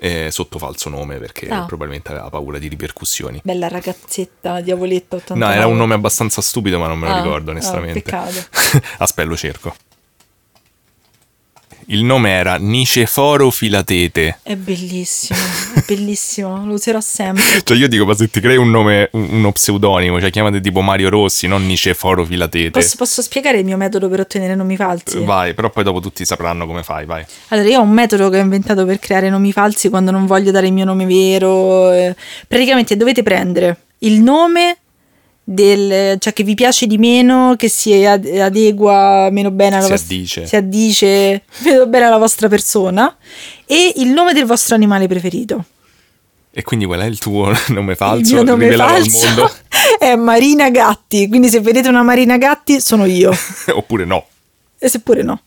eh, 0.00 0.30
sotto 0.30 0.58
falso 0.58 0.90
nome 0.90 1.16
perché 1.16 1.48
Ah. 1.48 1.64
probabilmente 1.64 2.10
aveva 2.10 2.28
paura 2.28 2.58
di 2.58 2.68
ripercussioni. 2.68 3.40
Bella 3.42 3.68
ragazzetta, 3.68 4.60
diavoletto 4.60 5.16
89. 5.16 5.52
No, 5.54 5.58
era 5.58 5.66
un 5.66 5.76
nome 5.76 5.94
abbastanza 5.94 6.40
stupido, 6.42 6.78
ma 6.78 6.86
non 6.88 6.98
me 6.98 7.08
lo 7.08 7.14
Ah, 7.14 7.22
ricordo 7.22 7.50
ah, 7.50 7.54
onestamente. 7.54 8.02
peccato. 8.02 8.46
Aspetta, 8.98 9.28
lo 9.28 9.36
cerco. 9.36 9.74
Il 11.90 12.04
nome 12.04 12.30
era 12.32 12.56
Niceforo 12.56 13.50
Filatete. 13.50 14.40
È 14.42 14.54
bellissimo, 14.56 15.38
è 15.74 15.82
bellissimo, 15.86 16.66
lo 16.66 16.74
userò 16.74 17.00
sempre. 17.00 17.42
Cioè, 17.64 17.76
io 17.78 17.88
dico, 17.88 18.04
ma 18.04 18.14
se 18.14 18.28
ti 18.28 18.40
crei 18.40 18.58
un 18.58 18.70
nome, 18.70 19.08
un- 19.12 19.28
uno 19.30 19.52
pseudonimo, 19.52 20.20
cioè 20.20 20.30
chiamate 20.30 20.60
tipo 20.60 20.82
Mario 20.82 21.08
Rossi, 21.08 21.46
non 21.46 21.64
Niceforo 21.66 22.26
Filatete. 22.26 22.70
Posso, 22.70 22.96
posso 22.98 23.22
spiegare 23.22 23.60
il 23.60 23.64
mio 23.64 23.78
metodo 23.78 24.10
per 24.10 24.20
ottenere 24.20 24.54
nomi 24.54 24.76
falsi? 24.76 25.18
Vai, 25.24 25.54
però 25.54 25.70
poi 25.70 25.82
dopo 25.84 26.00
tutti 26.00 26.26
sapranno 26.26 26.66
come 26.66 26.82
fai, 26.82 27.06
vai. 27.06 27.24
Allora, 27.48 27.66
io 27.68 27.78
ho 27.78 27.82
un 27.82 27.90
metodo 27.90 28.28
che 28.28 28.38
ho 28.38 28.42
inventato 28.42 28.84
per 28.84 28.98
creare 28.98 29.30
nomi 29.30 29.50
falsi 29.52 29.88
quando 29.88 30.10
non 30.10 30.26
voglio 30.26 30.50
dare 30.50 30.66
il 30.66 30.74
mio 30.74 30.84
nome 30.84 31.06
vero. 31.06 31.90
eh. 31.90 32.14
Praticamente 32.46 32.98
dovete 32.98 33.22
prendere 33.22 33.76
il 34.00 34.20
nome 34.20 34.76
del, 35.50 36.18
cioè 36.18 36.32
che 36.34 36.42
vi 36.42 36.54
piace 36.54 36.86
di 36.86 36.98
meno, 36.98 37.54
che 37.56 37.70
si 37.70 38.04
ad- 38.04 38.26
adegua 38.26 39.30
meno 39.32 39.50
bene 39.50 39.76
alla 39.76 39.84
Si 39.86 39.90
vostra 39.92 40.14
addice. 40.14 40.46
si 40.46 40.56
addice 40.56 41.42
meno 41.64 41.86
bene 41.86 42.04
alla 42.04 42.18
vostra 42.18 42.48
persona 42.48 43.16
e 43.64 43.94
il 43.96 44.08
nome 44.08 44.34
del 44.34 44.44
vostro 44.44 44.74
animale 44.74 45.06
preferito. 45.08 45.64
E 46.50 46.62
quindi 46.62 46.84
qual 46.84 47.00
è 47.00 47.04
il 47.06 47.18
tuo 47.18 47.50
nome 47.68 47.92
il 47.92 47.96
falso? 47.96 48.34
mio 48.34 48.42
nome 48.42 48.72
falso 48.72 49.50
è 49.98 50.14
Marina 50.16 50.68
Gatti, 50.68 51.28
quindi 51.28 51.48
se 51.48 51.60
vedete 51.60 51.88
una 51.88 52.02
Marina 52.02 52.36
Gatti 52.36 52.78
sono 52.82 53.06
io. 53.06 53.32
Oppure 53.72 54.04
no. 54.04 54.26
E 54.78 54.88
seppure 54.88 55.22
no. 55.22 55.40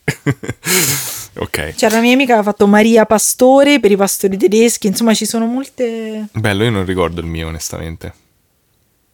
ok. 1.37 1.75
C'era 1.75 1.93
una 1.97 2.01
mia 2.05 2.13
amica 2.13 2.33
che 2.33 2.39
aveva 2.39 2.49
fatto 2.51 2.65
Maria 2.65 3.05
Pastore 3.05 3.79
per 3.79 3.91
i 3.91 3.95
pastori 3.97 4.35
tedeschi, 4.35 4.87
insomma 4.87 5.13
ci 5.13 5.25
sono 5.25 5.45
molte... 5.45 6.25
Bello, 6.31 6.63
io 6.63 6.71
non 6.71 6.85
ricordo 6.85 7.21
il 7.21 7.27
mio, 7.27 7.47
onestamente. 7.47 8.13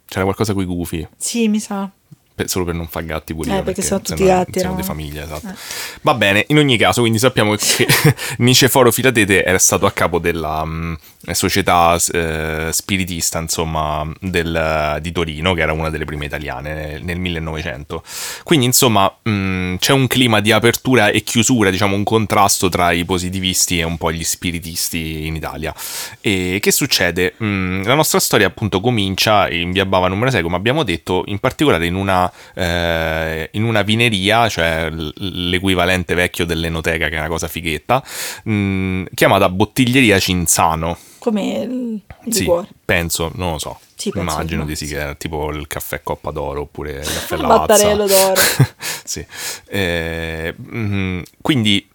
C'era 0.07 0.23
qualcosa 0.23 0.53
con 0.53 0.63
i 0.63 0.65
gufi. 0.65 1.07
Sì, 1.17 1.47
mi 1.49 1.59
sa. 1.59 1.91
Per- 2.37 2.47
solo 2.49 2.65
per 2.65 2.75
non 2.75 2.85
far 2.87 3.03
gatti 3.03 3.33
pure 3.33 3.49
Eh, 3.51 3.55
io, 3.55 3.63
perché 3.63 3.81
sono 3.81 3.99
tutti 3.99 4.23
gatti, 4.23 4.59
siamo 4.59 4.75
no? 4.75 4.79
di 4.81 4.85
famiglia 4.85 5.23
esatto. 5.23 5.47
Eh. 5.47 5.53
va 6.01 6.13
bene 6.13 6.45
in 6.49 6.59
ogni 6.59 6.77
caso 6.77 7.01
quindi 7.01 7.17
sappiamo 7.17 7.55
che 7.55 7.87
Niceforo 8.37 8.91
Filatete 8.91 9.43
era 9.43 9.57
stato 9.57 9.87
a 9.87 9.91
capo 9.91 10.19
della 10.19 10.63
mh, 10.63 10.97
società 11.31 11.97
eh, 12.13 12.67
spiritista 12.71 13.39
insomma 13.39 14.07
del- 14.19 14.99
di 15.01 15.11
Torino 15.11 15.53
che 15.55 15.61
era 15.61 15.73
una 15.73 15.89
delle 15.89 16.05
prime 16.05 16.25
italiane 16.25 16.73
nel, 16.73 17.03
nel 17.03 17.17
1900 17.19 18.03
quindi 18.43 18.67
insomma 18.67 19.11
mh, 19.23 19.77
c'è 19.79 19.93
un 19.93 20.05
clima 20.05 20.39
di 20.39 20.51
apertura 20.51 21.09
e 21.09 21.23
chiusura 21.23 21.71
diciamo 21.71 21.95
un 21.95 22.03
contrasto 22.03 22.69
tra 22.69 22.91
i 22.91 23.03
positivisti 23.03 23.79
e 23.79 23.83
un 23.83 23.97
po' 23.97 24.11
gli 24.11 24.23
spiritisti 24.23 25.25
in 25.25 25.35
Italia 25.35 25.73
e 26.21 26.59
che 26.61 26.71
succede? 26.71 27.33
Mh, 27.37 27.83
la 27.85 27.95
nostra 27.95 28.19
storia 28.19 28.45
appunto 28.47 28.79
comincia 28.79 29.49
in 29.49 29.71
via 29.71 29.85
Bava 29.87 30.07
numero 30.07 30.29
6 30.29 30.41
come 30.43 30.55
abbiamo 30.55 30.83
detto 30.83 31.23
in 31.27 31.39
particolare 31.39 31.85
in 31.85 31.95
una, 31.95 32.26
eh, 32.55 33.49
in 33.53 33.63
una 33.63 33.81
vineria 33.81 34.47
cioè 34.49 34.89
l'equivalente 34.91 36.13
vecchio 36.15 36.45
dell'enoteca 36.45 37.09
che 37.09 37.15
è 37.15 37.19
una 37.19 37.27
cosa 37.27 37.47
fighetta 37.47 38.03
mh, 38.43 39.03
chiamata 39.13 39.49
Bottiglieria 39.49 40.19
Cinzano 40.19 40.97
come 41.19 41.41
il, 41.59 41.99
il 42.25 42.33
Sì, 42.33 42.39
liquore. 42.41 42.67
penso, 42.85 43.31
non 43.35 43.53
lo 43.53 43.57
so. 43.59 43.79
Sì, 43.95 44.11
Immagino 44.15 44.63
di 44.63 44.75
sì, 44.77 44.85
che 44.85 44.95
era 44.97 45.15
tipo 45.15 45.49
il 45.51 45.67
caffè 45.67 46.01
Coppa 46.03 46.29
d'Oro 46.31 46.61
oppure 46.61 46.91
il 46.91 47.03
caffè 47.03 47.35
Il 47.35 47.41
Lavazza. 47.41 47.59
Mattarello 47.73 48.07
d'oro. 48.07 48.33
sì. 49.03 49.25
Eh, 49.65 50.53
mm, 50.57 51.21
quindi, 51.41 51.85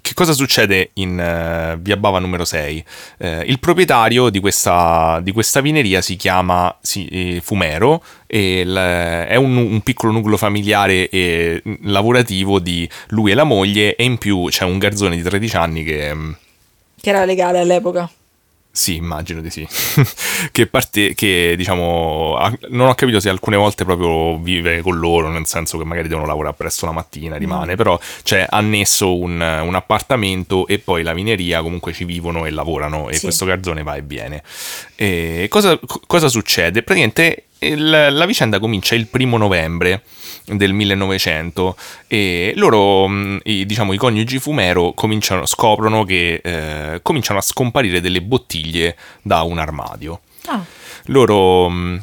che 0.00 0.14
cosa 0.14 0.32
succede 0.32 0.90
in 0.94 1.18
eh, 1.18 1.76
Via 1.80 1.96
Bava 1.96 2.18
numero 2.18 2.44
6? 2.44 2.84
Eh, 3.18 3.42
il 3.46 3.58
proprietario 3.58 4.30
di 4.30 4.40
questa, 4.40 5.20
di 5.22 5.32
questa 5.32 5.60
vineria 5.60 6.00
si 6.00 6.16
chiama 6.16 6.74
sì, 6.80 7.06
eh, 7.06 7.40
Fumero 7.42 8.02
il- 8.28 8.74
è 9.28 9.36
un, 9.36 9.56
un 9.56 9.80
piccolo 9.82 10.12
nucleo 10.12 10.36
familiare 10.36 11.08
e 11.08 11.62
lavorativo 11.82 12.58
di 12.58 12.88
lui 13.08 13.30
e 13.30 13.34
la 13.34 13.44
moglie 13.44 13.96
e 13.96 14.04
in 14.04 14.18
più 14.18 14.46
c'è 14.48 14.64
un 14.64 14.78
garzone 14.78 15.16
di 15.16 15.22
13 15.22 15.56
anni 15.56 15.84
che... 15.84 16.14
mm, 16.14 16.30
Che 17.00 17.10
era 17.10 17.24
legale 17.24 17.58
all'epoca. 17.58 18.10
Sì, 18.78 18.94
immagino 18.94 19.40
di 19.40 19.50
sì. 19.50 19.66
che 20.52 20.66
parte, 20.68 21.14
che 21.14 21.54
diciamo, 21.56 22.38
non 22.68 22.86
ho 22.88 22.94
capito 22.94 23.18
se 23.18 23.28
alcune 23.28 23.56
volte 23.56 23.84
proprio 23.84 24.38
vive 24.38 24.80
con 24.82 24.96
loro, 24.98 25.28
nel 25.30 25.46
senso 25.46 25.76
che 25.78 25.84
magari 25.84 26.06
devono 26.06 26.26
lavorare 26.28 26.54
presto 26.56 26.86
la 26.86 26.92
mattina, 26.92 27.36
rimane, 27.36 27.74
però 27.74 27.98
c'è 28.22 28.46
annesso 28.48 29.16
un, 29.18 29.32
un 29.40 29.74
appartamento 29.74 30.66
e 30.68 30.78
poi 30.78 31.02
la 31.02 31.12
vineria, 31.12 31.60
comunque 31.60 31.92
ci 31.92 32.04
vivono 32.04 32.46
e 32.46 32.50
lavorano 32.50 33.08
e 33.08 33.14
Sì. 33.14 33.22
questo 33.22 33.44
garzone 33.44 33.82
va 33.82 33.96
e 33.96 34.02
viene. 34.02 34.42
E 34.94 35.46
cosa, 35.50 35.76
co- 35.84 36.00
cosa 36.06 36.28
succede? 36.28 36.82
Praticamente 36.84 37.46
il- 37.58 37.88
la 38.12 38.26
vicenda 38.26 38.60
comincia 38.60 38.94
il 38.94 39.08
primo 39.08 39.36
novembre 39.36 40.02
del 40.52 40.72
1900 40.72 41.76
e 42.06 42.52
loro, 42.56 43.06
mh, 43.08 43.40
i, 43.44 43.66
diciamo, 43.66 43.92
i 43.92 43.96
coniugi 43.96 44.38
Fumero 44.38 44.92
cominciano, 44.92 45.46
scoprono 45.46 46.04
che 46.04 46.40
eh, 46.42 47.00
cominciano 47.02 47.38
a 47.38 47.42
scomparire 47.42 48.00
delle 48.00 48.22
bottiglie 48.22 48.96
da 49.22 49.42
un 49.42 49.58
armadio. 49.58 50.20
Ah, 50.46 50.64
Loro 51.06 51.68
mh, 51.68 52.02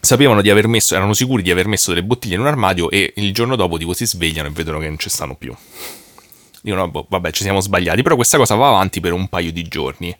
sapevano 0.00 0.42
di 0.42 0.50
aver 0.50 0.68
messo, 0.68 0.94
erano 0.94 1.12
sicuri 1.12 1.42
di 1.42 1.50
aver 1.50 1.66
messo 1.66 1.90
delle 1.90 2.04
bottiglie 2.04 2.34
in 2.34 2.40
un 2.40 2.46
armadio 2.46 2.90
e 2.90 3.12
il 3.16 3.32
giorno 3.32 3.56
dopo 3.56 3.78
tipo 3.78 3.92
si 3.92 4.06
svegliano 4.06 4.48
e 4.48 4.52
vedono 4.52 4.78
che 4.78 4.88
non 4.88 4.98
ci 4.98 5.08
stanno 5.08 5.34
più. 5.34 5.54
Dicono, 6.60 6.88
"Boh, 6.88 7.06
vabbè, 7.08 7.30
ci 7.30 7.42
siamo 7.42 7.60
sbagliati, 7.60 8.02
però 8.02 8.14
questa 8.16 8.36
cosa 8.36 8.54
va 8.56 8.68
avanti 8.68 9.00
per 9.00 9.12
un 9.12 9.28
paio 9.28 9.52
di 9.52 9.62
giorni. 9.62 10.14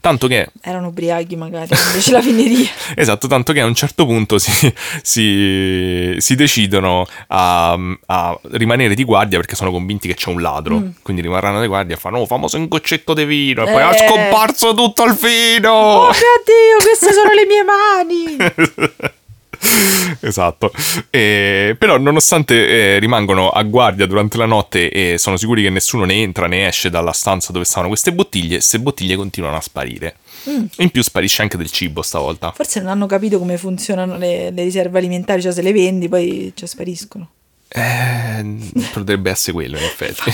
Tanto 0.00 0.26
che 0.26 0.48
erano 0.60 0.88
ubriachi 0.88 1.36
magari, 1.36 1.68
invece 1.86 2.10
la 2.12 2.20
fineria. 2.22 2.68
Esatto, 2.96 3.26
tanto 3.26 3.52
che 3.52 3.60
a 3.60 3.64
un 3.66 3.74
certo 3.74 4.04
punto 4.06 4.38
si, 4.38 4.72
si- 5.02 6.14
si 6.18 6.34
decidono 6.34 7.06
a, 7.28 7.76
a 8.06 8.38
rimanere 8.52 8.94
di 8.94 9.04
guardia 9.04 9.38
perché 9.38 9.54
sono 9.56 9.70
convinti 9.70 10.08
che 10.08 10.14
c'è 10.14 10.30
un 10.30 10.40
ladro. 10.40 10.82
Quindi 11.02 11.22
rimarranno 11.22 11.60
di 11.60 11.66
guardia 11.66 11.96
e 11.96 11.98
fanno, 11.98 12.18
oh, 12.18 12.26
famoso 12.26 12.56
un 12.56 12.68
goccetto 12.68 13.14
di 13.14 13.24
vino. 13.24 13.62
E 13.66 13.70
poi 13.70 13.80
Eh. 13.80 13.84
ha 13.84 13.94
scomparso 13.96 14.74
tutto 14.74 15.04
il 15.04 15.14
vino. 15.14 15.70
Oh 15.72 16.06
mio 16.06 16.42
Dio, 16.44 16.84
queste 16.84 17.12
sono 17.12 17.30
le 17.32 17.46
mie 17.46 17.62
mani! 17.64 19.12
esatto. 20.20 20.72
E- 21.10 21.76
però, 21.78 21.98
nonostante 21.98 22.94
eh, 22.94 22.98
rimangono 22.98 23.50
a 23.50 23.62
guardia 23.62 24.06
durante 24.06 24.36
la 24.36 24.46
notte 24.46 24.90
e 24.90 25.18
sono 25.18 25.36
sicuri 25.36 25.62
che 25.62 25.70
nessuno 25.70 26.04
ne 26.04 26.14
entra 26.14 26.46
né 26.46 26.66
esce 26.66 26.90
dalla 26.90 27.12
stanza 27.12 27.52
dove 27.52 27.64
stavano 27.64 27.88
queste 27.88 28.12
bottiglie, 28.12 28.56
queste 28.56 28.80
bottiglie 28.80 29.16
continuano 29.16 29.56
a 29.56 29.60
sparire. 29.60 30.16
In 30.46 30.90
più 30.90 31.02
sparisce 31.02 31.40
anche 31.42 31.56
del 31.56 31.70
cibo 31.70 32.02
stavolta. 32.02 32.52
Forse 32.52 32.80
non 32.80 32.90
hanno 32.90 33.06
capito 33.06 33.38
come 33.38 33.56
funzionano 33.56 34.18
le, 34.18 34.50
le 34.50 34.62
riserve 34.62 34.98
alimentari, 34.98 35.40
cioè 35.40 35.52
se 35.52 35.62
le 35.62 35.72
vendi 35.72 36.08
poi 36.08 36.52
ci 36.54 36.66
spariscono. 36.66 37.30
Eh, 37.76 38.44
potrebbe 38.92 39.30
essere 39.30 39.52
quello, 39.52 39.78
in 39.78 39.84
effetti. 39.84 40.30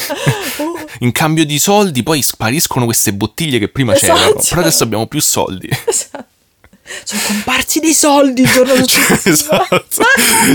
In 1.01 1.13
cambio 1.13 1.47
di 1.47 1.59
soldi, 1.59 2.03
poi 2.03 2.21
spariscono 2.23 2.85
queste 2.85 3.15
bottiglie 3.15 3.59
che 3.59 3.69
prima 3.69 3.95
Esatto. 3.95 4.13
c'erano. 4.19 4.41
Però 4.47 4.61
adesso 4.61 4.83
abbiamo 4.83 5.07
più 5.07 5.21
soldi. 5.21 5.69
Esatto. 5.87 6.27
Sono 7.05 7.21
comparsi 7.27 7.81
dei 7.81 7.93
soldi 7.95 8.43
il 8.43 8.49
giorno 8.51 8.75
successivo. 8.87 9.27
esatto. 9.27 9.85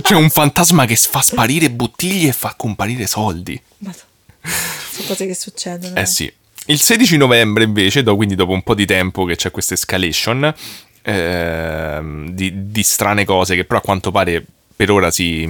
C'è 0.02 0.16
un 0.16 0.30
fantasma 0.30 0.86
che 0.86 0.96
fa 0.96 1.22
sparire 1.22 1.70
bottiglie 1.70 2.30
e 2.30 2.34
fa 2.34 2.54
comparire 2.58 3.08
soldi. 3.08 3.60
Madonna. 3.80 4.04
Sono 4.92 5.08
cose 5.08 5.26
che 5.28 5.36
succedono. 5.36 5.96
Eh 5.96 6.06
sì. 6.06 6.32
Il 6.68 6.82
16 6.82 7.18
novembre, 7.18 7.64
invece, 7.64 8.02
do- 8.04 8.16
quindi 8.16 8.36
dopo 8.36 8.52
un 8.52 8.64
po' 8.64 8.74
di 8.74 8.86
tempo 8.86 9.24
che 9.26 9.36
c'è 9.36 9.52
questa 9.52 9.74
escalation 9.76 10.54
ehm, 11.02 12.30
di, 12.30 12.72
di 12.72 12.84
strane 12.84 13.26
cose, 13.26 13.56
che 13.56 13.66
però 13.66 13.80
a 13.80 13.82
quanto 13.84 14.12
pare 14.12 14.44
per 14.76 14.92
ora 14.92 15.12
si. 15.12 15.42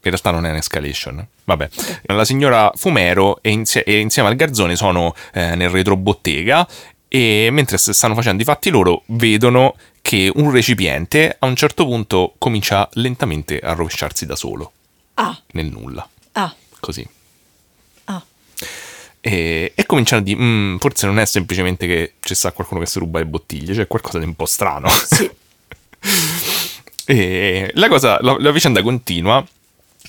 In 0.00 0.14
realtà 0.14 0.30
non 0.30 0.46
è 0.46 0.50
un'escalation. 0.50 1.26
Vabbè. 1.44 1.68
La 2.06 2.24
signora 2.24 2.72
Fumero 2.76 3.38
e, 3.42 3.50
insie- 3.50 3.84
e 3.84 3.98
insieme 3.98 4.28
al 4.28 4.36
garzone 4.36 4.76
sono 4.76 5.14
eh, 5.34 5.54
nel 5.54 5.68
retrobottega 5.68 6.66
e 7.08 7.48
mentre 7.50 7.78
stanno 7.78 8.14
facendo 8.14 8.40
i 8.42 8.44
fatti 8.44 8.70
loro 8.70 9.02
vedono 9.06 9.74
che 10.08 10.32
un 10.36 10.50
recipiente 10.50 11.36
a 11.38 11.44
un 11.44 11.54
certo 11.54 11.84
punto 11.84 12.32
comincia 12.38 12.88
lentamente 12.94 13.58
a 13.58 13.74
rovesciarsi 13.74 14.24
da 14.24 14.36
solo, 14.36 14.72
Ah, 15.14 15.38
nel 15.52 15.66
nulla. 15.66 16.08
ah, 16.32 16.54
Così. 16.80 17.06
ah. 18.04 18.24
E, 19.20 19.72
e 19.74 19.84
cominciano 19.84 20.22
a 20.22 20.24
dire, 20.24 20.40
"Mm, 20.40 20.76
forse 20.78 21.04
non 21.04 21.18
è 21.18 21.26
semplicemente 21.26 21.86
che 21.86 22.14
c'è 22.20 22.32
sta 22.32 22.52
qualcuno 22.52 22.80
che 22.80 22.86
si 22.86 22.98
ruba 22.98 23.18
le 23.18 23.26
bottiglie, 23.26 23.74
c'è 23.74 23.86
qualcosa 23.86 24.18
di 24.18 24.24
un 24.24 24.34
po' 24.34 24.46
strano. 24.46 24.88
Sì. 24.88 25.30
e 27.04 27.70
la 27.74 27.88
cosa, 27.88 28.18
la, 28.22 28.34
la 28.38 28.50
vicenda 28.50 28.80
continua. 28.80 29.46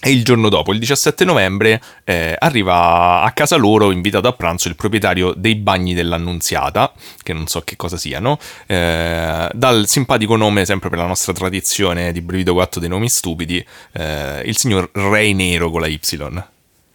E 0.02 0.12
il 0.12 0.24
giorno 0.24 0.48
dopo, 0.48 0.72
il 0.72 0.80
17 0.80 1.26
novembre, 1.26 1.82
eh, 2.06 2.34
arriva 2.40 3.22
a 3.22 3.32
casa 3.32 3.58
loro, 3.58 3.92
invitato 3.92 4.30
a 4.30 4.32
pranzo, 4.34 4.70
il 4.70 4.76
proprietario 4.78 5.34
dei 5.36 5.56
bagni 5.56 5.94
dell'Annunziata, 5.94 6.94
che 7.22 7.34
non 7.34 7.48
so 7.48 7.62
che 7.62 7.76
cosa 7.76 7.98
siano, 7.98 8.40
eh, 8.66 9.50
dal 9.54 9.88
simpatico 9.88 10.38
nome, 10.38 10.64
sempre 10.66 10.90
per 10.90 11.00
la 11.00 11.06
nostra 11.06 11.34
tradizione 11.34 12.14
di 12.14 12.22
Brivido 12.22 12.54
4 12.54 12.80
dei 12.80 12.88
nomi 12.90 13.10
stupidi, 13.10 13.64
eh, 13.92 14.42
il 14.46 14.56
signor 14.58 14.90
Re 14.94 15.34
Nero 15.34 15.70
con 15.70 15.82
la 15.82 15.88
Y. 15.88 16.00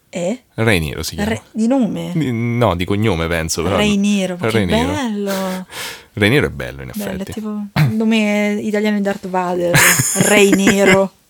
Eh? 0.09 0.43
Re 0.55 0.79
Nero 0.79 1.03
si 1.03 1.17
chiama. 1.17 1.31
Re- 1.31 1.43
di 1.51 1.67
nome? 1.67 2.13
Di- 2.15 2.31
No, 2.33 2.75
di 2.77 2.85
cognome 2.87 3.27
penso. 3.27 3.63
Però. 3.65 3.77
Re 3.77 3.97
Nero, 3.97 4.37
ma 4.41 4.47
che 4.47 4.59
Re 4.59 4.65
Nero. 4.65 4.93
bello. 4.93 5.67
Re 6.15 6.29
Nero 6.29 6.47
è 6.47 6.51
bello 6.51 6.83
in 6.83 6.91
Bello, 6.95 7.11
è 7.11 7.15
effetti. 7.15 7.33
tipo 7.33 7.49
il 7.75 7.95
nome 7.97 8.59
italiano 8.63 8.97
di 8.97 9.03
Darth 9.03 9.29
Vader. 9.29 9.77
Re 10.23 10.49
Nero. 10.51 11.13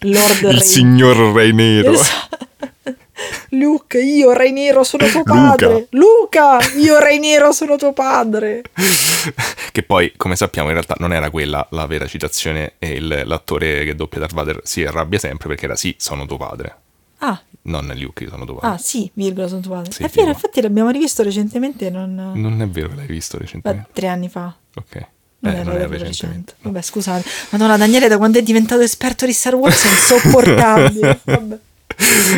Lord 0.00 0.42
Il 0.42 0.52
Re 0.52 0.60
signor 0.60 1.16
Re 1.34 1.52
Nero. 1.52 1.92
Esatto. 1.92 2.36
Luke, 3.50 3.98
io 4.00 4.32
Re 4.32 4.50
Nero 4.50 4.84
sono 4.84 5.06
tuo 5.08 5.22
Luca. 5.24 5.32
padre. 5.34 5.86
Luca, 5.90 6.58
io 6.76 6.98
Re 6.98 7.18
Nero 7.18 7.50
sono 7.52 7.76
tuo 7.76 7.92
padre. 7.92 8.62
che 9.72 9.82
poi, 9.82 10.12
come 10.16 10.36
sappiamo, 10.36 10.68
in 10.68 10.74
realtà 10.74 10.94
non 10.98 11.12
era 11.12 11.30
quella 11.30 11.66
la 11.70 11.86
vera 11.86 12.06
citazione 12.06 12.74
e 12.78 12.90
il- 12.92 13.22
l'attore 13.24 13.84
che 13.84 13.94
doppia 13.94 14.20
Darth 14.20 14.34
Vader 14.34 14.60
si 14.64 14.84
arrabbia 14.84 15.18
sempre 15.18 15.48
perché 15.48 15.64
era 15.64 15.76
sì, 15.76 15.94
sono 15.98 16.26
tuo 16.26 16.36
padre. 16.36 16.76
Ah, 17.20 17.40
Non 17.62 17.92
Luke, 17.96 18.22
io 18.24 18.30
sono 18.30 18.44
tuo 18.44 18.54
padre. 18.56 18.76
ah 18.76 18.78
sì, 18.78 19.10
virgola 19.14 19.48
sono 19.48 19.60
tuo 19.60 19.72
padre. 19.72 19.90
Sì, 19.92 20.02
è 20.04 20.08
vero, 20.08 20.28
infatti 20.28 20.60
l'abbiamo 20.62 20.90
rivisto 20.90 21.22
recentemente, 21.24 21.90
non... 21.90 22.14
Non 22.36 22.62
è 22.62 22.68
vero 22.68 22.88
che 22.90 22.94
l'hai 22.94 23.06
visto 23.06 23.36
Beh, 23.38 23.42
recentemente. 23.44 23.88
tre 23.92 24.06
anni 24.06 24.28
fa. 24.28 24.54
Ok. 24.76 25.06
Non 25.40 25.52
Eh, 25.52 25.56
era 25.56 25.64
non 25.70 25.76
proprio 25.78 25.98
recentemente. 25.98 26.52
recente. 26.52 26.54
Vabbè, 26.62 26.82
scusate. 26.82 27.28
Madonna, 27.50 27.76
Daniele, 27.76 28.08
da 28.08 28.16
quando 28.16 28.38
è 28.38 28.42
diventato 28.42 28.80
esperto 28.82 29.24
di 29.26 29.32
Star 29.32 29.54
Wars 29.54 29.84
è 29.84 29.88
insopportabile. 29.88 31.20
Vabbè. 31.24 31.58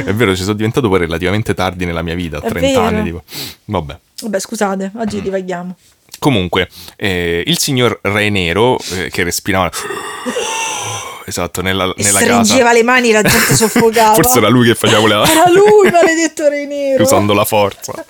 È 0.04 0.14
vero, 0.14 0.34
ci 0.36 0.42
sono 0.42 0.54
diventato 0.54 0.88
poi 0.88 0.98
relativamente 1.00 1.54
tardi 1.54 1.84
nella 1.84 2.02
mia 2.02 2.14
vita, 2.14 2.38
a 2.38 2.40
È 2.42 2.48
30 2.48 2.66
vero. 2.66 2.80
anni. 2.82 3.04
Tipo. 3.04 3.22
Vabbè. 3.66 3.98
Vabbè, 4.22 4.38
scusate, 4.40 4.92
Mm. 4.94 5.00
oggi 5.00 5.22
divaghiamo. 5.22 5.76
Comunque, 6.18 6.68
eh, 6.96 7.42
il 7.46 7.58
signor 7.58 7.98
Re 8.02 8.28
Nero, 8.28 8.78
eh, 8.94 9.08
che 9.10 9.22
respirava... 9.24 9.70
Esatto, 11.30 11.62
nella, 11.62 11.84
E 11.96 12.02
nella 12.02 12.18
stringeva 12.18 12.64
casa. 12.64 12.72
le 12.72 12.82
mani, 12.82 13.12
la 13.12 13.22
gente 13.22 13.54
soffocava. 13.54 14.14
Forse 14.20 14.38
era 14.38 14.48
lui 14.48 14.66
che 14.66 14.74
faceva 14.74 15.06
le... 15.06 15.30
Era 15.30 15.48
lui, 15.48 15.90
maledetto 15.90 16.48
Re 16.48 16.66
Nero. 16.66 17.02
usando 17.04 17.32
la 17.32 17.44
forza. 17.44 17.92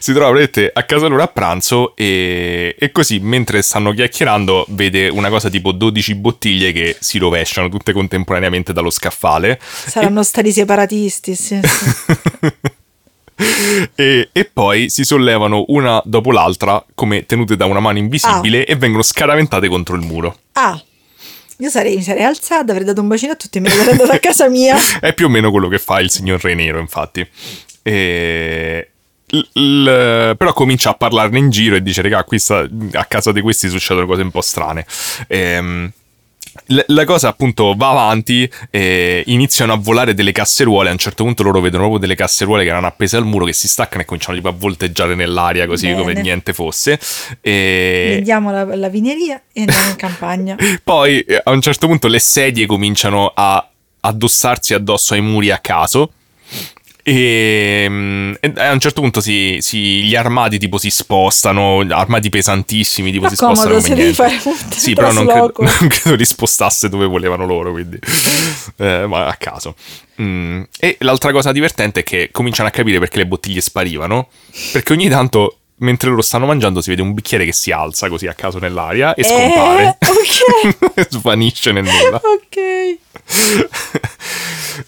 si 0.00 0.12
trova 0.12 0.32
vedete, 0.32 0.70
a 0.72 0.82
casa 0.82 1.06
loro 1.06 1.22
a 1.22 1.28
pranzo 1.28 1.94
e, 1.94 2.74
e 2.78 2.90
così 2.90 3.20
mentre 3.20 3.62
stanno 3.62 3.92
chiacchierando 3.92 4.66
vede 4.70 5.08
una 5.08 5.28
cosa 5.28 5.48
tipo 5.48 5.70
12 5.70 6.14
bottiglie 6.16 6.72
che 6.72 6.96
si 6.98 7.18
rovesciano 7.18 7.68
tutte 7.68 7.92
contemporaneamente 7.92 8.72
dallo 8.72 8.90
scaffale. 8.90 9.60
Saranno 9.62 10.22
stati 10.24 10.52
separatisti, 10.52 11.34
sì, 11.34 11.60
sì. 11.62 12.52
E, 13.96 14.28
e 14.30 14.44
poi 14.44 14.88
si 14.90 15.02
sollevano 15.04 15.64
una 15.68 16.00
dopo 16.04 16.30
l'altra 16.30 16.84
come 16.94 17.26
tenute 17.26 17.56
da 17.56 17.64
una 17.66 17.80
mano 17.80 17.98
invisibile 17.98 18.64
e 18.64 18.76
vengono 18.76 19.02
scaraventate 19.02 19.66
contro 19.68 19.96
il 19.96 20.02
muro. 20.02 20.36
Ah, 20.52 20.80
io 21.58 21.70
sarei, 21.70 21.96
mi 21.96 22.02
sarei 22.02 22.24
alzata, 22.24 22.72
avrei 22.72 22.84
dato 22.84 23.00
un 23.00 23.08
bacino 23.08 23.32
a 23.32 23.36
tutti 23.36 23.58
e 23.58 23.60
me 23.60 23.68
ne 23.68 23.74
sarei 23.74 23.96
a 24.16 24.18
casa 24.18 24.48
mia. 24.48 24.76
È 25.00 25.12
più 25.14 25.26
o 25.26 25.28
meno 25.28 25.50
quello 25.50 25.68
che 25.68 25.78
fa 25.78 26.00
il 26.00 26.10
signor 26.10 26.40
Re 26.42 26.54
infatti. 26.78 27.26
E... 27.82 28.90
l- 29.26 29.60
l- 29.60 30.36
però 30.36 30.52
comincia 30.52 30.90
a 30.90 30.94
parlarne 30.94 31.38
in 31.38 31.50
giro 31.50 31.76
e 31.76 31.82
dice: 31.82 32.02
Regà, 32.02 32.24
sta- 32.38 32.68
a 32.92 33.04
casa 33.04 33.32
di 33.32 33.40
questi 33.40 33.68
succedono 33.68 34.06
cose 34.06 34.22
un 34.22 34.30
po' 34.30 34.40
strane. 34.40 34.86
Ehm, 35.28 35.90
la 36.66 37.04
cosa 37.04 37.28
appunto 37.28 37.74
va 37.76 37.90
avanti, 37.90 38.50
iniziano 38.70 39.72
a 39.72 39.76
volare 39.76 40.14
delle 40.14 40.32
casseruole, 40.32 40.88
a 40.88 40.92
un 40.92 40.98
certo 40.98 41.24
punto 41.24 41.42
loro 41.42 41.60
vedono 41.60 41.82
proprio 41.82 42.00
delle 42.00 42.14
casseruole 42.14 42.62
che 42.62 42.70
erano 42.70 42.86
appese 42.86 43.16
al 43.16 43.24
muro 43.24 43.44
che 43.44 43.52
si 43.52 43.68
staccano 43.68 44.02
e 44.02 44.04
cominciano 44.04 44.36
tipo 44.36 44.48
a 44.48 44.52
volteggiare 44.52 45.14
nell'aria 45.14 45.66
così 45.66 45.86
Bene. 45.88 45.98
come 45.98 46.14
niente 46.14 46.52
fosse. 46.52 46.98
E... 47.40 48.12
Vendiamo 48.14 48.50
la, 48.50 48.64
la 48.76 48.88
vineria 48.88 49.42
e 49.52 49.60
andiamo 49.60 49.90
in 49.90 49.96
campagna. 49.96 50.56
Poi 50.82 51.20
eh, 51.20 51.40
a 51.42 51.50
un 51.50 51.60
certo 51.60 51.86
punto 51.86 52.08
le 52.08 52.18
sedie 52.18 52.66
cominciano 52.66 53.32
a 53.34 53.68
addossarsi 54.00 54.74
addosso 54.74 55.14
ai 55.14 55.20
muri 55.20 55.50
a 55.50 55.58
caso. 55.58 56.12
E, 57.06 57.86
mm, 57.86 58.32
e 58.40 58.52
a 58.56 58.72
un 58.72 58.80
certo 58.80 59.02
punto 59.02 59.20
si, 59.20 59.58
si- 59.60 60.02
gli 60.04 60.14
armadi 60.16 60.58
tipo 60.58 60.78
si 60.78 60.88
spostano, 60.88 61.80
armadi 61.90 62.30
pesantissimi 62.30 63.10
tipo 63.10 63.24
Ma 63.24 63.28
si 63.28 63.34
spostano 63.36 63.74
comodo, 63.74 63.86
come 63.86 64.16
se 64.16 64.16
devi 64.16 64.16
niente. 64.16 64.74
Sì, 64.74 64.94
però 64.94 65.12
non 65.12 65.26
credo, 65.26 65.52
non 65.58 65.88
credo 65.88 66.16
li 66.16 66.24
spostasse 66.24 66.88
dove 66.88 67.04
volevano 67.06 67.44
loro, 67.44 67.72
quindi 67.72 67.98
eh, 68.78 69.04
ma 69.06 69.26
a 69.26 69.34
caso. 69.34 69.74
Mm, 70.22 70.62
E 70.78 70.96
l'altra 71.00 71.30
cosa 71.32 71.52
divertente 71.52 72.00
è 72.00 72.02
che 72.02 72.30
cominciano 72.32 72.68
a 72.68 72.72
capire 72.72 72.98
perché 72.98 73.18
le 73.18 73.26
bottiglie 73.26 73.60
sparivano, 73.60 74.28
perché 74.72 74.94
ogni 74.94 75.10
tanto 75.10 75.58
mentre 75.78 76.08
loro 76.08 76.22
stanno 76.22 76.46
mangiando 76.46 76.80
si 76.80 76.88
vede 76.88 77.02
un 77.02 77.12
bicchiere 77.12 77.44
che 77.44 77.52
si 77.52 77.70
alza 77.70 78.08
così 78.08 78.26
a 78.28 78.32
caso 78.32 78.58
nell'aria 78.58 79.12
e 79.14 79.24
scompare. 79.24 79.98
Eh, 80.00 80.06
ok. 80.96 81.06
Svanisce 81.10 81.70
nel 81.72 81.82
nulla. 81.84 82.16
ok. 82.16 82.98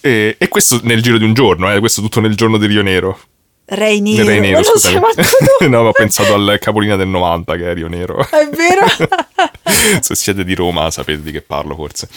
E, 0.01 0.35
e 0.39 0.49
questo 0.49 0.81
nel 0.83 1.01
giro 1.01 1.17
di 1.17 1.25
un 1.25 1.33
giorno, 1.33 1.73
eh, 1.73 1.79
questo 1.79 2.01
tutto 2.01 2.21
nel 2.21 2.35
giorno 2.35 2.59
di 2.59 2.67
Rio 2.67 2.83
Nero. 2.83 3.19
Re 3.67 3.99
nero. 4.01 4.25
Re 4.27 4.39
Nero, 4.41 4.61
no, 5.69 5.83
ma 5.83 5.89
ho 5.89 5.93
pensato 5.93 6.35
al 6.35 6.59
capolina 6.61 6.95
del 6.97 7.09
90 7.09 7.57
che 7.57 7.71
è 7.71 7.75
Rio 7.75 7.89
Nero. 7.89 8.19
È 8.29 8.49
vero? 8.51 8.87
Se 10.01 10.15
siete 10.15 10.45
di 10.45 10.55
Roma 10.55 10.91
sapete 10.91 11.23
di 11.23 11.33
che 11.33 11.41
parlo 11.41 11.75
forse. 11.75 12.09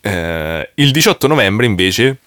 Eh, 0.00 0.70
il 0.74 0.90
18 0.90 1.26
novembre 1.26 1.66
invece 1.66 2.18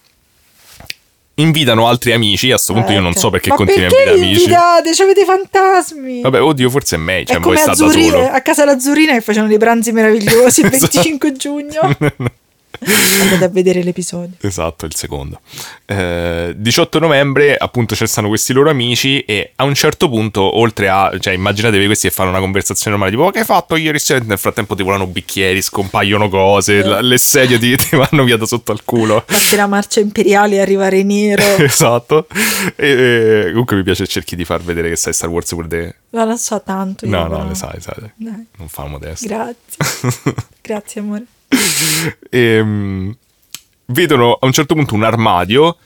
invitano 1.35 1.87
altri 1.87 2.11
amici, 2.13 2.51
a 2.51 2.57
sto 2.57 2.73
punto 2.73 2.91
io 2.93 3.01
non 3.01 3.13
so 3.13 3.29
perché 3.29 3.49
Ma 3.49 3.55
continui 3.55 3.85
a 3.85 3.89
perché 3.89 4.03
invitare 4.03 4.19
li 4.19 4.25
amici. 4.27 4.43
invitate? 4.43 4.91
C'avete 4.93 5.21
i 5.21 5.25
fantasmi. 5.25 6.21
Vabbè, 6.21 6.41
oddio, 6.41 6.69
forse 6.69 6.95
è 6.95 6.99
meglio, 6.99 7.25
cioè 7.25 7.37
è 7.37 7.39
come 7.39 7.55
da 7.55 7.71
Azzurri- 7.71 8.09
a 8.11 8.41
casa 8.41 8.65
l'Azzurrina 8.65 9.13
che 9.13 9.21
facevano 9.21 9.49
dei 9.49 9.59
pranzi 9.59 9.91
meravigliosi 9.91 10.61
il 10.61 10.67
Esatto. 10.67 10.99
25 11.01 11.31
giugno. 11.33 11.97
Andate 13.21 13.43
a 13.45 13.49
vedere 13.49 13.81
l'episodio. 13.83 14.35
Esatto, 14.41 14.85
il 14.85 14.95
secondo. 14.95 15.39
Eh, 15.85 16.53
18 16.55 16.99
novembre, 16.99 17.55
appunto, 17.55 17.95
ci 17.95 18.05
stanno 18.07 18.27
questi 18.27 18.53
loro 18.53 18.69
amici 18.69 19.21
e 19.21 19.51
a 19.55 19.63
un 19.63 19.73
certo 19.75 20.09
punto, 20.09 20.57
oltre 20.57 20.89
a... 20.89 21.11
Cioè, 21.19 21.33
immaginatevi 21.33 21.85
questi 21.85 22.07
che 22.07 22.13
fanno 22.13 22.29
una 22.29 22.39
conversazione 22.39 22.91
normale, 22.97 23.15
tipo, 23.15 23.27
"Oh, 23.27 23.31
che 23.31 23.39
hai 23.39 23.45
fatto 23.45 23.75
ieri 23.75 23.99
sera? 23.99 24.23
Nel 24.25 24.37
frattempo 24.37 24.75
ti 24.75 24.83
volano 24.83 25.07
bicchieri, 25.07 25.61
scompaiono 25.61 26.29
cose, 26.29 26.83
la- 26.83 27.01
le 27.01 27.17
sedie 27.17 27.57
ti, 27.57 27.75
ti 27.77 27.95
vanno 27.95 28.23
via 28.23 28.37
da 28.37 28.45
sotto 28.45 28.71
al 28.71 28.83
culo. 28.83 29.23
Fatti 29.25 29.55
la 29.55 29.67
marcia 29.67 29.99
imperiale 29.99 30.55
e 30.55 30.59
arrivare 30.59 31.03
nero. 31.03 31.43
esatto. 31.63 32.27
E, 32.75 32.87
e 32.89 33.49
comunque 33.49 33.75
mi 33.77 33.83
piace 33.83 34.05
cerchi 34.07 34.35
di 34.35 34.45
far 34.45 34.61
vedere 34.61 34.89
che 34.89 34.95
sai 34.95 35.13
Star 35.13 35.29
Wars 35.29 35.49
pure 35.49 35.67
te. 35.67 35.95
Ma 36.11 36.23
non 36.23 36.37
so 36.37 36.61
tanto. 36.63 37.05
No, 37.07 37.23
però. 37.27 37.43
no, 37.43 37.49
le 37.49 37.55
sai, 37.55 37.79
sai. 37.81 37.95
Dai, 38.15 38.45
Non 38.57 38.67
fa 38.67 38.85
modesto. 38.85 39.25
grazie. 39.27 40.33
grazie, 40.61 41.01
amore. 41.01 41.25
Ehm, 42.29 43.15
vedono 43.87 44.37
a 44.39 44.45
un 44.45 44.51
certo 44.51 44.73
punto 44.75 44.95
un 44.95 45.03
armadio 45.03 45.77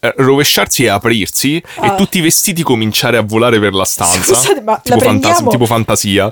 eh, 0.00 0.14
rovesciarsi 0.16 0.84
e 0.84 0.88
aprirsi 0.88 1.62
Ah. 1.76 1.86
e 1.92 1.96
tutti 1.96 2.18
i 2.18 2.20
vestiti 2.20 2.62
cominciare 2.62 3.16
a 3.16 3.22
volare 3.22 3.58
per 3.58 3.72
la 3.74 3.84
stanza. 3.84 4.22
Scusate, 4.34 4.60
ma 4.60 4.78
tipo, 4.78 4.96
prendiamo- 4.98 5.50
tipo 5.50 5.66
fantasia. 5.66 6.30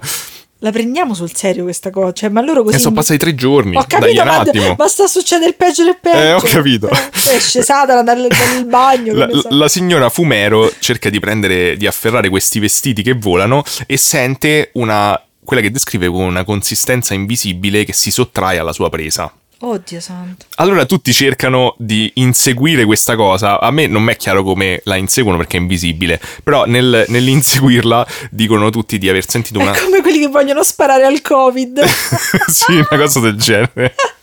La 0.62 0.70
prendiamo 0.70 1.14
sul 1.14 1.34
serio 1.34 1.62
questa 1.64 1.88
cosa? 1.88 2.12
Cioè, 2.12 2.28
ma 2.28 2.42
loro 2.42 2.62
così... 2.62 2.76
E 2.76 2.78
sono 2.78 2.94
passati 2.94 3.18
tre 3.18 3.34
giorni. 3.34 3.76
Ho 3.76 3.84
Dai, 3.88 3.98
capito, 3.98 4.20
un 4.20 4.28
ma, 4.28 4.38
attimo. 4.40 4.74
ma 4.76 4.88
sta 4.88 5.06
succedendo 5.06 5.46
il 5.48 5.54
peggio 5.56 5.84
del 5.84 5.96
peggio. 5.98 6.18
Eh, 6.18 6.32
ho 6.34 6.40
capito. 6.42 6.88
Eh, 6.90 7.34
esce 7.34 7.62
Satana 7.62 8.02
dal, 8.02 8.26
dal 8.28 8.66
bagno. 8.66 9.14
La, 9.14 9.28
so. 9.32 9.48
la 9.52 9.68
signora 9.68 10.10
Fumero 10.10 10.70
cerca 10.78 11.08
di 11.08 11.18
prendere, 11.18 11.78
di 11.78 11.86
afferrare 11.86 12.28
questi 12.28 12.58
vestiti 12.58 13.02
che 13.02 13.14
volano 13.14 13.64
e 13.86 13.96
sente 13.96 14.68
una, 14.74 15.18
quella 15.50 15.64
che 15.64 15.72
descrive 15.72 16.06
come 16.06 16.26
una 16.26 16.44
consistenza 16.44 17.12
invisibile 17.12 17.82
che 17.82 17.92
si 17.92 18.12
sottrae 18.12 18.58
alla 18.58 18.72
sua 18.72 18.88
presa. 18.88 19.32
Oddio 19.62 19.98
santo. 19.98 20.46
Allora 20.54 20.84
tutti 20.84 21.12
cercano 21.12 21.74
di 21.76 22.08
inseguire 22.14 22.84
questa 22.84 23.16
cosa. 23.16 23.58
A 23.58 23.72
me 23.72 23.88
non 23.88 24.04
mi 24.04 24.12
è 24.12 24.16
chiaro 24.16 24.44
come 24.44 24.80
la 24.84 24.94
inseguono 24.94 25.38
perché 25.38 25.56
è 25.56 25.60
invisibile. 25.60 26.20
Però 26.44 26.66
nel- 26.66 27.04
nell'inseguirla 27.08 28.06
dicono 28.30 28.70
tutti 28.70 28.96
di 28.96 29.08
aver 29.08 29.28
sentito 29.28 29.58
una. 29.58 29.72
È 29.72 29.80
come 29.80 30.02
quelli 30.02 30.20
che 30.20 30.28
vogliono 30.28 30.62
sparare 30.62 31.04
al 31.04 31.20
Covid. 31.20 31.82
sì, 32.46 32.74
una 32.74 33.02
cosa 33.02 33.18
del 33.18 33.34
genere. 33.34 33.96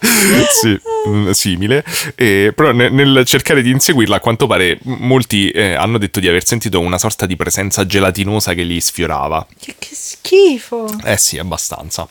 sì, 0.50 0.78
mm, 1.08 1.30
simile. 1.30 1.84
E, 2.14 2.52
però 2.54 2.72
ne- 2.72 2.88
nel, 2.88 3.24
cercare 3.24 3.62
di 3.62 3.70
inseguirla, 3.70 4.16
a 4.16 4.20
quanto 4.20 4.46
pare, 4.46 4.78
molti 4.82 5.50
eh, 5.50 5.74
hanno 5.74 5.98
detto 5.98 6.20
di 6.20 6.28
aver 6.28 6.44
sentito 6.44 6.80
una 6.80 6.98
sorta 6.98 7.26
di 7.26 7.36
presenza 7.36 7.86
gelatinosa 7.86 8.54
che 8.54 8.62
li 8.62 8.80
sfiorava. 8.80 9.46
che, 9.58 9.74
che 9.78 9.94
schifo. 9.94 10.88
Eh 11.04 11.16
sì, 11.16 11.38
abbastanza. 11.38 12.08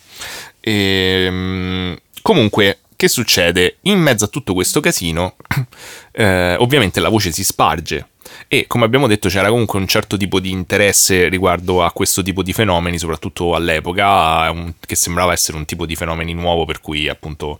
Ehm, 0.60 1.98
comunque, 2.22 2.80
che 2.98 3.08
succede? 3.08 3.78
In 3.84 4.00
mezzo 4.00 4.26
a 4.26 4.28
tutto 4.28 4.54
questo 4.54 4.82
casino, 4.82 5.36
eh, 6.12 6.56
ovviamente 6.60 7.00
la 7.00 7.08
voce 7.10 7.32
si 7.32 7.46
sparge. 7.46 8.10
E 8.50 8.66
come 8.68 8.84
abbiamo 8.84 9.08
detto 9.08 9.30
c'era 9.30 9.48
comunque 9.48 9.80
un 9.80 9.88
certo 9.88 10.18
tipo 10.18 10.42
di 10.42 10.52
interesse 10.52 11.30
riguardo 11.30 11.82
a 11.84 11.92
questo 11.94 12.22
tipo 12.22 12.44
di 12.44 12.52
fenomeni, 12.52 12.98
soprattutto 13.00 13.56
all'epoca, 13.56 14.50
un- 14.52 14.74
che 14.86 14.96
sembrava 14.96 15.32
essere 15.32 15.58
un 15.58 15.64
tipo 15.66 15.86
di 15.86 15.96
fenomeni 15.96 16.34
nuovo 16.34 16.66
per 16.66 16.82
cui 16.82 17.08
appunto 17.08 17.58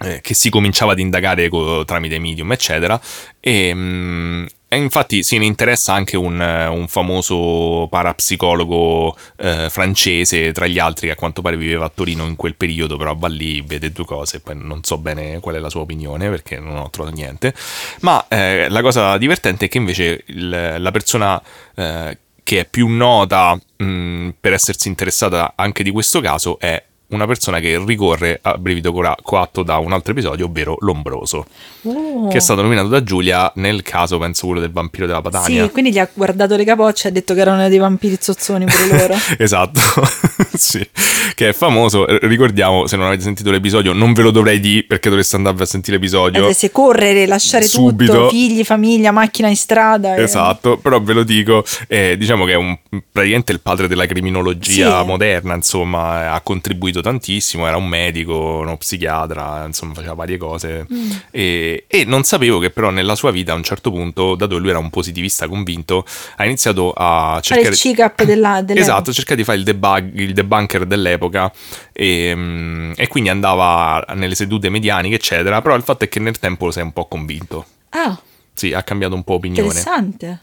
eh, 0.00 0.20
che 0.20 0.34
si 0.34 0.50
cominciava 0.50 0.92
ad 0.92 0.98
indagare 0.98 1.48
co- 1.48 1.84
tramite 1.84 2.18
medium, 2.18 2.52
eccetera. 2.52 3.00
E, 3.40 3.72
mm, 3.74 4.46
e 4.74 4.78
infatti 4.78 5.22
se 5.22 5.38
ne 5.38 5.46
interessa 5.46 5.92
anche 5.94 6.16
un, 6.16 6.40
eh, 6.40 6.66
un 6.66 6.86
famoso 6.88 7.86
parapsicologo 7.88 9.16
eh, 9.36 9.68
francese, 9.70 10.52
tra 10.52 10.66
gli 10.66 10.78
altri, 10.78 11.06
che 11.06 11.12
a 11.12 11.16
quanto 11.16 11.42
pare 11.42 11.56
viveva 11.56 11.86
a 11.86 11.92
Torino 11.94 12.24
in 12.26 12.36
quel 12.36 12.54
periodo, 12.54 12.96
però 12.96 13.14
va 13.14 13.28
lì, 13.28 13.60
vede 13.62 13.92
due 13.92 14.04
cose, 14.04 14.40
poi 14.40 14.56
non 14.58 14.82
so 14.82 14.98
bene 14.98 15.40
qual 15.40 15.54
è 15.56 15.58
la 15.58 15.70
sua 15.70 15.80
opinione 15.82 16.28
perché 16.28 16.58
non 16.58 16.76
ho 16.76 16.90
trovato 16.90 17.14
niente. 17.14 17.54
Ma 18.00 18.26
eh, 18.28 18.68
la 18.68 18.82
cosa 18.82 19.16
divertente 19.18 19.66
è 19.66 19.68
che 19.68 19.78
invece 19.78 20.22
il- 20.26 20.76
la 20.78 20.90
persona 20.90 21.40
eh, 21.74 22.18
che 22.42 22.60
è 22.60 22.64
più 22.66 22.88
nota 22.88 23.58
mh, 23.76 24.30
per 24.38 24.52
essersi 24.52 24.88
interessata 24.88 25.54
anche 25.56 25.82
di 25.82 25.90
questo 25.90 26.20
caso 26.20 26.58
è 26.58 26.82
una 27.08 27.26
persona 27.26 27.60
che 27.60 27.80
ricorre 27.84 28.38
a 28.42 28.56
brivido 28.58 28.92
cora- 28.92 29.16
coatto 29.22 29.62
da 29.62 29.78
un 29.78 29.92
altro 29.92 30.12
episodio, 30.12 30.46
ovvero 30.46 30.76
Lombroso, 30.80 31.46
Uh. 31.82 32.28
che 32.28 32.38
è 32.38 32.40
stato 32.40 32.62
nominato 32.62 32.88
da 32.88 33.02
Giulia 33.02 33.52
nel 33.56 33.82
caso, 33.82 34.16
penso, 34.18 34.46
quello 34.46 34.60
del 34.62 34.72
vampiro 34.72 35.06
della 35.06 35.20
Padania. 35.20 35.64
Sì, 35.64 35.70
quindi 35.70 35.92
gli 35.92 35.98
ha 35.98 36.08
guardato 36.12 36.56
le 36.56 36.64
capocce 36.64 37.08
e 37.08 37.10
ha 37.10 37.12
detto 37.12 37.34
che 37.34 37.40
erano 37.40 37.68
dei 37.68 37.78
vampiri 37.78 38.16
zozzoni 38.18 38.64
pure 38.64 38.86
loro. 38.98 39.14
esatto, 39.38 39.80
sì, 40.56 40.86
che 41.34 41.50
è 41.50 41.52
famoso. 41.52 42.06
Ricordiamo, 42.26 42.86
se 42.86 42.96
non 42.96 43.06
avete 43.06 43.22
sentito 43.22 43.50
l'episodio, 43.50 43.92
non 43.92 44.12
ve 44.14 44.22
lo 44.22 44.30
dovrei 44.30 44.60
dire 44.60 44.84
perché 44.84 45.08
dovreste 45.10 45.36
andare 45.36 45.62
a 45.62 45.66
sentire 45.66 45.96
l'episodio. 45.98 46.48
Eh, 46.48 46.54
se 46.54 46.70
correre, 46.70 47.26
lasciare 47.26 47.64
Subito. 47.66 48.12
tutto, 48.12 48.28
figli, 48.30 48.64
famiglia, 48.64 49.10
macchina 49.10 49.48
in 49.48 49.56
strada. 49.56 50.16
e- 50.16 50.22
Esatto, 50.22 50.78
però 50.78 51.00
ve 51.02 51.12
lo 51.12 51.22
dico, 51.22 51.64
eh, 51.86 52.16
diciamo 52.16 52.44
che 52.46 52.52
è 52.52 52.56
un, 52.56 52.76
praticamente 53.12 53.52
il 53.52 53.60
padre 53.60 53.88
della 53.88 54.06
criminologia 54.06 55.00
Sì. 55.00 55.06
moderna, 55.06 55.54
insomma, 55.54 56.32
ha 56.32 56.40
contribuito 56.40 56.93
tantissimo, 57.00 57.66
era 57.66 57.76
un 57.76 57.86
medico, 57.88 58.58
uno 58.62 58.76
psichiatra, 58.76 59.64
insomma, 59.66 59.94
faceva 59.94 60.14
varie 60.14 60.36
cose 60.36 60.86
Mm. 60.92 61.10
e, 61.30 61.84
e 61.86 62.04
non 62.04 62.24
sapevo 62.24 62.58
che 62.58 62.70
però 62.70 62.90
nella 62.90 63.14
sua 63.14 63.30
vita 63.30 63.52
a 63.52 63.54
un 63.56 63.62
certo 63.62 63.90
punto, 63.90 64.34
dato 64.34 64.54
che 64.54 64.60
lui 64.60 64.70
era 64.70 64.78
un 64.78 64.90
positivista 64.90 65.46
convinto, 65.48 66.04
ha 66.36 66.44
iniziato 66.44 66.92
a 66.96 67.32
Fare 67.34 67.42
cercare... 67.42 67.68
il 67.68 67.76
check-up 67.76 68.22
della, 68.24 68.62
Esatto, 68.74 69.12
cercare 69.12 69.36
di 69.36 69.44
fare 69.44 69.58
il, 69.58 69.64
debug, 69.64 70.18
il 70.18 70.32
debunker 70.32 70.84
dell'epoca 70.86 71.52
e, 71.92 72.32
mm, 72.34 72.92
e 72.96 73.08
quindi 73.08 73.28
andava 73.30 74.04
nelle 74.14 74.34
sedute 74.34 74.68
medianiche, 74.68 75.14
eccetera. 75.16 75.60
Però 75.62 75.74
il 75.74 75.82
fatto 75.82 76.04
è 76.04 76.08
che 76.08 76.20
nel 76.20 76.38
tempo 76.38 76.66
lo 76.66 76.70
sei 76.70 76.82
un 76.82 76.92
po' 76.92 77.06
convinto. 77.06 77.64
Ah, 77.90 78.18
Sì, 78.52 78.72
ha 78.72 78.82
cambiato 78.82 79.14
un 79.14 79.22
po' 79.24 79.34
opinione. 79.34 79.62
interessante. 79.68 80.42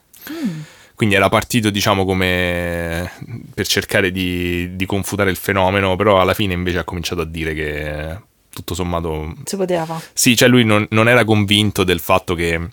Quindi 1.01 1.17
era 1.17 1.29
partito, 1.29 1.71
diciamo, 1.71 2.05
come 2.05 3.11
per 3.55 3.65
cercare 3.65 4.11
di, 4.11 4.75
di 4.75 4.85
confutare 4.85 5.31
il 5.31 5.35
fenomeno, 5.35 5.95
però 5.95 6.21
alla 6.21 6.35
fine 6.35 6.53
invece 6.53 6.77
ha 6.77 6.83
cominciato 6.83 7.21
a 7.21 7.25
dire 7.25 7.55
che 7.55 8.17
tutto 8.51 8.75
sommato... 8.75 9.33
Si 9.45 9.55
poteva. 9.55 9.99
Sì, 10.13 10.35
cioè 10.35 10.47
lui 10.47 10.63
non, 10.63 10.85
non 10.91 11.09
era 11.09 11.25
convinto 11.25 11.83
del 11.83 11.99
fatto 11.99 12.35
che... 12.35 12.69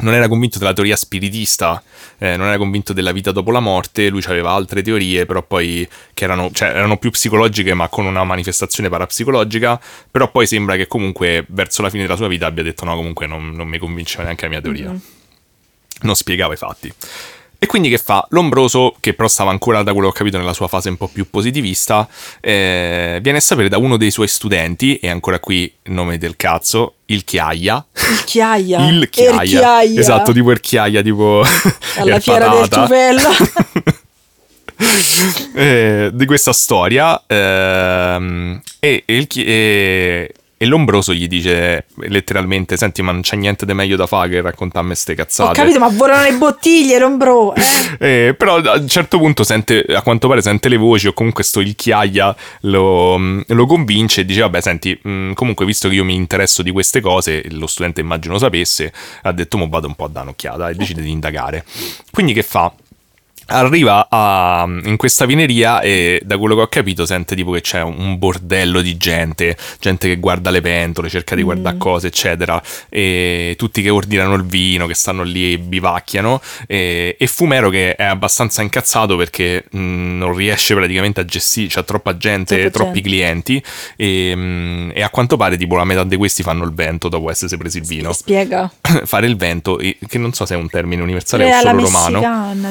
Non 0.00 0.12
era 0.12 0.28
convinto 0.28 0.58
della 0.58 0.74
teoria 0.74 0.94
spiritista, 0.94 1.82
eh, 2.18 2.36
non 2.36 2.48
era 2.48 2.58
convinto 2.58 2.92
della 2.92 3.12
vita 3.12 3.32
dopo 3.32 3.50
la 3.50 3.60
morte, 3.60 4.10
lui 4.10 4.22
aveva 4.26 4.50
altre 4.50 4.82
teorie, 4.82 5.24
però 5.24 5.42
poi 5.42 5.88
che 6.12 6.24
erano, 6.24 6.50
cioè, 6.52 6.68
erano 6.68 6.98
più 6.98 7.10
psicologiche 7.10 7.72
ma 7.72 7.88
con 7.88 8.04
una 8.04 8.24
manifestazione 8.24 8.90
parapsicologica, 8.90 9.80
però 10.10 10.30
poi 10.30 10.46
sembra 10.46 10.76
che 10.76 10.86
comunque 10.86 11.46
verso 11.48 11.80
la 11.80 11.88
fine 11.88 12.02
della 12.02 12.16
sua 12.16 12.28
vita 12.28 12.44
abbia 12.44 12.62
detto 12.62 12.84
no, 12.84 12.94
comunque 12.94 13.26
non, 13.26 13.52
non 13.52 13.68
mi 13.68 13.78
convinceva 13.78 14.24
neanche 14.24 14.44
la 14.44 14.50
mia 14.50 14.60
teoria 14.60 14.90
Mm-hmm. 14.90 14.98
non 16.02 16.14
spiegava 16.14 16.52
i 16.52 16.56
fatti. 16.58 16.92
E 17.60 17.66
quindi 17.66 17.88
che 17.88 17.98
fa? 17.98 18.24
Lombroso, 18.30 18.94
che 19.00 19.14
però 19.14 19.26
stava 19.26 19.50
ancora 19.50 19.82
da 19.82 19.92
quello 19.92 20.08
che 20.08 20.14
ho 20.14 20.16
capito 20.16 20.38
nella 20.38 20.52
sua 20.52 20.68
fase 20.68 20.90
un 20.90 20.96
po' 20.96 21.08
più 21.08 21.28
positivista, 21.28 22.08
eh, 22.40 23.18
viene 23.20 23.38
a 23.38 23.40
sapere 23.40 23.68
da 23.68 23.78
uno 23.78 23.96
dei 23.96 24.12
suoi 24.12 24.28
studenti, 24.28 24.96
e 24.98 25.08
ancora 25.08 25.40
qui 25.40 25.72
il 25.82 25.92
nome 25.92 26.18
del 26.18 26.36
cazzo, 26.36 26.94
il 27.06 27.24
Chiaia. 27.24 27.84
Il 27.94 28.24
Chiaia. 28.24 28.88
Il 28.88 29.08
Chiaia. 29.10 29.42
Chiaia. 29.42 30.00
Esatto, 30.00 30.32
tipo 30.32 30.52
il 30.52 30.60
Chiaia, 30.60 31.02
tipo... 31.02 31.44
Alla 31.96 32.20
fiera 32.20 32.48
del 32.48 32.68
ciufello. 32.68 33.28
eh, 35.54 36.10
di 36.12 36.26
questa 36.26 36.52
storia 36.52 37.20
ehm, 37.26 38.60
e, 38.78 39.02
e, 39.04 39.16
il, 39.16 39.26
e, 39.34 40.32
e 40.60 40.66
Lombroso 40.66 41.14
gli 41.14 41.28
dice 41.28 41.86
letteralmente: 42.00 42.76
Senti, 42.76 43.00
ma 43.00 43.12
non 43.12 43.20
c'è 43.20 43.36
niente 43.36 43.64
di 43.64 43.72
meglio 43.74 43.94
da 43.94 44.06
fare 44.06 44.28
che 44.28 44.40
raccontarmi 44.40 44.94
ste 44.96 45.14
cazzate. 45.14 45.50
Ho 45.50 45.52
capito, 45.64 45.78
ma 45.78 45.88
volano 45.88 46.24
le 46.24 46.32
bottiglie, 46.32 46.98
Lombro. 46.98 47.54
Eh? 47.54 47.62
eh, 48.26 48.34
però 48.34 48.56
a 48.56 48.76
un 48.76 48.88
certo 48.88 49.18
punto 49.18 49.44
sente, 49.44 49.84
a 49.88 50.02
quanto 50.02 50.26
pare 50.26 50.42
sente 50.42 50.68
le 50.68 50.76
voci, 50.76 51.06
o 51.06 51.12
comunque 51.12 51.44
sto 51.44 51.60
il 51.60 51.76
chiaia 51.76 52.34
lo, 52.62 53.16
lo 53.46 53.66
convince 53.66 54.22
e 54.22 54.24
dice: 54.24 54.40
Vabbè, 54.40 54.60
senti, 54.60 54.98
mh, 55.00 55.10
mm, 55.10 55.32
comunque, 55.34 55.64
visto 55.64 55.88
che 55.88 55.94
io 55.94 56.04
mi 56.04 56.16
interesso 56.16 56.62
di 56.62 56.72
queste 56.72 57.00
cose, 57.00 57.44
lo 57.50 57.68
studente 57.68 58.00
immagino 58.00 58.36
sapesse, 58.36 58.92
ha 59.22 59.30
detto: 59.30 59.58
Mo 59.58 59.68
vado 59.68 59.86
un 59.86 59.94
po' 59.94 60.06
a 60.06 60.08
dare 60.08 60.26
un'occhiata 60.26 60.70
e 60.70 60.74
decide 60.74 61.02
di 61.02 61.10
indagare. 61.10 61.64
Quindi 62.10 62.32
che 62.32 62.42
fa? 62.42 62.72
Arriva 63.48 64.06
a, 64.10 64.64
in 64.66 64.96
questa 64.96 65.24
vineria 65.24 65.80
e 65.80 66.20
da 66.24 66.36
quello 66.36 66.54
che 66.54 66.60
ho 66.62 66.66
capito 66.68 67.06
sente 67.06 67.34
tipo 67.34 67.52
che 67.52 67.60
c'è 67.60 67.82
un 67.82 68.18
bordello 68.18 68.80
di 68.80 68.96
gente, 68.96 69.56
gente 69.80 70.08
che 70.08 70.16
guarda 70.16 70.50
le 70.50 70.60
pentole, 70.60 71.08
cerca 71.08 71.34
di 71.34 71.42
guardare 71.42 71.76
mm. 71.76 71.78
cose, 71.78 72.08
eccetera, 72.08 72.60
e 72.88 73.54
tutti 73.56 73.80
che 73.80 73.90
ordinano 73.90 74.34
il 74.34 74.44
vino, 74.44 74.86
che 74.86 74.94
stanno 74.94 75.22
lì 75.22 75.54
e 75.54 75.58
bivacchiano, 75.58 76.40
e, 76.66 77.16
e 77.18 77.26
Fumero 77.26 77.70
che 77.70 77.94
è 77.94 78.04
abbastanza 78.04 78.62
incazzato 78.62 79.16
perché 79.16 79.64
mh, 79.70 79.78
mm, 79.78 80.18
non 80.18 80.34
riesce 80.34 80.74
praticamente 80.74 81.20
a 81.20 81.24
gestire, 81.24 81.68
c'è 81.68 81.84
troppa 81.84 82.16
gente, 82.16 82.56
Troppo 82.58 82.70
troppi 82.70 83.00
gente. 83.00 83.08
clienti, 83.08 83.62
e, 83.96 84.34
mh, 84.34 84.40
mm, 84.40 84.90
e, 84.94 85.02
a 85.02 85.10
quanto 85.10 85.36
pare 85.36 85.56
tipo 85.56 85.76
la 85.76 85.84
metà 85.84 86.04
di 86.04 86.16
questi 86.16 86.42
fanno 86.42 86.64
il 86.64 86.74
vento 86.74 87.08
dopo 87.08 87.30
essersi 87.30 87.56
presi 87.56 87.78
il 87.78 87.86
vino. 87.86 88.12
Spiega. 88.12 88.70
Fare 89.04 89.26
il 89.26 89.36
vento, 89.36 89.76
che 89.76 90.18
non 90.18 90.32
so 90.32 90.44
se 90.44 90.54
è 90.54 90.56
un 90.56 90.68
termine 90.68 91.02
universale 91.02 91.44
o 91.50 91.60
solo 91.60 91.82
romano. 91.82 92.20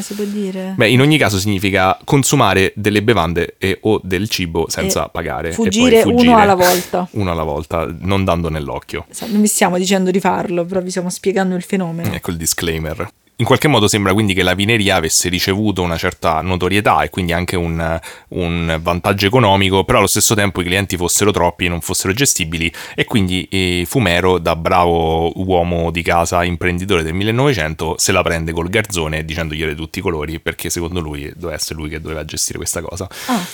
si 0.01 0.13
può 0.13 0.23
dire. 0.25 0.66
Beh, 0.75 0.89
in 0.89 1.01
ogni 1.01 1.17
caso 1.17 1.39
significa 1.39 1.97
consumare 2.03 2.73
delle 2.75 3.03
bevande 3.03 3.55
e, 3.57 3.77
o 3.81 3.99
del 4.03 4.29
cibo 4.29 4.65
senza 4.69 5.05
e 5.05 5.09
pagare. 5.11 5.51
Fuggire, 5.51 5.99
e 5.99 6.03
poi 6.03 6.11
fuggire 6.11 6.31
uno 6.31 6.41
alla 6.41 6.55
volta. 6.55 7.07
Uno 7.17 7.31
alla 7.31 7.43
volta, 7.43 7.87
non 7.99 8.23
dando 8.23 8.49
nell'occhio. 8.49 9.05
Non 9.27 9.41
vi 9.41 9.47
stiamo 9.47 9.77
dicendo 9.77 10.11
di 10.11 10.19
farlo, 10.19 10.65
però 10.65 10.81
vi 10.81 10.89
stiamo 10.89 11.09
spiegando 11.09 11.55
il 11.55 11.63
fenomeno. 11.63 12.13
Ecco 12.13 12.31
il 12.31 12.37
disclaimer. 12.37 13.09
In 13.39 13.45
qualche 13.45 13.67
modo 13.67 13.87
sembra 13.87 14.13
quindi 14.13 14.33
che 14.33 14.41
la 14.41 14.55
vineria 14.55 14.95
avesse 14.95 15.29
ricevuto 15.29 15.83
una 15.83 15.95
certa 15.95 16.41
notorietà 16.41 17.03
e 17.03 17.11
quindi 17.11 17.33
anche 17.33 17.55
un, 17.55 17.99
un, 18.29 18.79
vantaggio 18.81 19.27
economico, 19.27 19.83
però 19.83 19.99
allo 19.99 20.07
stesso 20.07 20.33
tempo 20.33 20.61
i 20.61 20.63
clienti 20.63 20.97
fossero 20.97 21.29
troppi 21.29 21.65
e 21.65 21.69
non 21.69 21.81
fossero 21.81 22.13
gestibili 22.13 22.73
e 22.95 23.05
quindi 23.05 23.47
eh, 23.51 23.83
Fumero, 23.85 24.39
da 24.39 24.55
bravo 24.55 25.31
uomo 25.39 25.91
di 25.91 26.01
casa 26.01 26.43
imprenditore 26.43 27.03
del 27.03 27.13
1900, 27.13 27.95
se 27.99 28.11
la 28.11 28.23
prende 28.23 28.53
col 28.53 28.69
garzone 28.69 29.23
dicendogliele 29.23 29.75
tutti 29.75 29.99
i 29.99 30.01
colori 30.01 30.39
perché 30.39 30.71
secondo 30.71 30.99
lui 30.99 31.31
doveva 31.35 31.53
essere 31.53 31.77
lui 31.77 31.89
che 31.89 32.01
doveva 32.01 32.25
gestire 32.25 32.57
questa 32.57 32.81
cosa. 32.81 33.07
Ah. 33.27 33.45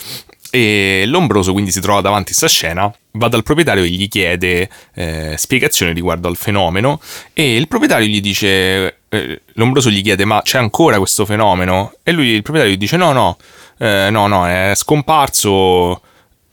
E 0.54 1.02
Lombroso 1.06 1.50
quindi 1.50 1.72
si 1.72 1.80
trova 1.80 2.00
davanti 2.00 2.30
a 2.30 2.36
questa 2.36 2.46
scena, 2.46 2.88
va 3.14 3.26
dal 3.26 3.42
proprietario 3.42 3.82
e 3.82 3.88
gli 3.88 4.06
chiede 4.06 4.70
eh, 4.94 5.34
spiegazioni 5.36 5.92
riguardo 5.92 6.28
al 6.28 6.36
fenomeno 6.36 7.00
e 7.32 7.56
il 7.56 7.66
proprietario 7.66 8.06
gli 8.06 8.20
dice, 8.20 8.98
eh, 9.08 9.42
Lombroso 9.54 9.90
gli 9.90 10.00
chiede 10.00 10.24
ma 10.24 10.42
c'è 10.42 10.58
ancora 10.58 10.98
questo 10.98 11.26
fenomeno? 11.26 11.94
E 12.04 12.12
lui, 12.12 12.28
il 12.28 12.42
proprietario 12.42 12.76
gli 12.76 12.78
dice 12.78 12.96
no 12.96 13.10
no, 13.10 13.36
eh, 13.78 14.10
no 14.12 14.28
no, 14.28 14.46
è 14.46 14.74
scomparso. 14.76 16.00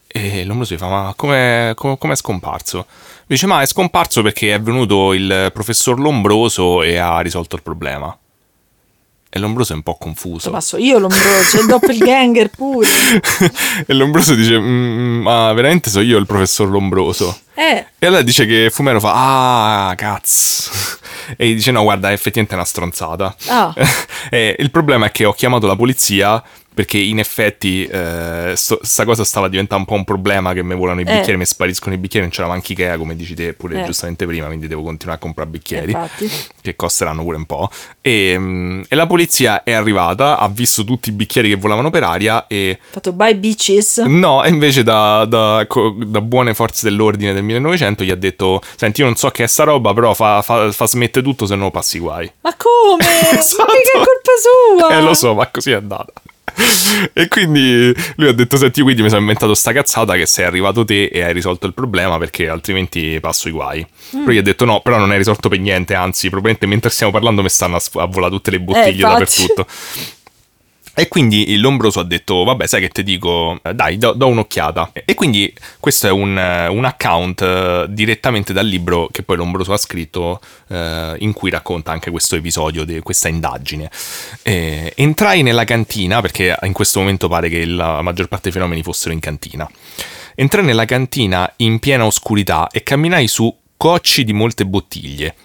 E 0.08 0.46
Lombroso 0.46 0.74
gli 0.74 0.78
fa 0.80 0.88
ma 0.88 1.14
come 1.16 1.76
è 1.76 2.16
scomparso? 2.16 2.88
Dice 3.28 3.46
ma 3.46 3.62
è 3.62 3.68
scomparso 3.68 4.24
perché 4.24 4.56
è 4.56 4.60
venuto 4.60 5.14
il 5.14 5.52
professor 5.54 6.00
Lombroso 6.00 6.82
e 6.82 6.98
ha 6.98 7.20
risolto 7.20 7.56
il 7.56 7.62
problema. 7.62 8.18
E 9.34 9.40
l'ombroso 9.40 9.72
è 9.72 9.76
un 9.76 9.82
po' 9.82 9.96
confuso. 9.96 10.50
Passo 10.52 10.76
io 10.76 11.00
l'ombroso, 11.00 11.62
il 11.62 11.66
doppelganger 11.68 12.50
pure. 12.50 12.88
e 13.88 13.94
l'ombroso 13.94 14.36
dice, 14.36 14.60
mm, 14.60 14.66
mm, 14.66 15.22
ma 15.22 15.54
veramente 15.54 15.90
so 15.90 16.02
io 16.02 16.18
il 16.18 16.26
professor 16.26 16.70
Lombroso? 16.70 17.40
Eh. 17.54 17.86
E 17.98 18.08
allora 18.08 18.24
dice 18.24 18.46
che 18.46 18.70
Fumero 18.70 19.00
fa, 19.00 19.88
ah, 19.88 19.96
cazzo. 19.96 21.00
E 21.38 21.48
gli 21.48 21.54
dice, 21.54 21.72
no, 21.72 21.84
guarda, 21.84 22.12
effettivamente 22.12 22.56
è 22.56 22.58
una 22.58 22.66
stronzata. 22.66 23.34
Oh. 23.48 23.74
e 24.30 24.54
il 24.60 24.70
problema 24.70 25.06
è 25.06 25.12
che 25.12 25.24
ho 25.24 25.32
chiamato 25.32 25.66
la 25.66 25.78
polizia 25.78 26.44
perché 26.74 26.98
in 26.98 27.20
effetti 27.20 27.86
eh, 27.86 28.54
sto, 28.56 28.80
sta 28.82 29.04
cosa 29.04 29.26
stava 29.26 29.50
diventando 29.50 29.84
un 29.84 29.90
po' 29.90 29.96
un 29.96 30.06
problema 30.06 30.54
che 30.54 30.64
mi 30.64 30.76
volano 30.76 31.02
i 31.02 31.04
eh. 31.04 31.12
bicchieri, 31.12 31.34
eh. 31.34 31.38
mi 31.38 31.46
spariscono 31.46 31.94
i 31.94 31.98
bicchieri, 31.98 32.26
non 32.26 32.34
c'era 32.34 32.48
manchi 32.48 32.72
Ikea 32.72 32.98
come 32.98 33.16
dici 33.16 33.34
te 33.34 33.54
pure 33.54 33.82
eh. 33.82 33.86
giustamente 33.86 34.26
prima, 34.26 34.48
quindi 34.48 34.68
devo 34.68 34.84
continuare 34.84 35.20
a 35.20 35.22
comprare 35.22 35.50
bicchieri 35.50 35.92
Infatti. 35.92 36.32
che 36.62 36.76
costeranno 36.76 37.24
pure 37.24 37.38
un 37.38 37.46
po'. 37.46 37.70
E, 38.00 38.36
mm, 38.38 38.82
e, 38.88 38.96
la 38.96 39.06
polizia 39.06 39.64
è 39.64 39.74
arrivata, 39.74 40.38
ha 40.38 40.48
visto 40.48 40.84
tutti 40.84 41.10
i 41.10 41.12
bicchieri 41.12 41.50
che 41.50 41.56
volavano 41.56 41.90
per 41.90 42.04
aria 42.04 42.48
e... 42.48 42.80
Fatto 42.90 43.12
bye 43.12 43.36
bitches? 43.36 43.98
No, 44.00 44.44
e 44.44 44.50
invece 44.50 44.84
da, 44.84 45.26
da, 45.26 45.68
da, 45.68 46.22
buone 46.22 46.54
forze 46.54 46.88
dell'ordine 46.88 47.34
del 47.34 47.44
1900 47.44 48.04
gli 48.04 48.12
ha 48.12 48.16
detto, 48.16 48.62
senti 48.76 49.02
io 49.02 49.08
non 49.08 49.16
so 49.16 49.30
che 49.30 49.44
è 49.44 49.48
sta 49.48 49.64
roba, 49.64 49.94
però 49.94 50.14
fa, 50.14 50.42
fa, 50.42 50.72
fa 50.72 50.88
smette 50.88 51.22
tutto 51.22 51.46
se 51.46 51.56
no 51.56 51.70
passi 51.70 52.00
guai. 52.00 52.32
Ma 52.42 52.56
come? 52.56 53.04
esatto. 53.38 53.66
Ma 53.66 53.72
che 53.72 53.92
è 53.92 53.98
colpa 53.98 54.88
sua? 54.88 54.98
Eh 54.98 55.02
lo 55.02 55.14
so, 55.14 55.34
ma 55.34 55.48
così 55.48 55.72
è 55.72 55.76
andata. 55.76 56.14
e 57.14 57.28
quindi 57.28 57.94
lui 58.16 58.28
ha 58.28 58.34
detto: 58.34 58.58
Senti, 58.58 58.82
quindi 58.82 59.02
mi 59.02 59.10
sono 59.10 59.22
inventato 59.22 59.54
sta 59.54 59.72
cazzata 59.72 60.16
che 60.16 60.26
sei 60.26 60.46
arrivato 60.46 60.86
te 60.86 61.06
e 61.06 61.24
hai 61.24 61.34
risolto 61.34 61.66
il 61.68 61.74
problema 61.74 62.18
perché 62.18 62.50
altrimenti 62.50 63.20
passo 63.20 63.48
i 63.48 63.52
guai. 63.52 63.86
Mm. 64.16 64.30
Gli 64.30 64.38
ha 64.38 64.42
detto: 64.42 64.66
No, 64.66 64.82
però 64.82 64.98
non 64.98 65.12
hai 65.12 65.18
risolto 65.18 65.50
per 65.50 65.60
niente. 65.60 65.94
Anzi, 65.94 66.30
probabilmente 66.30 66.66
mentre 66.68 66.90
stiamo 66.90 67.12
parlando 67.12 67.42
mi 67.42 67.50
stanno 67.50 67.76
a, 67.76 67.82
a 68.02 68.06
volare 68.06 68.32
tutte 68.32 68.52
le 68.52 68.60
bottiglie 68.60 68.90
eh, 68.90 68.98
dappertutto. 68.98 69.66
E 70.94 71.08
quindi 71.08 71.58
l'ombroso 71.58 72.02
ha 72.02 72.04
detto, 72.04 72.44
vabbè, 72.44 72.68
sai 72.68 72.82
che 72.82 72.90
ti 72.90 73.04
dico, 73.04 73.60
dai, 73.74 73.98
do, 73.98 74.12
do 74.12 74.28
un'occhiata. 74.28 74.92
E 75.06 75.14
quindi 75.14 75.54
questo 75.80 76.08
è 76.08 76.12
un, 76.12 76.32
un 76.32 76.86
account 76.86 77.42
uh, 77.42 77.86
direttamente 77.88 78.52
dal 78.52 78.66
libro 78.66 79.08
che 79.10 79.24
poi 79.24 79.38
l'ombroso 79.38 79.72
ha 79.72 79.78
scritto, 79.78 80.42
uh, 80.68 80.76
in 81.20 81.32
cui 81.34 81.50
racconta 81.50 81.92
anche 81.92 82.12
questo 82.12 82.36
episodio 82.36 82.84
di 82.84 83.00
questa 83.00 83.30
indagine. 83.30 83.90
E, 84.44 84.94
entrai 84.96 85.44
nella 85.44 85.64
cantina, 85.64 86.20
perché 86.20 86.58
in 86.64 86.74
questo 86.74 87.00
momento 87.00 87.30
pare 87.30 87.48
che 87.48 87.66
la 87.66 88.02
maggior 88.02 88.28
parte 88.28 88.50
dei 88.50 88.54
fenomeni 88.54 88.84
fossero 88.84 89.14
in 89.14 89.20
cantina. 89.22 89.70
Entrai 90.36 90.66
nella 90.66 90.86
cantina 90.86 91.52
in 91.58 91.80
piena 91.80 92.06
oscurità 92.06 92.68
e 92.70 92.84
camminai 92.84 93.28
su 93.28 93.56
cocci 93.78 94.24
di 94.24 94.34
molte 94.34 94.66
bottiglie. 94.66 95.36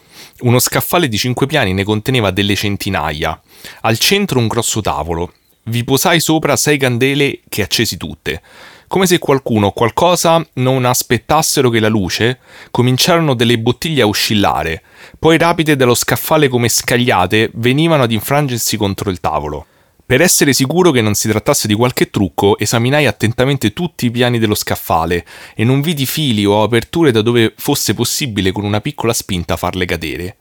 Uno 0.40 0.58
scaffale 0.58 1.08
di 1.08 1.16
cinque 1.16 1.46
piani 1.46 1.72
ne 1.72 1.82
conteneva 1.82 2.30
delle 2.30 2.54
centinaia. 2.54 3.40
Al 3.82 3.98
centro 3.98 4.38
un 4.38 4.48
grosso 4.48 4.82
tavolo. 4.82 5.32
Vi 5.64 5.82
posai 5.82 6.20
sopra 6.20 6.56
sei 6.56 6.76
candele 6.76 7.40
che 7.48 7.62
accesi 7.62 7.96
tutte. 7.96 8.42
Come 8.86 9.06
se 9.06 9.18
qualcuno 9.18 9.68
o 9.68 9.72
qualcosa 9.72 10.46
non 10.54 10.84
aspettassero 10.84 11.70
che 11.70 11.80
la 11.80 11.88
luce, 11.88 12.38
cominciarono 12.70 13.34
delle 13.34 13.58
bottiglie 13.58 14.02
a 14.02 14.06
oscillare, 14.06 14.82
poi 15.18 15.38
rapide 15.38 15.74
dallo 15.74 15.94
scaffale 15.94 16.48
come 16.48 16.68
scagliate 16.68 17.50
venivano 17.54 18.02
ad 18.02 18.12
infrangersi 18.12 18.76
contro 18.76 19.10
il 19.10 19.20
tavolo. 19.20 19.66
Per 20.06 20.20
essere 20.20 20.52
sicuro 20.52 20.92
che 20.92 21.00
non 21.00 21.14
si 21.14 21.28
trattasse 21.28 21.66
di 21.66 21.74
qualche 21.74 22.10
trucco, 22.10 22.56
esaminai 22.58 23.06
attentamente 23.06 23.72
tutti 23.72 24.06
i 24.06 24.12
piani 24.12 24.38
dello 24.38 24.54
scaffale 24.54 25.26
e 25.56 25.64
non 25.64 25.80
vidi 25.80 26.06
fili 26.06 26.44
o 26.44 26.62
aperture 26.62 27.10
da 27.10 27.22
dove 27.22 27.54
fosse 27.56 27.92
possibile 27.92 28.52
con 28.52 28.62
una 28.62 28.80
piccola 28.80 29.12
spinta 29.12 29.56
farle 29.56 29.84
cadere. 29.84 30.36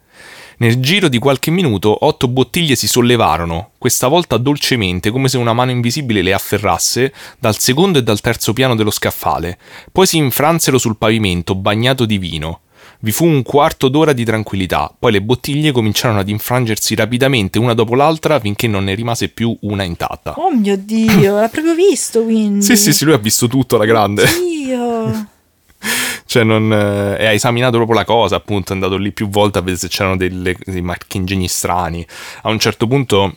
Nel 0.58 0.78
giro 0.78 1.08
di 1.08 1.18
qualche 1.18 1.50
minuto 1.50 2.06
otto 2.06 2.28
bottiglie 2.28 2.76
si 2.76 2.86
sollevarono, 2.86 3.72
questa 3.76 4.06
volta 4.06 4.36
dolcemente, 4.36 5.10
come 5.10 5.28
se 5.28 5.36
una 5.36 5.52
mano 5.52 5.72
invisibile 5.72 6.22
le 6.22 6.32
afferrasse, 6.32 7.12
dal 7.36 7.58
secondo 7.58 7.98
e 7.98 8.04
dal 8.04 8.20
terzo 8.20 8.52
piano 8.52 8.76
dello 8.76 8.92
scaffale. 8.92 9.58
Poi 9.90 10.06
si 10.06 10.16
infransero 10.16 10.78
sul 10.78 10.96
pavimento, 10.96 11.56
bagnato 11.56 12.04
di 12.04 12.18
vino. 12.18 12.60
Vi 13.00 13.12
fu 13.12 13.26
un 13.26 13.42
quarto 13.42 13.88
d'ora 13.88 14.12
di 14.12 14.24
tranquillità, 14.24 14.92
poi 14.98 15.12
le 15.12 15.22
bottiglie 15.22 15.72
cominciarono 15.72 16.20
ad 16.20 16.28
infrangersi 16.28 16.94
rapidamente 16.94 17.58
una 17.58 17.74
dopo 17.74 17.94
l'altra 17.94 18.40
finché 18.40 18.66
non 18.66 18.84
ne 18.84 18.94
rimase 18.94 19.28
più 19.28 19.56
una 19.62 19.82
intatta. 19.82 20.34
Oh 20.36 20.50
mio 20.54 20.76
Dio, 20.76 21.38
l'ha 21.38 21.48
proprio 21.48 21.74
visto 21.74 22.22
quindi. 22.22 22.64
sì, 22.64 22.76
sì, 22.76 22.92
sì, 22.92 23.04
lui 23.04 23.14
ha 23.14 23.18
visto 23.18 23.48
tutto 23.48 23.76
alla 23.76 23.84
grande. 23.84 24.24
Dio. 24.40 25.34
cioè 26.26 26.42
non, 26.42 26.72
eh, 26.72 27.26
ha 27.26 27.32
esaminato 27.32 27.76
proprio 27.76 27.98
la 27.98 28.04
cosa, 28.04 28.36
appunto, 28.36 28.72
è 28.72 28.74
andato 28.74 28.96
lì 28.96 29.12
più 29.12 29.28
volte 29.28 29.58
a 29.58 29.60
vedere 29.60 29.78
se 29.78 29.88
c'erano 29.88 30.16
delle, 30.16 30.56
dei 30.64 30.82
marchingegni 30.82 31.48
strani. 31.48 32.06
A 32.42 32.50
un 32.50 32.58
certo 32.58 32.86
punto 32.86 33.36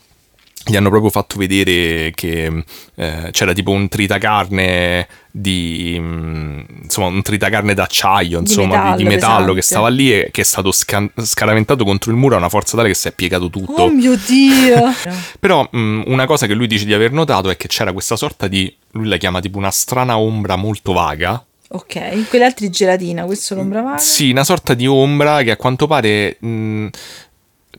gli 0.65 0.75
hanno 0.75 0.89
proprio 0.89 1.09
fatto 1.09 1.37
vedere 1.37 2.11
che 2.13 2.63
eh, 2.95 3.29
c'era 3.31 3.53
tipo 3.53 3.71
un 3.71 3.87
tritacarne 3.87 5.07
di 5.31 5.95
mm, 5.99 6.59
insomma 6.83 7.07
un 7.07 7.21
tritacarne 7.21 7.73
d'acciaio 7.73 8.39
insomma 8.39 8.67
di 8.67 8.73
metallo, 8.73 8.95
di, 8.95 9.03
di 9.03 9.09
metallo 9.09 9.53
che 9.53 9.61
stava 9.61 9.87
lì 9.87 10.11
e 10.11 10.29
che 10.31 10.41
è 10.41 10.43
stato 10.43 10.71
scan- 10.71 11.11
scaraventato 11.15 11.83
contro 11.85 12.11
il 12.11 12.17
muro 12.17 12.35
a 12.35 12.39
una 12.39 12.49
forza 12.49 12.75
tale 12.75 12.89
che 12.89 12.95
si 12.95 13.07
è 13.07 13.11
piegato 13.11 13.49
tutto. 13.49 13.81
Oh 13.83 13.89
mio 13.89 14.15
dio! 14.25 14.93
Però 15.39 15.67
mh, 15.71 15.79
mm, 15.79 16.01
una 16.07 16.25
cosa 16.25 16.45
che 16.45 16.53
lui 16.53 16.67
dice 16.67 16.85
di 16.85 16.93
aver 16.93 17.11
notato 17.11 17.49
è 17.49 17.57
che 17.57 17.67
c'era 17.67 17.93
questa 17.93 18.15
sorta 18.15 18.47
di 18.47 18.73
lui 18.91 19.07
la 19.07 19.17
chiama 19.17 19.39
tipo 19.39 19.57
una 19.57 19.71
strana 19.71 20.17
ombra 20.17 20.55
molto 20.55 20.93
vaga. 20.93 21.43
Ok, 21.71 22.27
quell'altro 22.29 22.67
gelatina, 22.67 23.25
questo 23.25 23.53
l'ombra 23.53 23.81
vaga? 23.81 23.99
Sì, 23.99 24.31
una 24.31 24.43
sorta 24.43 24.73
di 24.73 24.87
ombra 24.87 25.43
che 25.43 25.51
a 25.51 25.55
quanto 25.55 25.85
pare 25.85 26.37
mh, 26.39 26.47
mm, 26.47 26.87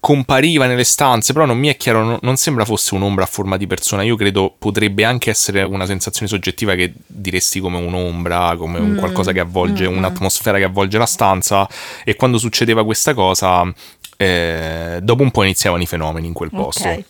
compariva 0.00 0.66
nelle 0.66 0.84
stanze, 0.84 1.34
però 1.34 1.44
non 1.44 1.58
mi 1.58 1.68
è 1.68 1.76
chiaro, 1.76 2.02
non, 2.02 2.18
non, 2.22 2.36
sembra 2.36 2.64
fosse 2.64 2.94
un'ombra 2.94 3.24
a 3.24 3.26
forma 3.26 3.58
di 3.58 3.66
persona. 3.66 4.02
Io 4.02 4.16
credo 4.16 4.54
potrebbe 4.58 5.04
anche 5.04 5.28
essere 5.30 5.62
una 5.62 5.84
sensazione 5.84 6.26
soggettiva 6.26 6.74
che 6.74 6.94
diresti 7.06 7.60
come 7.60 7.78
un'ombra, 7.78 8.56
come 8.56 8.78
un 8.78 8.92
mm. 8.92 8.98
qualcosa 8.98 9.32
che 9.32 9.40
avvolge, 9.40 9.88
mm. 9.88 9.96
un'atmosfera 9.96 10.56
che 10.56 10.64
avvolge 10.64 10.96
la 10.96 11.06
stanza. 11.06 11.68
E 12.02 12.16
quando 12.16 12.38
succedeva 12.38 12.82
questa 12.82 13.12
cosa, 13.12 13.70
eh, 14.16 14.98
dopo 15.02 15.22
un 15.22 15.30
po' 15.30 15.42
iniziavano 15.42 15.82
i 15.82 15.86
fenomeni 15.86 16.26
in 16.26 16.32
quel 16.32 16.50
posto. 16.50 16.88
Okay. 16.88 17.04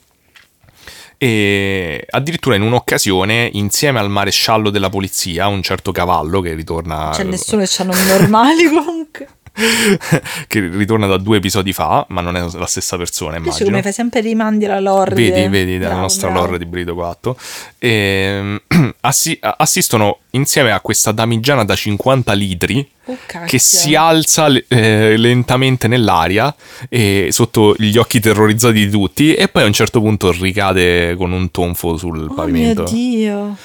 E 1.23 2.07
addirittura 2.11 2.57
in 2.57 2.63
un'occasione, 2.63 3.51
insieme 3.53 4.01
al 4.01 4.09
maresciallo 4.09 4.71
della 4.71 4.89
polizia, 4.89 5.47
un 5.49 5.63
certo 5.63 5.93
cavallo 5.93 6.41
che 6.41 6.55
ritorna. 6.55 7.11
C'è 7.13 7.25
nessuno 7.25 7.63
che 7.63 7.69
c'ha 7.71 7.85
nomi 7.85 8.05
normali 8.07 8.65
comunque. 8.73 9.29
che 10.47 10.61
ritorna 10.61 11.07
da 11.07 11.19
due 11.19 11.39
episodi 11.39 11.73
fa, 11.73 12.05
ma 12.09 12.21
non 12.21 12.37
è 12.37 12.41
la 12.41 12.67
stessa 12.67 12.97
persona. 12.97 13.37
Immagino. 13.37 13.53
Dice 13.53 13.65
come 13.65 13.83
fai 13.83 13.93
sempre 13.93 14.21
rimandi 14.21 14.65
alla 14.65 14.81
lore. 14.81 15.15
Vedi, 15.15 15.49
vedi, 15.49 15.73
della 15.73 15.89
bravo, 15.89 16.01
nostra 16.01 16.29
bravo. 16.29 16.47
lore 16.47 16.59
di 16.59 16.67
Brito 16.67 16.95
4. 16.95 17.37
E, 17.79 17.89
ehm, 17.89 18.61
assi- 19.01 19.39
assistono 19.41 20.21
insieme 20.31 20.73
a 20.73 20.81
questa 20.81 21.13
damigiana 21.13 21.65
da 21.65 21.75
50 21.75 22.33
litri. 22.33 22.89
Oh, 23.07 23.17
che 23.47 23.59
si 23.59 23.97
alza 23.97 24.47
eh, 24.69 25.17
lentamente 25.17 25.89
nell'aria 25.89 26.55
e 26.89 27.29
sotto 27.31 27.75
gli 27.77 27.97
occhi 27.97 28.21
terrorizzati 28.21 28.85
di 28.85 28.91
tutti 28.91 29.35
e 29.35 29.49
poi 29.49 29.65
a 29.65 29.67
un 29.67 29.73
certo 29.73 30.01
punto 30.01 30.31
ricade 30.31 31.17
con 31.17 31.33
un 31.33 31.51
tonfo 31.51 31.97
sul 31.97 32.29
oh 32.31 32.35
pavimento. 32.35 32.83
Oh 32.83 32.93
mio 32.93 32.93
Dio! 32.93 33.57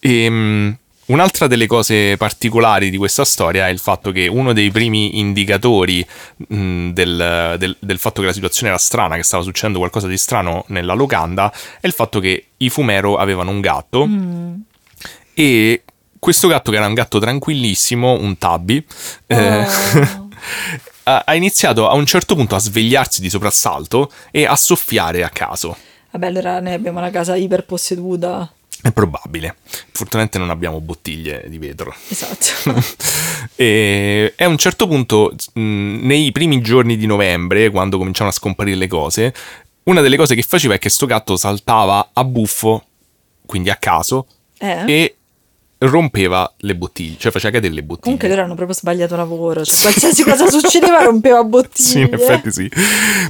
E, 0.00 0.24
ehm, 0.24 0.76
Un'altra 1.06 1.46
delle 1.46 1.66
cose 1.66 2.16
particolari 2.16 2.88
di 2.88 2.96
questa 2.96 3.26
storia 3.26 3.68
è 3.68 3.70
il 3.70 3.78
fatto 3.78 4.10
che 4.10 4.26
uno 4.26 4.54
dei 4.54 4.70
primi 4.70 5.18
indicatori 5.18 6.06
mh, 6.36 6.90
del, 6.90 7.56
del, 7.58 7.76
del, 7.78 7.98
fatto 7.98 8.22
che 8.22 8.28
la 8.28 8.32
situazione 8.32 8.68
era 8.68 8.78
strana, 8.78 9.16
che 9.16 9.22
stava 9.22 9.42
succedendo 9.42 9.78
qualcosa 9.78 10.06
di 10.06 10.16
strano 10.16 10.64
nella 10.68 10.94
locanda, 10.94 11.52
è 11.80 11.86
il 11.86 11.92
fatto 11.92 12.20
che 12.20 12.46
i 12.56 12.70
Fumero 12.70 13.16
avevano 13.16 13.50
un 13.50 13.60
gatto 13.60 14.06
mm. 14.06 14.54
e 15.34 15.82
questo 16.18 16.48
gatto 16.48 16.70
che 16.70 16.78
era 16.78 16.86
un 16.86 16.94
gatto 16.94 17.18
tranquillissimo, 17.18 18.12
un 18.12 18.38
tabby, 18.38 18.82
eh, 19.26 19.58
oh. 19.60 20.28
eh, 21.04 21.22
ha 21.22 21.34
iniziato 21.34 21.86
a 21.86 21.92
un 21.92 22.06
certo 22.06 22.34
punto 22.34 22.54
a 22.54 22.58
svegliarsi 22.58 23.20
di 23.20 23.28
soprassalto 23.28 24.10
e 24.30 24.46
a 24.46 24.56
soffiare 24.56 25.22
a 25.22 25.28
caso. 25.28 25.76
Vabbè, 26.12 26.26
allora 26.26 26.60
noi 26.60 26.72
abbiamo 26.72 26.98
una 26.98 27.10
casa 27.10 27.36
iperposseduta. 27.36 28.50
È 28.84 28.92
probabile. 28.92 29.56
Fortunatamente 29.64 30.36
non 30.36 30.50
abbiamo 30.50 30.78
bottiglie 30.78 31.46
di 31.48 31.56
vetro. 31.56 31.94
Esatto. 32.06 32.84
e 33.56 34.34
a 34.36 34.46
un 34.46 34.58
certo 34.58 34.86
punto, 34.86 35.34
nei 35.54 36.30
primi 36.32 36.60
giorni 36.60 36.98
di 36.98 37.06
novembre, 37.06 37.70
quando 37.70 37.96
cominciano 37.96 38.28
a 38.28 38.32
scomparire 38.32 38.76
le 38.76 38.86
cose, 38.86 39.34
una 39.84 40.02
delle 40.02 40.18
cose 40.18 40.34
che 40.34 40.42
faceva 40.42 40.74
è 40.74 40.78
che 40.78 40.90
sto 40.90 41.06
gatto 41.06 41.38
saltava 41.38 42.10
a 42.12 42.24
buffo, 42.24 42.84
quindi 43.46 43.70
a 43.70 43.76
caso, 43.76 44.26
eh? 44.58 44.84
e 44.86 45.16
rompeva 45.78 46.50
le 46.58 46.76
bottiglie, 46.76 47.16
cioè 47.18 47.32
faceva 47.32 47.54
cadere 47.54 47.74
le 47.74 47.82
bottiglie. 47.82 48.02
Comunque 48.02 48.28
loro 48.28 48.42
hanno 48.42 48.54
proprio 48.54 48.76
sbagliato 48.76 49.16
lavoro, 49.16 49.64
cioè 49.64 49.80
qualsiasi 49.80 50.22
cosa 50.22 50.48
succedeva 50.48 51.02
rompeva 51.04 51.42
bottiglie. 51.44 51.86
Sì, 51.86 52.00
in 52.00 52.14
effetti 52.14 52.52
sì. 52.52 52.70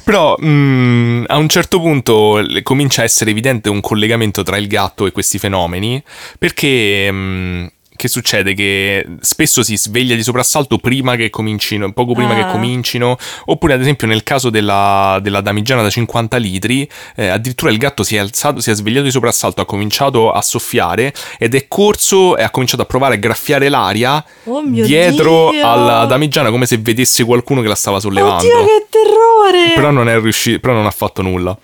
Però 0.03 0.35
mh, 0.37 0.47
mm, 0.47 1.23
a 1.27 1.37
un 1.37 1.49
certo 1.49 1.79
punto 1.79 2.41
comincia 2.63 3.01
a 3.01 3.03
essere 3.03 3.31
evidente 3.31 3.69
un 3.69 3.81
collegamento 3.81 4.43
tra 4.43 4.57
il 4.57 4.67
gatto 4.67 5.05
e 5.05 5.11
questi 5.11 5.37
fenomeni, 5.37 6.01
perché 6.37 7.11
mh, 7.11 7.15
mm, 7.15 7.65
che 7.95 8.07
succede? 8.07 8.53
Che 8.53 9.05
spesso 9.21 9.63
si 9.63 9.77
sveglia 9.77 10.15
di 10.15 10.23
soprassalto 10.23 10.77
prima 10.77 11.15
che 11.15 11.29
comincino, 11.29 11.91
poco 11.93 12.13
prima 12.13 12.33
ah. 12.33 12.35
che 12.35 12.51
comincino, 12.51 13.17
oppure 13.45 13.73
ad 13.73 13.81
esempio 13.81 14.07
nel 14.07 14.23
caso 14.23 14.49
della, 14.49 15.19
della 15.21 15.41
damigiana 15.41 15.81
da 15.81 15.89
50 15.89 16.37
litri, 16.37 16.89
eh, 17.15 17.27
addirittura 17.27 17.71
il 17.71 17.77
gatto 17.77 18.03
si 18.03 18.15
è 18.15 18.19
alzato, 18.19 18.59
si 18.59 18.71
è 18.71 18.75
svegliato 18.75 19.05
di 19.05 19.11
soprassalto, 19.11 19.61
ha 19.61 19.65
cominciato 19.65 20.31
a 20.31 20.41
soffiare 20.41 21.13
ed 21.37 21.55
è 21.55 21.67
corso 21.67 22.37
e 22.37 22.43
ha 22.43 22.49
cominciato 22.49 22.83
a 22.83 22.85
provare 22.85 23.15
a 23.15 23.17
graffiare 23.17 23.69
l'aria 23.69 24.23
oh 24.43 24.61
dietro 24.65 25.51
Dio. 25.51 25.67
alla 25.67 26.05
damigiana 26.05 26.49
come 26.49 26.65
se 26.65 26.77
vedesse 26.77 27.23
qualcuno 27.23 27.61
che 27.61 27.67
la 27.67 27.75
stava 27.75 27.99
sollevando. 27.99 28.45
Oddio 28.45 28.65
che 28.65 28.87
terrore! 28.89 29.73
Però 29.73 29.91
non 29.91 30.09
è 30.09 30.19
riuscito, 30.19 30.59
però 30.59 30.73
non 30.73 30.85
ha 30.85 30.91
fatto 30.91 31.21
nulla, 31.21 31.57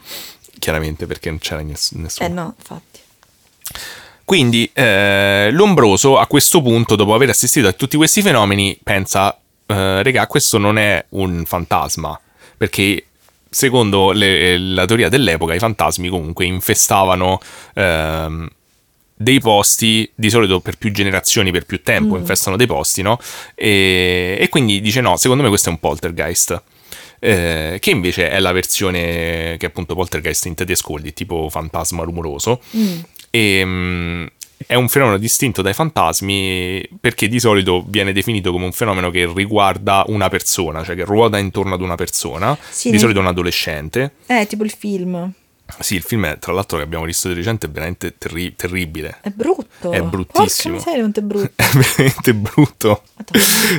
chiaramente 0.59 1.05
perché 1.05 1.29
non 1.29 1.39
c'era 1.39 1.61
nessuno. 1.61 2.07
Eh 2.19 2.27
no, 2.27 2.53
infatti. 2.57 2.99
Quindi 4.32 4.69
eh, 4.71 5.49
l'ombroso 5.51 6.17
a 6.17 6.25
questo 6.25 6.61
punto, 6.61 6.95
dopo 6.95 7.13
aver 7.13 7.27
assistito 7.27 7.67
a 7.67 7.73
tutti 7.73 7.97
questi 7.97 8.21
fenomeni, 8.21 8.79
pensa, 8.82 9.38
eh, 9.65 10.01
regà, 10.03 10.25
questo 10.25 10.57
non 10.57 10.77
è 10.77 11.03
un 11.09 11.43
fantasma, 11.45 12.17
perché 12.55 13.07
secondo 13.49 14.11
le, 14.11 14.57
la 14.57 14.86
teoria 14.86 15.09
dell'epoca 15.09 15.53
i 15.53 15.59
fantasmi 15.59 16.07
comunque 16.07 16.45
infestavano... 16.45 17.41
Ehm, 17.73 18.47
dei 19.13 19.39
posti, 19.39 20.09
di 20.15 20.32
solito 20.32 20.61
per 20.61 20.77
più 20.77 20.91
generazioni, 20.91 21.51
per 21.51 21.65
più 21.65 21.84
tempo, 21.84 22.15
mm. 22.15 22.19
infestano 22.19 22.55
dei 22.55 22.65
posti, 22.65 23.03
no? 23.03 23.19
E, 23.53 24.36
e, 24.39 24.49
quindi 24.49 24.82
dice: 24.82 24.99
No, 24.99 25.15
secondo 25.15 25.43
me 25.43 25.49
questo 25.49 25.69
è 25.69 25.71
un 25.73 25.79
poltergeist. 25.79 26.59
Eh, 27.19 27.77
che 27.79 27.91
invece 27.91 28.32
è 28.32 28.39
la 28.39 28.51
versione 28.51 29.57
che 29.59 29.67
appunto 29.67 29.93
poltergeist 29.93 30.47
in 30.47 30.55
tedesco, 30.55 30.99
tipo 31.13 31.49
fantasma 31.51 32.01
rumoroso. 32.01 32.61
Mm. 32.75 32.99
E, 33.32 33.63
um, 33.63 34.27
è 34.67 34.75
un 34.75 34.88
fenomeno 34.89 35.17
distinto 35.17 35.61
dai 35.61 35.73
fantasmi 35.73 36.88
perché 36.99 37.27
di 37.27 37.39
solito 37.39 37.84
viene 37.88 38.13
definito 38.13 38.51
come 38.51 38.65
un 38.65 38.71
fenomeno 38.71 39.09
che 39.09 39.32
riguarda 39.34 40.03
una 40.07 40.29
persona, 40.29 40.84
cioè 40.84 40.95
che 40.95 41.03
ruota 41.03 41.38
intorno 41.39 41.73
ad 41.73 41.82
una 41.82 41.95
persona, 41.95 42.57
sì, 42.69 42.89
di 42.89 42.95
ne... 42.95 43.01
solito 43.01 43.19
un 43.19 43.27
adolescente. 43.27 44.13
Eh, 44.27 44.45
tipo 44.47 44.63
il 44.63 44.71
film. 44.71 45.34
Sì, 45.80 45.95
il 45.95 46.03
film, 46.03 46.26
è, 46.26 46.38
tra 46.39 46.53
l'altro, 46.53 46.78
che 46.78 46.84
abbiamo 46.84 47.05
visto 47.05 47.28
di 47.28 47.34
recente 47.34 47.67
è 47.67 47.69
veramente 47.69 48.17
terri- 48.17 48.55
terribile. 48.55 49.17
È 49.22 49.30
brutto. 49.30 49.91
È 49.91 50.01
bruttissimo. 50.01 50.76
Porca 50.76 50.91
miseria, 50.91 51.11
è 51.13 51.22
brutto. 51.22 51.51
è 51.55 51.65
veramente 51.65 52.34
brutto. 52.34 53.01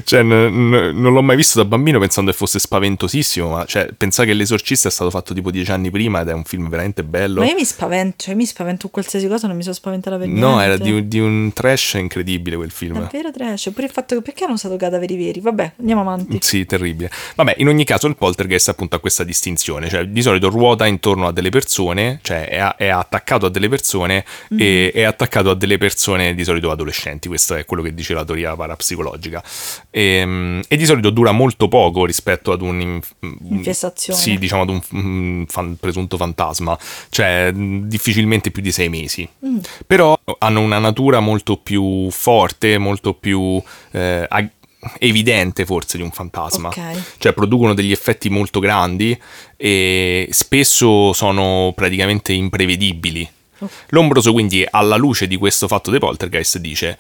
cioè, 0.05 0.23
n- 0.23 0.71
n- 0.71 1.01
non 1.01 1.13
l'ho 1.13 1.23
mai 1.23 1.37
visto 1.37 1.59
da 1.59 1.65
bambino 1.65 1.99
pensando 1.99 2.31
che 2.31 2.37
fosse 2.37 2.59
spaventosissimo, 2.59 3.49
ma 3.49 3.65
cioè, 3.65 3.89
pensare 3.97 4.29
che 4.29 4.35
L'esorcista 4.35 4.89
è 4.89 4.91
stato 4.91 5.11
fatto 5.11 5.35
tipo 5.35 5.51
dieci 5.51 5.71
anni 5.71 5.91
prima 5.91 6.21
ed 6.21 6.29
è 6.29 6.33
un 6.33 6.45
film 6.45 6.69
veramente 6.69 7.05
bello. 7.05 7.41
Ma 7.41 7.47
io 7.47 7.55
mi 7.55 7.65
spavento, 7.65 8.17
cioè 8.19 8.35
mi 8.35 8.47
spavento 8.47 8.89
qualsiasi 8.89 9.29
cosa, 9.29 9.47
non 9.47 9.57
mi 9.57 9.63
sono 9.63 9.75
spaventata 9.75 10.17
per 10.17 10.27
niente. 10.27 10.45
No, 10.45 10.61
era 10.61 10.77
di, 10.77 11.07
di, 11.09 11.19
un 11.21 11.51
trash 11.53 11.95
incredibile 11.95 12.57
quel 12.57 12.71
film. 12.71 13.05
È 13.05 13.09
vero 13.11 13.31
trash, 13.31 13.71
pure 13.73 13.87
il 13.87 13.93
fatto 13.93 14.17
che 14.17 14.23
perché 14.23 14.45
hanno 14.45 14.55
usato 14.55 14.77
cadaveri 14.77 15.17
veri. 15.17 15.41
Vabbè, 15.41 15.73
andiamo 15.79 16.01
avanti. 16.01 16.39
Sì, 16.41 16.67
terribile. 16.67 17.11
Vabbè, 17.35 17.57
in 17.59 17.69
ogni 17.69 17.85
caso 17.85 18.07
il 18.07 18.17
poltergeist 18.17 18.69
appunto 18.69 18.97
ha 18.97 19.01
questa 19.01 19.25
distinzione, 19.25 19.89
cioè 19.89 20.07
di 20.07 20.23
solito 20.23 20.49
ruota 20.49 20.87
intorno 20.87 21.27
a 21.27 21.33
delle 21.33 21.51
persone, 21.51 21.81
cioè 22.23 22.49
è 22.49 22.61
è 22.77 22.89
attaccato 22.89 23.47
a 23.47 23.49
delle 23.49 23.69
persone 23.69 24.25
mm. 24.53 24.59
e 24.61 24.91
è 24.93 25.03
attaccato 25.03 25.51
a 25.51 25.55
delle 25.55 25.79
persone 25.79 26.35
di 26.35 26.45
solito 26.45 26.71
adolescenti, 26.71 27.29
questo 27.29 27.55
è 27.55 27.65
quello 27.65 27.83
che 27.83 27.95
dice 27.95 28.15
la 28.15 28.25
teoria 28.25 28.55
parapsicologica. 28.55 29.43
E, 29.91 30.03
ehm, 30.03 30.63
e 30.69 30.77
di 30.77 30.85
solito 30.85 31.11
dura 31.11 31.33
molto 31.33 31.69
poco 31.69 32.05
rispetto 32.05 32.53
ad 32.53 32.63
un'infestazione. 32.63 34.19
Sì, 34.19 34.39
diciamo 34.39 34.63
ad 34.63 34.69
un, 34.69 34.81
un 34.91 35.45
fan, 35.49 35.77
presunto 35.79 36.17
fantasma, 36.17 36.79
cioè 37.11 37.51
difficilmente 37.53 38.51
più 38.51 38.63
di 38.63 38.73
sei 38.73 38.89
mesi. 38.89 39.29
Mm. 39.47 39.59
Però 39.87 40.19
hanno 40.39 40.61
una 40.61 40.79
natura 40.79 41.21
molto 41.21 41.57
più 41.57 42.11
forte, 42.11 42.79
molto 42.79 43.15
più... 43.15 43.63
Eh, 43.91 44.27
ag- 44.29 44.51
evidente 44.99 45.65
forse 45.65 45.97
di 45.97 46.03
un 46.03 46.11
fantasma. 46.11 46.69
Okay. 46.69 47.01
Cioè 47.19 47.33
producono 47.33 47.75
degli 47.75 47.93
effetti 47.93 48.29
molto 48.29 48.61
grandi 48.61 49.19
e 49.57 50.29
spesso 50.31 51.13
sono 51.13 51.73
praticamente 51.75 52.33
imprevedibili. 52.33 53.29
Okay. 53.59 53.77
L'ombroso 53.89 54.33
quindi 54.33 54.67
alla 54.69 54.97
luce 54.97 55.27
di 55.27 55.37
questo 55.37 55.69
fatto 55.69 55.91
dei 55.91 56.01
poltergeist 56.01 56.59
dice 56.59 56.99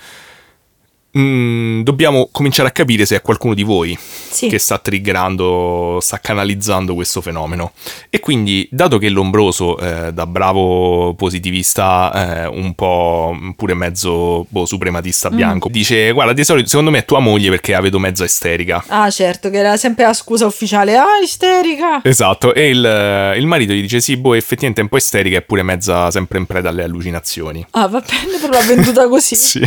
mm, 1.18 1.80
dobbiamo 1.82 2.28
cominciare 2.32 2.68
a 2.68 2.72
capire 2.72 3.04
se 3.06 3.16
è 3.16 3.22
qualcuno 3.22 3.54
di 3.54 3.62
voi 3.62 3.96
Sì. 4.30 4.48
che 4.48 4.58
sta 4.58 4.78
triggerando, 4.78 5.98
sta 6.00 6.18
canalizzando 6.18 6.94
questo 6.94 7.20
fenomeno. 7.20 7.72
E 8.10 8.20
quindi, 8.20 8.66
dato 8.70 8.98
che 8.98 9.08
l'ombroso, 9.08 9.78
eh, 9.78 10.12
da 10.12 10.26
bravo 10.26 11.14
positivista, 11.14 12.44
eh, 12.44 12.46
un 12.46 12.74
po' 12.74 13.36
pure 13.56 13.74
mezzo 13.74 14.46
boh, 14.48 14.64
suprematista 14.66 15.30
Mm. 15.30 15.34
bianco, 15.36 15.68
dice: 15.68 16.10
Guarda, 16.12 16.32
di 16.32 16.44
solito, 16.44 16.68
secondo 16.68 16.90
me 16.90 16.98
è 16.98 17.04
tua 17.04 17.18
moglie 17.20 17.50
perché 17.50 17.72
la 17.72 17.80
vedo 17.80 17.98
mezza 17.98 18.24
isterica. 18.24 18.82
Ah, 18.88 19.10
certo, 19.10 19.50
che 19.50 19.58
era 19.58 19.76
sempre 19.76 20.04
la 20.04 20.14
scusa 20.14 20.46
ufficiale. 20.46 20.96
Ah, 20.96 21.18
isterica. 21.22 22.00
Esatto, 22.02 22.54
e 22.54 22.68
il, 22.68 23.34
il 23.38 23.46
marito 23.46 23.72
gli 23.72 23.80
dice: 23.82 24.00
Sì, 24.00 24.16
boh, 24.16 24.34
effettivamente 24.34 24.80
è 24.80 24.84
un 24.84 24.88
po' 24.90 24.96
isterica, 24.96 25.38
è 25.38 25.42
pure 25.42 25.62
mezza 25.62 26.10
sempre 26.10 26.38
in 26.38 26.46
preda 26.46 26.68
alle 26.70 26.82
allucinazioni. 26.84 27.64
Ah, 27.72 27.86
va 27.88 28.00
bene, 28.00 28.38
però 28.40 28.52
l'ha 28.52 28.64
venduta 28.66 29.08
così. 29.08 29.34
Sì. 29.52 29.60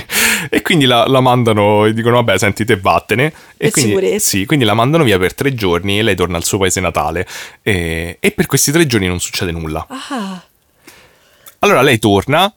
E 0.50 0.62
quindi 0.62 0.86
la, 0.86 1.06
la 1.06 1.20
mandano 1.36 1.86
e 1.86 1.94
dicono: 1.94 2.16
Vabbè, 2.16 2.38
senti, 2.38 2.66
te 2.66 2.78
vattene. 2.78 3.26
E 3.26 3.32
Per 3.58 3.72
quindi, 3.72 3.92
sicurezza. 3.92 4.30
sì, 4.30 4.46
quindi 4.46 4.66
la 4.66 4.74
mandano 4.74 5.04
via 5.04 5.18
per 5.18 5.34
tre 5.34 5.54
giorni 5.54 6.00
e 6.00 6.02
lei 6.04 6.16
torna 6.16 6.38
al 6.38 6.44
suo 6.44 6.58
paese 6.58 6.80
natale. 6.82 7.28
E, 7.62 8.18
e 8.20 8.32
per 8.32 8.46
questi 8.46 8.72
tre 8.72 8.86
giorni 8.88 9.08
non 9.08 9.20
succede 9.20 9.52
nulla. 9.52 9.86
Ah, 9.90 10.42
Allora 11.60 11.82
lei 11.82 12.00
torna. 12.00 12.54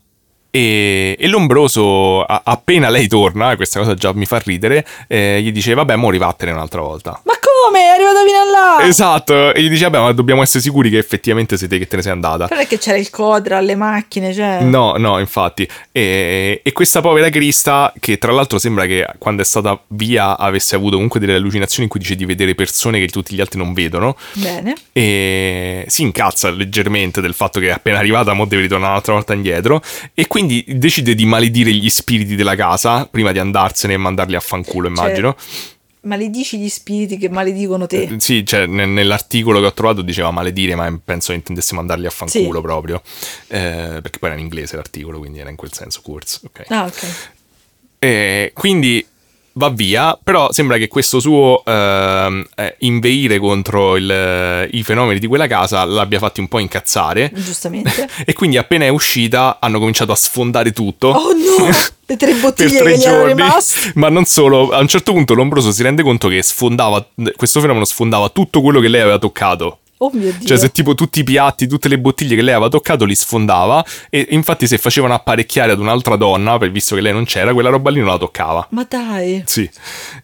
E, 0.50 1.14
e 1.18 1.28
l'ombroso, 1.28 2.22
a- 2.24 2.40
appena 2.44 2.88
lei 2.88 3.06
torna, 3.06 3.54
questa 3.56 3.80
cosa 3.80 3.94
già 3.94 4.12
mi 4.14 4.24
fa 4.24 4.38
ridere, 4.42 4.86
eh, 5.06 5.40
gli 5.42 5.52
dice: 5.52 5.74
Vabbè, 5.74 5.94
mo 5.96 6.10
rivattene 6.10 6.52
un'altra 6.52 6.80
volta. 6.80 7.20
ma 7.24 7.37
come? 7.64 7.80
È 7.80 7.88
arrivata 7.88 8.24
fino 8.24 8.38
a 8.38 8.50
là. 8.50 8.86
Esatto, 8.86 9.54
e 9.54 9.62
gli 9.62 9.68
dice: 9.68 9.84
Vabbè, 9.84 9.98
ma 9.98 10.12
dobbiamo 10.12 10.42
essere 10.42 10.62
sicuri 10.62 10.90
che 10.90 10.98
effettivamente 10.98 11.56
sei 11.56 11.68
te 11.68 11.78
che 11.78 11.86
te 11.86 11.96
ne 11.96 12.02
sei 12.02 12.12
andata. 12.12 12.46
Però 12.46 12.60
è 12.60 12.66
che 12.66 12.78
c'era 12.78 12.96
il 12.96 13.10
codra 13.10 13.58
alle 13.58 13.74
macchine, 13.74 14.32
cioè. 14.32 14.60
No, 14.62 14.94
no, 14.96 15.18
infatti. 15.18 15.68
E, 15.92 16.60
e 16.62 16.72
questa 16.72 17.00
povera 17.00 17.28
Crista, 17.28 17.92
che 17.98 18.18
tra 18.18 18.32
l'altro 18.32 18.58
sembra 18.58 18.86
che 18.86 19.06
quando 19.18 19.42
è 19.42 19.44
stata 19.44 19.78
via 19.88 20.36
avesse 20.38 20.74
avuto 20.74 20.94
comunque 20.94 21.20
delle 21.20 21.34
allucinazioni 21.34 21.84
in 21.84 21.90
cui 21.90 22.00
dice 22.00 22.14
di 22.14 22.24
vedere 22.24 22.54
persone 22.54 22.98
che 22.98 23.08
tutti 23.08 23.34
gli 23.34 23.40
altri 23.40 23.58
non 23.58 23.72
vedono, 23.72 24.16
Bene. 24.34 24.74
e 24.92 25.84
si 25.88 26.02
incazza 26.02 26.50
leggermente 26.50 27.20
del 27.20 27.34
fatto 27.34 27.60
che 27.60 27.68
è 27.68 27.72
appena 27.72 27.98
arrivata, 27.98 28.32
mo 28.32 28.44
deve 28.44 28.62
ritornare 28.62 28.90
un'altra 28.92 29.12
volta 29.14 29.34
indietro, 29.34 29.82
e 30.14 30.26
quindi 30.26 30.64
decide 30.66 31.14
di 31.14 31.26
maledire 31.26 31.72
gli 31.72 31.88
spiriti 31.88 32.36
della 32.36 32.54
casa 32.54 33.06
prima 33.10 33.32
di 33.32 33.38
andarsene 33.38 33.94
e 33.94 33.96
mandarli 33.96 34.36
a 34.36 34.40
fanculo, 34.40 34.88
immagino. 34.88 35.36
Maledici 36.02 36.58
gli 36.58 36.68
spiriti 36.68 37.16
che 37.18 37.28
maledicono 37.28 37.86
te. 37.86 38.02
Eh, 38.02 38.20
Sì, 38.20 38.44
cioè 38.46 38.66
ne- 38.66 38.86
nell'articolo 38.86 39.58
che 39.60 39.66
ho 39.66 39.72
trovato 39.72 40.02
diceva 40.02 40.30
maledire, 40.30 40.74
ma 40.74 40.96
penso 41.04 41.32
intendesse 41.32 41.74
mandarli 41.74 42.06
a 42.06 42.10
fanculo 42.10 42.54
Sì. 42.54 42.60
proprio. 42.60 43.02
Eh, 43.48 43.98
perché 44.00 44.18
poi 44.18 44.30
era 44.30 44.38
in 44.38 44.44
inglese 44.44 44.76
l'articolo, 44.76 45.18
quindi 45.18 45.38
era 45.40 45.50
in 45.50 45.56
quel 45.56 45.72
senso, 45.72 46.00
curse. 46.02 46.40
ok. 46.46 46.64
Ah, 46.68 46.84
ok. 46.84 47.06
E 47.98 48.52
quindi 48.54 49.04
va 49.58 49.68
via, 49.70 50.18
però 50.22 50.52
sembra 50.52 50.78
che 50.78 50.86
questo 50.88 51.18
suo 51.20 51.62
ehm, 51.64 52.46
eh, 52.54 52.76
inveire 52.80 53.38
contro 53.38 53.96
il- 53.96 54.68
i 54.70 54.82
fenomeni 54.84 55.18
di 55.18 55.26
quella 55.26 55.46
casa 55.48 55.84
l'abbia 55.84 56.18
fatti 56.20 56.40
un 56.40 56.48
po' 56.48 56.58
incazzare. 56.60 57.30
Giustamente. 57.34 58.08
E 58.24 58.32
quindi 58.32 58.56
appena 58.56 58.84
è 58.84 58.88
uscita 58.88 59.58
hanno 59.60 59.78
cominciato 59.78 60.12
a 60.12 60.16
sfondare 60.16 60.72
tutto. 60.72 61.08
Oh 61.08 61.32
no! 61.32 61.68
Le 62.06 62.16
tre 62.16 62.32
bottiglie 62.34 62.78
tre 62.78 62.92
che 62.92 62.98
gli 62.98 63.02
erano 63.02 63.26
rimaste. 63.26 63.92
ma 63.96 64.08
non 64.08 64.24
solo. 64.24 64.70
A 64.70 64.78
un 64.78 64.88
certo 64.88 65.12
punto 65.12 65.34
l'ombroso 65.34 65.72
si 65.72 65.82
rende 65.82 66.02
conto 66.02 66.28
che 66.28 66.42
sfondava. 66.42 67.06
Questo 67.36 67.60
fenomeno 67.60 67.84
sfondava 67.84 68.28
tutto 68.30 68.62
quello 68.62 68.80
che 68.80 68.88
lei 68.88 69.00
aveva 69.02 69.18
toccato. 69.18 69.80
Oh 69.98 70.10
mio 70.12 70.32
Dio. 70.32 70.46
Cioè, 70.46 70.56
se 70.58 70.70
tipo 70.70 70.94
tutti 70.94 71.20
i 71.20 71.24
piatti, 71.24 71.66
tutte 71.66 71.88
le 71.88 71.98
bottiglie 71.98 72.36
che 72.36 72.42
lei 72.42 72.54
aveva 72.54 72.68
toccato 72.68 73.04
li 73.04 73.14
sfondava. 73.14 73.84
E 74.10 74.28
infatti, 74.30 74.66
se 74.66 74.78
facevano 74.78 75.14
apparecchiare 75.14 75.72
ad 75.72 75.80
un'altra 75.80 76.16
donna, 76.16 76.58
per 76.58 76.70
visto 76.70 76.94
che 76.94 77.00
lei 77.00 77.12
non 77.12 77.24
c'era, 77.24 77.52
quella 77.52 77.70
roba 77.70 77.90
lì 77.90 77.98
non 77.98 78.08
la 78.08 78.18
toccava. 78.18 78.66
Ma 78.70 78.86
dai. 78.88 79.42
Sì. 79.46 79.68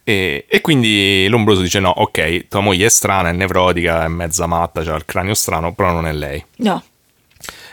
E, 0.03 0.45
e 0.47 0.61
quindi 0.61 1.27
l'ombroso 1.27 1.61
dice: 1.61 1.79
No, 1.79 1.89
ok, 1.89 2.47
tua 2.47 2.61
moglie 2.61 2.85
è 2.85 2.89
strana, 2.89 3.29
è 3.29 3.33
nevrotica, 3.33 4.05
è 4.05 4.07
mezza 4.07 4.45
matta, 4.45 4.79
ha 4.79 4.95
il 4.95 5.05
cranio 5.05 5.33
strano, 5.33 5.73
però 5.73 5.91
non 5.91 6.07
è 6.07 6.13
lei. 6.13 6.43
No. 6.57 6.81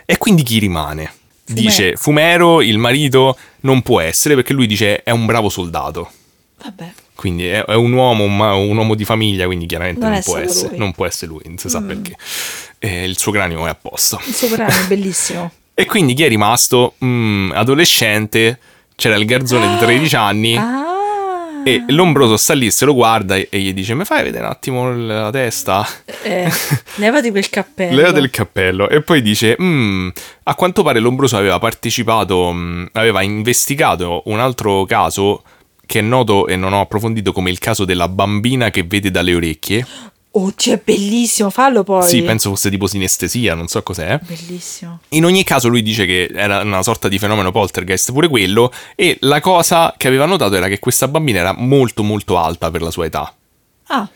E 0.04 0.18
quindi 0.18 0.42
chi 0.42 0.58
rimane? 0.58 1.12
Dice 1.44 1.96
Fumero, 1.96 2.62
il 2.62 2.78
marito, 2.78 3.36
non 3.60 3.82
può 3.82 4.00
essere 4.00 4.34
perché 4.34 4.52
lui 4.52 4.66
dice 4.66 5.02
è 5.02 5.10
un 5.10 5.26
bravo 5.26 5.48
soldato. 5.48 6.10
Vabbè. 6.62 6.92
Quindi 7.14 7.46
è, 7.46 7.64
è 7.64 7.74
un 7.74 7.92
uomo, 7.92 8.26
ma 8.26 8.54
un 8.54 8.76
uomo 8.76 8.94
di 8.94 9.04
famiglia, 9.04 9.46
quindi 9.46 9.66
chiaramente 9.66 10.00
Non 10.00 10.10
non, 10.12 10.22
può 10.22 10.36
essere, 10.38 10.68
lui. 10.70 10.78
non 10.78 10.92
può 10.92 11.06
essere 11.06 11.30
lui, 11.30 11.40
non 11.46 11.58
si 11.58 11.68
sa 11.68 11.80
perché. 11.82 12.16
E 12.78 13.04
il 13.04 13.18
suo 13.18 13.32
cranio 13.32 13.66
è 13.66 13.70
a 13.70 13.74
posto. 13.74 14.20
Il 14.26 14.34
suo 14.34 14.48
cranio 14.48 14.74
è 14.74 14.86
bellissimo. 14.88 15.50
E 15.74 15.84
quindi 15.86 16.14
chi 16.14 16.24
è 16.24 16.28
rimasto? 16.28 16.94
Mm, 17.04 17.52
adolescente, 17.52 18.58
c'era 18.96 19.16
il 19.16 19.24
garzone 19.24 19.68
di 19.68 19.78
13 19.78 20.16
anni. 20.16 20.56
Ah. 20.56 20.80
E 21.64 21.84
l'ombroso 21.90 22.36
sta 22.36 22.54
lì, 22.54 22.72
se 22.72 22.84
lo 22.84 22.92
guarda 22.92 23.36
e, 23.36 23.48
gli 23.52 23.72
dice: 23.72 23.94
Mi 23.94 24.04
fai 24.04 24.24
vedere 24.24 24.44
un 24.44 24.50
attimo 24.50 24.92
la 24.92 25.30
testa? 25.30 25.86
Eh, 26.22 26.50
levati 26.96 27.30
quel 27.30 27.48
cappello. 27.48 27.94
Leva 27.94 28.10
del 28.10 28.30
cappello. 28.30 28.88
E 28.88 29.00
poi 29.02 29.22
dice: 29.22 29.56
"Mm, 29.62 30.08
A 30.44 30.54
quanto 30.56 30.82
pare 30.82 30.98
l'ombroso 30.98 31.36
aveva 31.36 31.60
partecipato, 31.60 32.50
mm, 32.52 32.86
aveva 32.94 33.22
investigato 33.22 34.22
un 34.26 34.40
altro 34.40 34.84
caso 34.86 35.44
che 35.84 35.98
è 35.98 36.02
noto 36.02 36.46
e 36.46 36.56
non 36.56 36.72
ho 36.72 36.80
approfondito 36.80 37.32
come 37.32 37.50
il 37.50 37.58
caso 37.58 37.84
della 37.84 38.08
bambina 38.08 38.70
che 38.70 38.82
vede 38.84 39.10
dalle 39.10 39.34
orecchie. 39.34 39.86
Oddio, 40.34 40.72
è 40.72 40.80
bellissimo. 40.82 41.50
Fallo 41.50 41.82
poi. 41.82 42.08
Sì, 42.08 42.22
penso 42.22 42.48
fosse 42.48 42.70
tipo 42.70 42.86
sinestesia, 42.86 43.54
non 43.54 43.68
so 43.68 43.82
cos'è. 43.82 44.18
Bellissimo. 44.26 45.00
In 45.10 45.26
ogni 45.26 45.44
caso 45.44 45.68
lui 45.68 45.82
dice 45.82 46.06
che 46.06 46.30
era 46.32 46.62
una 46.62 46.82
sorta 46.82 47.08
di 47.08 47.18
fenomeno 47.18 47.52
poltergeist 47.52 48.12
pure 48.12 48.28
quello 48.28 48.72
e 48.94 49.18
la 49.20 49.40
cosa 49.40 49.94
che 49.96 50.08
aveva 50.08 50.24
notato 50.24 50.54
era 50.54 50.68
che 50.68 50.78
questa 50.78 51.08
bambina 51.08 51.40
era 51.40 51.52
molto 51.52 52.02
molto 52.02 52.38
alta 52.38 52.70
per 52.70 52.80
la 52.80 52.90
sua 52.90 53.04
età. 53.04 53.34
Ah. 53.88 54.08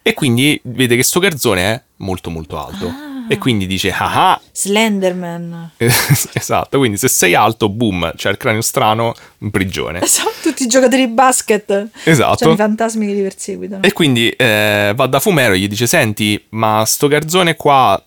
E 0.00 0.14
quindi 0.14 0.60
vede 0.64 0.94
che 0.94 1.02
sto 1.02 1.18
garzone 1.18 1.62
è 1.62 1.82
molto 1.96 2.30
molto 2.30 2.64
alto. 2.64 3.13
E 3.28 3.38
quindi 3.38 3.66
dice, 3.66 3.90
ah 3.90 4.32
ah, 4.32 4.40
Slenderman. 4.52 5.72
esatto, 5.76 6.78
quindi 6.78 6.96
se 6.96 7.08
sei 7.08 7.34
alto, 7.34 7.68
boom, 7.68 8.12
c'è 8.14 8.30
il 8.30 8.36
cranio 8.36 8.60
strano 8.60 9.14
in 9.38 9.50
prigione. 9.50 10.04
Sono 10.06 10.30
tutti 10.42 10.64
i 10.64 10.66
giocatori 10.66 11.06
di 11.06 11.12
basket. 11.12 11.88
Esatto. 12.04 12.36
Sono 12.38 12.52
i 12.52 12.56
fantasmi 12.56 13.06
che 13.06 13.12
li 13.12 13.22
perseguitano. 13.22 13.82
E 13.82 13.92
quindi 13.92 14.28
eh, 14.30 14.92
va 14.94 15.06
da 15.06 15.20
Fumero 15.20 15.54
e 15.54 15.58
gli 15.58 15.68
dice, 15.68 15.86
senti, 15.86 16.42
ma 16.50 16.84
sto 16.84 17.08
garzone 17.08 17.56
qua 17.56 18.02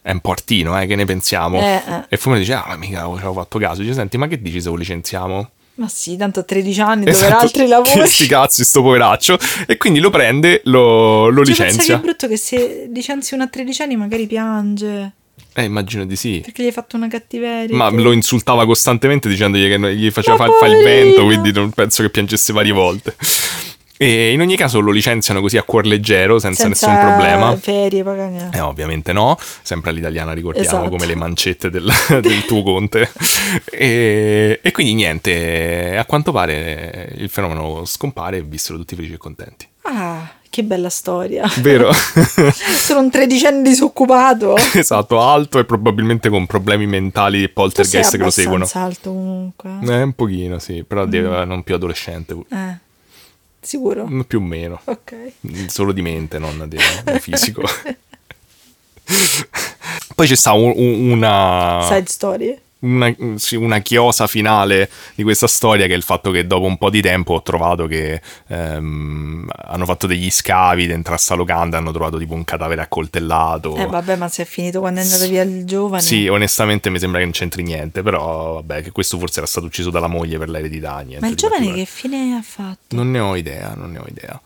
è 0.00 0.12
un 0.12 0.20
portino, 0.20 0.80
eh, 0.80 0.86
che 0.86 0.96
ne 0.96 1.04
pensiamo? 1.04 1.60
Eh, 1.60 1.82
eh. 1.86 2.04
E 2.08 2.16
Fumero 2.16 2.40
dice, 2.40 2.54
ah, 2.54 2.64
ma 2.68 2.76
mica 2.76 3.00
ci 3.00 3.04
avevo 3.04 3.34
fatto 3.34 3.58
caso. 3.58 3.82
Dice, 3.82 3.94
senti, 3.94 4.16
ma 4.16 4.26
che 4.26 4.40
dici 4.40 4.60
se 4.60 4.68
lo 4.70 4.76
licenziamo? 4.76 5.50
Ma 5.78 5.86
sì, 5.88 6.16
tanto 6.16 6.40
a 6.40 6.42
13 6.42 6.80
anni 6.80 7.04
dovrà 7.04 7.26
Esatto. 7.26 7.42
altri 7.44 7.66
lavori. 7.68 8.00
Che 8.00 8.06
sti 8.06 8.26
cazzi, 8.26 8.64
sto 8.64 8.82
poveraccio. 8.82 9.38
E 9.66 9.76
quindi 9.76 10.00
lo 10.00 10.10
prende, 10.10 10.60
lo, 10.64 11.28
lo 11.28 11.44
Cioè, 11.44 11.54
pensa 11.54 11.62
che 11.64 11.70
licenzia. 11.70 11.96
è 11.96 12.00
brutto 12.00 12.26
che 12.26 12.36
se 12.36 12.88
licenzi 12.92 13.34
una 13.34 13.44
a 13.44 13.48
13 13.48 13.82
anni 13.82 13.96
magari 13.96 14.26
piange. 14.26 15.12
Eh, 15.54 15.62
immagino 15.64 16.04
di 16.04 16.16
sì. 16.16 16.40
Perché 16.42 16.62
gli 16.62 16.66
hai 16.66 16.72
fatto 16.72 16.96
una 16.96 17.06
cattiveria. 17.08 17.76
Ma 17.76 17.90
lo 17.90 18.10
insultava 18.12 18.64
costantemente 18.66 19.28
dicendogli 19.28 19.68
che 19.68 19.94
gli 19.94 20.10
faceva 20.10 20.36
Ma 20.36 20.44
fare 20.46 20.56
fa 20.58 20.66
il 20.66 20.82
vento, 20.84 21.24
quindi 21.24 21.52
non 21.52 21.70
penso 21.70 22.02
che 22.02 22.10
piangesse 22.10 22.52
varie 22.52 22.72
volte. 22.72 23.14
E 24.00 24.32
in 24.32 24.40
ogni 24.40 24.56
caso 24.56 24.78
lo 24.78 24.92
licenziano 24.92 25.40
così 25.40 25.56
a 25.56 25.62
cuor 25.64 25.84
leggero, 25.84 26.38
senza, 26.38 26.62
Senza 26.64 26.86
nessun 26.92 27.04
problema. 27.04 27.56
ferie, 27.56 28.04
pagane. 28.04 28.50
Eh, 28.54 28.60
ovviamente 28.60 29.12
no, 29.12 29.36
sempre 29.62 29.90
all'italiana 29.90 30.32
ricordiamo 30.32 30.66
Esatto. 30.68 30.88
come 30.88 31.04
le 31.06 31.16
mancette 31.16 31.68
del, 31.68 31.90
del 32.22 32.44
tuo 32.46 32.62
conte. 32.62 33.10
E, 33.70 34.60
e 34.62 34.70
quindi 34.70 34.94
niente, 34.94 35.96
a 35.98 36.04
quanto 36.04 36.30
pare 36.32 37.12
il 37.16 37.28
fenomeno 37.28 37.84
scompare 37.84 38.38
e 38.38 38.42
vissero 38.42 38.78
tutti 38.78 38.94
felici 38.94 39.14
e 39.14 39.18
contenti. 39.18 39.66
Ah, 39.82 40.30
che 40.50 40.62
bella 40.62 40.90
storia. 40.90 41.50
Vero? 41.60 41.90
Sono 42.78 43.00
un 43.00 43.10
tredicenne 43.10 43.62
disoccupato. 43.62 44.54
esatto, 44.74 45.20
alto 45.20 45.58
e 45.58 45.64
probabilmente 45.64 46.28
con 46.28 46.46
problemi 46.46 46.86
mentali 46.86 47.42
e 47.42 47.48
poltergeist 47.48 48.16
che 48.16 48.22
lo 48.22 48.30
seguono. 48.30 48.68
alto 48.74 49.10
comunque. 49.10 49.70
Eh, 49.82 50.02
un 50.02 50.12
pochino, 50.12 50.58
sì, 50.58 50.84
però 50.86 51.04
deve- 51.04 51.44
non 51.44 51.62
più 51.62 51.74
adolescente, 51.74 52.34
Eh, 52.50 52.86
sicuro? 53.68 54.08
più 54.26 54.38
o 54.38 54.42
meno. 54.42 54.80
Ok. 54.84 55.32
Solo 55.68 55.92
di 55.92 56.02
mente, 56.02 56.38
non 56.38 56.64
di, 56.68 56.76
di 56.76 57.18
fisico. 57.20 57.62
Poi 60.14 60.26
c'è 60.26 60.34
sta 60.36 60.52
un- 60.52 60.72
un- 60.74 61.10
una, 61.12 61.80
Side 61.88 62.08
story? 62.08 62.58
Una, 62.80 63.14
una 63.52 63.78
chiosa 63.78 64.26
finale 64.26 64.88
di 65.14 65.22
questa 65.22 65.46
storia 65.46 65.86
che 65.86 65.94
è 65.94 65.96
il 65.96 66.02
fatto 66.02 66.30
che 66.30 66.46
dopo 66.46 66.66
un 66.66 66.76
po' 66.78 66.90
di 66.90 67.00
tempo 67.00 67.34
ho 67.34 67.42
trovato 67.42 67.86
che 67.86 68.20
ehm, 68.46 69.48
hanno 69.66 69.84
fatto 69.84 70.06
degli 70.06 70.30
scavi 70.30 70.86
dentro 70.86 71.14
a 71.14 71.16
sta 71.16 71.34
locanda 71.34 71.78
hanno 71.78 71.90
trovato 71.90 72.18
tipo 72.18 72.34
un 72.34 72.44
cadavere 72.44 72.82
accoltellato. 72.82 73.76
Eh 73.76 73.86
vabbè, 73.86 74.16
ma 74.16 74.28
se 74.28 74.42
è 74.42 74.46
finito 74.46 74.80
quando 74.80 75.00
è 75.00 75.02
andato 75.02 75.26
via 75.28 75.42
il 75.42 75.64
giovane. 75.64 76.02
Sì, 76.02 76.28
onestamente 76.28 76.90
mi 76.90 76.98
sembra 76.98 77.18
che 77.18 77.24
non 77.24 77.32
c'entri 77.32 77.62
niente, 77.62 78.02
però 78.02 78.54
vabbè, 78.54 78.82
che 78.82 78.92
questo 78.92 79.18
forse 79.18 79.38
era 79.38 79.46
stato 79.46 79.66
ucciso 79.66 79.90
dalla 79.90 80.08
moglie 80.08 80.38
per 80.38 80.48
l'eredità. 80.48 80.98
niente 81.00 81.20
Ma 81.20 81.28
il 81.28 81.36
giovane 81.36 81.72
che 81.72 81.84
fine 81.84 82.36
ha 82.36 82.42
fatto? 82.42 82.94
Non 82.94 83.10
ne 83.10 83.18
ho 83.18 83.34
idea, 83.36 83.74
non 83.74 83.92
ne 83.92 83.98
ho 83.98 84.04
idea. 84.06 84.40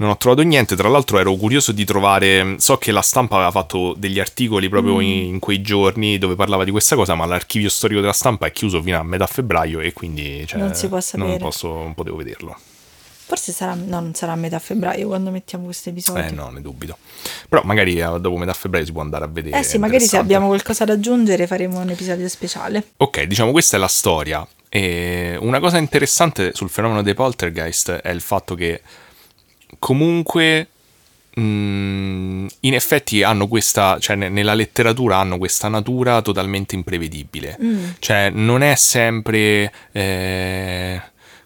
Non 0.00 0.10
ho 0.10 0.16
trovato 0.16 0.42
niente. 0.42 0.76
Tra 0.76 0.88
l'altro 0.88 1.18
ero 1.18 1.34
curioso 1.34 1.72
di 1.72 1.84
trovare, 1.84 2.56
so 2.58 2.78
che 2.78 2.90
la 2.90 3.02
stampa 3.02 3.36
aveva 3.36 3.50
fatto 3.50 3.94
degli 3.96 4.18
articoli 4.18 4.68
proprio 4.68 4.96
mm. 4.96 5.00
in, 5.00 5.08
in, 5.26 5.38
quei 5.38 5.60
giorni 5.60 6.18
dove 6.18 6.34
parlava 6.34 6.64
di 6.64 6.70
questa 6.70 6.96
cosa, 6.96 7.14
ma 7.14 7.26
l'archivio 7.26 7.68
storico 7.68 8.00
della 8.00 8.12
stampa 8.12 8.46
è 8.46 8.52
chiuso 8.52 8.82
fino 8.82 8.98
a 8.98 9.02
metà 9.02 9.26
febbraio 9.26 9.80
e 9.80 9.92
quindi 9.92 10.44
cioè, 10.46 10.58
non 10.58 10.74
si 10.74 10.88
può 10.88 11.00
sapere. 11.00 11.28
Non, 11.28 11.38
posso, 11.38 11.68
non 11.68 11.94
potevo 11.94 12.16
vederlo. 12.16 12.56
Forse 13.26 13.52
sarà, 13.52 13.74
no, 13.74 14.00
non 14.00 14.14
sarà 14.14 14.32
a 14.32 14.36
metà 14.36 14.58
febbraio 14.58 15.06
quando 15.06 15.30
mettiamo 15.30 15.64
questo 15.64 15.90
episodio. 15.90 16.24
Eh 16.24 16.30
no, 16.30 16.48
ne 16.48 16.62
dubito. 16.62 16.96
Però 17.48 17.62
magari 17.64 18.00
eh, 18.00 18.18
dopo 18.18 18.36
metà 18.36 18.54
febbraio 18.54 18.86
si 18.86 18.92
può 18.92 19.02
andare 19.02 19.24
a 19.24 19.28
vedere. 19.28 19.58
Eh 19.58 19.62
sì, 19.62 19.78
magari 19.78 20.04
se 20.04 20.16
abbiamo 20.16 20.48
qualcosa 20.48 20.84
da 20.84 20.94
aggiungere 20.94 21.46
faremo 21.46 21.78
un 21.78 21.90
episodio 21.90 22.26
speciale. 22.28 22.92
Ok, 22.96 23.24
diciamo 23.24 23.52
questa 23.52 23.76
è 23.76 23.80
la 23.80 23.86
storia. 23.86 24.46
E 24.72 25.36
una 25.38 25.60
cosa 25.60 25.76
interessante 25.76 26.52
sul 26.54 26.70
fenomeno 26.70 27.02
dei 27.02 27.14
poltergeist 27.14 27.90
è 27.90 28.10
il 28.10 28.20
fatto 28.20 28.54
che 28.54 28.80
comunque 29.78 30.68
mm, 31.38 32.46
in 32.60 32.74
effetti 32.74 33.22
hanno 33.22 33.48
questa, 33.48 33.98
cioè 33.98 34.16
nella 34.16 34.54
letteratura 34.54 35.18
hanno 35.18 35.38
questa 35.38 35.68
natura 35.68 36.22
totalmente 36.22 36.74
imprevedibile. 36.74 37.56
Mm. 37.62 37.84
Cioè 37.98 38.30
non 38.30 38.62
è 38.62 38.74
sempre... 38.74 39.72
Eh, 39.92 41.00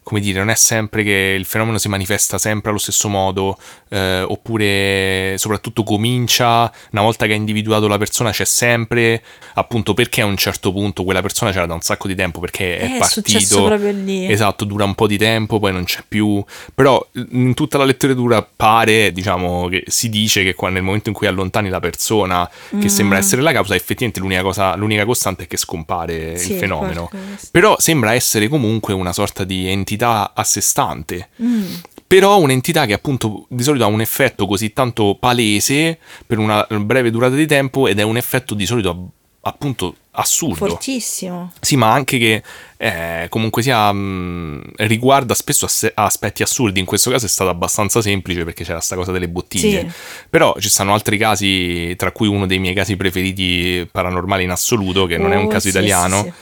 come 0.04 0.20
dire, 0.20 0.38
non 0.38 0.50
è 0.50 0.54
sempre 0.54 1.02
che 1.02 1.34
il 1.36 1.46
fenomeno 1.46 1.78
si 1.78 1.88
manifesta 1.88 2.36
sempre 2.36 2.68
allo 2.68 2.78
stesso 2.78 3.08
modo, 3.08 3.58
eh, 3.88 4.20
oppure 4.20 5.34
soprattutto 5.38 5.82
comincia, 5.82 6.70
una 6.90 7.00
volta 7.00 7.24
che 7.24 7.32
hai 7.32 7.38
individuato 7.38 7.88
la 7.88 7.96
persona 7.96 8.30
c'è 8.30 8.44
sempre, 8.44 9.22
appunto 9.54 9.94
perché 9.94 10.20
a 10.20 10.26
un 10.26 10.36
certo 10.36 10.72
punto 10.72 11.04
quella 11.04 11.22
persona 11.22 11.50
c'era 11.52 11.64
da 11.64 11.72
un 11.72 11.80
sacco 11.80 12.06
di 12.06 12.14
tempo, 12.14 12.38
perché 12.38 12.78
è, 12.78 12.94
è 12.94 12.98
partito, 12.98 13.64
proprio 13.64 13.92
lì. 13.92 14.30
esatto, 14.30 14.64
dura 14.66 14.84
un 14.84 14.94
po' 14.94 15.06
di 15.06 15.16
tempo, 15.16 15.58
poi 15.58 15.72
non 15.72 15.84
c'è 15.84 16.04
più, 16.06 16.44
però 16.74 17.04
in 17.30 17.54
tutta 17.54 17.78
la 17.78 17.84
letteratura 17.84 18.42
pare, 18.42 19.10
diciamo, 19.10 19.68
che 19.68 19.84
si 19.86 20.10
dice 20.10 20.44
che 20.44 20.54
nel 20.68 20.82
momento 20.82 21.08
in 21.08 21.14
cui 21.14 21.26
allontani 21.26 21.70
la 21.70 21.80
persona 21.80 22.48
che 22.68 22.76
mm. 22.76 22.86
sembra 22.86 23.16
essere 23.16 23.40
la 23.40 23.52
causa, 23.52 23.74
effettivamente 23.74 24.20
l'unica, 24.20 24.42
cosa, 24.42 24.76
l'unica 24.76 25.06
costante 25.06 25.44
è 25.44 25.46
che 25.46 25.56
scompare 25.56 26.36
sì, 26.36 26.52
il 26.52 26.58
fenomeno, 26.58 27.10
però 27.50 27.76
sembra 27.78 28.12
essere 28.12 28.48
comunque 28.48 28.92
una 28.92 29.14
sorta 29.14 29.44
di 29.44 29.66
entità 29.66 29.92
un'entità 29.94 30.32
a 30.34 30.44
sé 30.44 30.60
stante. 30.60 31.28
Mm. 31.42 31.74
Però 32.06 32.38
un'entità 32.38 32.86
che 32.86 32.92
appunto 32.92 33.46
di 33.48 33.62
solito 33.62 33.84
ha 33.84 33.88
un 33.88 34.00
effetto 34.00 34.46
così 34.46 34.72
tanto 34.72 35.16
palese 35.18 35.98
per 36.26 36.38
una 36.38 36.64
breve 36.68 37.10
durata 37.10 37.34
di 37.34 37.46
tempo 37.46 37.88
ed 37.88 37.98
è 37.98 38.02
un 38.02 38.16
effetto 38.16 38.54
di 38.54 38.66
solito 38.66 39.10
appunto 39.40 39.96
assurdo. 40.12 40.66
Fortissimo. 40.66 41.52
Sì, 41.60 41.76
ma 41.76 41.92
anche 41.92 42.18
che 42.18 42.42
eh, 42.76 43.26
comunque 43.28 43.62
sia 43.62 43.90
mh, 43.92 43.98
mm, 43.98 44.60
riguarda 44.76 45.34
spesso 45.34 45.64
ass- 45.64 45.90
aspetti 45.92 46.42
assurdi. 46.42 46.78
In 46.78 46.86
questo 46.86 47.10
caso 47.10 47.26
è 47.26 47.28
stato 47.28 47.50
abbastanza 47.50 48.00
semplice 48.00 48.44
perché 48.44 48.64
c'era 48.64 48.80
sta 48.80 48.94
cosa 48.96 49.10
delle 49.10 49.28
bottiglie. 49.28 49.80
Sì. 49.80 50.26
Però 50.30 50.54
ci 50.58 50.68
stanno 50.68 50.92
altri 50.92 51.18
casi, 51.18 51.94
tra 51.96 52.12
cui 52.12 52.28
uno 52.28 52.46
dei 52.46 52.58
miei 52.58 52.74
casi 52.74 52.96
preferiti 52.96 53.88
paranormali 53.90 54.44
in 54.44 54.50
assoluto, 54.50 55.06
che 55.06 55.18
non 55.18 55.30
oh, 55.30 55.34
è 55.34 55.36
un 55.36 55.46
oh, 55.46 55.48
caso 55.48 55.62
sì, 55.62 55.68
italiano. 55.68 56.22
Sì, 56.22 56.32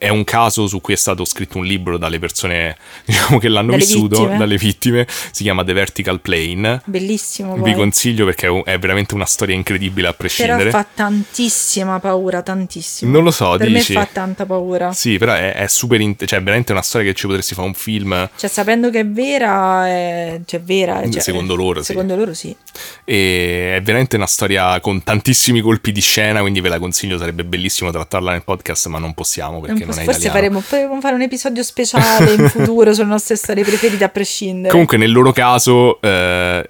è 0.00 0.08
un 0.08 0.24
caso 0.24 0.66
su 0.66 0.80
cui 0.80 0.94
è 0.94 0.96
stato 0.96 1.26
scritto 1.26 1.58
un 1.58 1.66
libro 1.66 1.98
dalle 1.98 2.18
persone 2.18 2.74
diciamo, 3.04 3.38
che 3.38 3.50
l'hanno 3.50 3.72
dalle 3.72 3.84
vissuto, 3.84 4.20
vittime. 4.20 4.38
dalle 4.38 4.56
vittime, 4.56 5.06
si 5.30 5.42
chiama 5.42 5.62
The 5.62 5.74
Vertical 5.74 6.20
Plane. 6.22 6.80
Bellissimo. 6.86 7.54
Vi 7.58 7.74
consiglio 7.74 8.24
perché 8.24 8.62
è 8.64 8.78
veramente 8.78 9.14
una 9.14 9.26
storia 9.26 9.54
incredibile 9.54 10.08
a 10.08 10.14
prescindere. 10.14 10.56
Però 10.56 10.70
fa 10.70 10.86
tantissima 10.94 12.00
paura, 12.00 12.40
tantissimo. 12.40 13.12
Non 13.12 13.24
lo 13.24 13.30
so, 13.30 13.54
per 13.58 13.68
dici. 13.68 13.92
me 13.92 14.00
fa 14.00 14.08
tanta 14.10 14.46
paura. 14.46 14.90
Sì, 14.92 15.18
però 15.18 15.34
è, 15.34 15.52
è 15.52 15.66
super, 15.66 16.00
in- 16.00 16.16
cioè 16.16 16.42
veramente 16.42 16.72
una 16.72 16.80
storia 16.80 17.12
che 17.12 17.14
ci 17.14 17.26
potresti 17.26 17.54
fare 17.54 17.66
un 17.66 17.74
film. 17.74 18.30
Cioè 18.36 18.48
sapendo 18.48 18.88
che 18.88 19.00
è 19.00 19.06
vera, 19.06 19.86
è, 19.86 20.40
cioè 20.46 20.62
vera. 20.62 21.10
Cioè, 21.10 21.20
secondo 21.20 21.54
loro, 21.54 21.82
secondo 21.82 22.14
sì. 22.14 22.18
loro 22.18 22.32
sì. 22.32 22.56
E 23.04 23.76
è 23.76 23.82
veramente 23.82 24.16
una 24.16 24.26
storia 24.26 24.80
con 24.80 25.02
tantissimi 25.02 25.60
colpi 25.60 25.92
di 25.92 26.00
scena, 26.00 26.40
quindi 26.40 26.62
ve 26.62 26.70
la 26.70 26.78
consiglio, 26.78 27.18
sarebbe 27.18 27.44
bellissimo 27.44 27.90
trattarla 27.90 28.32
nel 28.32 28.44
podcast, 28.44 28.86
ma 28.86 28.98
non 28.98 29.12
possiamo 29.12 29.60
perché 29.60 29.88
non 29.89 29.89
non 29.90 30.00
è 30.00 30.04
Forse 30.04 30.30
faremo, 30.30 30.60
potremmo 30.60 31.00
fare 31.00 31.14
un 31.14 31.22
episodio 31.22 31.62
speciale 31.62 32.32
in 32.32 32.48
futuro 32.48 32.92
sulle 32.94 33.06
nostre 33.06 33.36
storie 33.36 33.64
preferite 33.64 34.04
a 34.04 34.08
prescindere. 34.08 34.70
Comunque 34.70 34.96
nel 34.96 35.12
loro 35.12 35.32
caso 35.32 36.00
eh, 36.00 36.64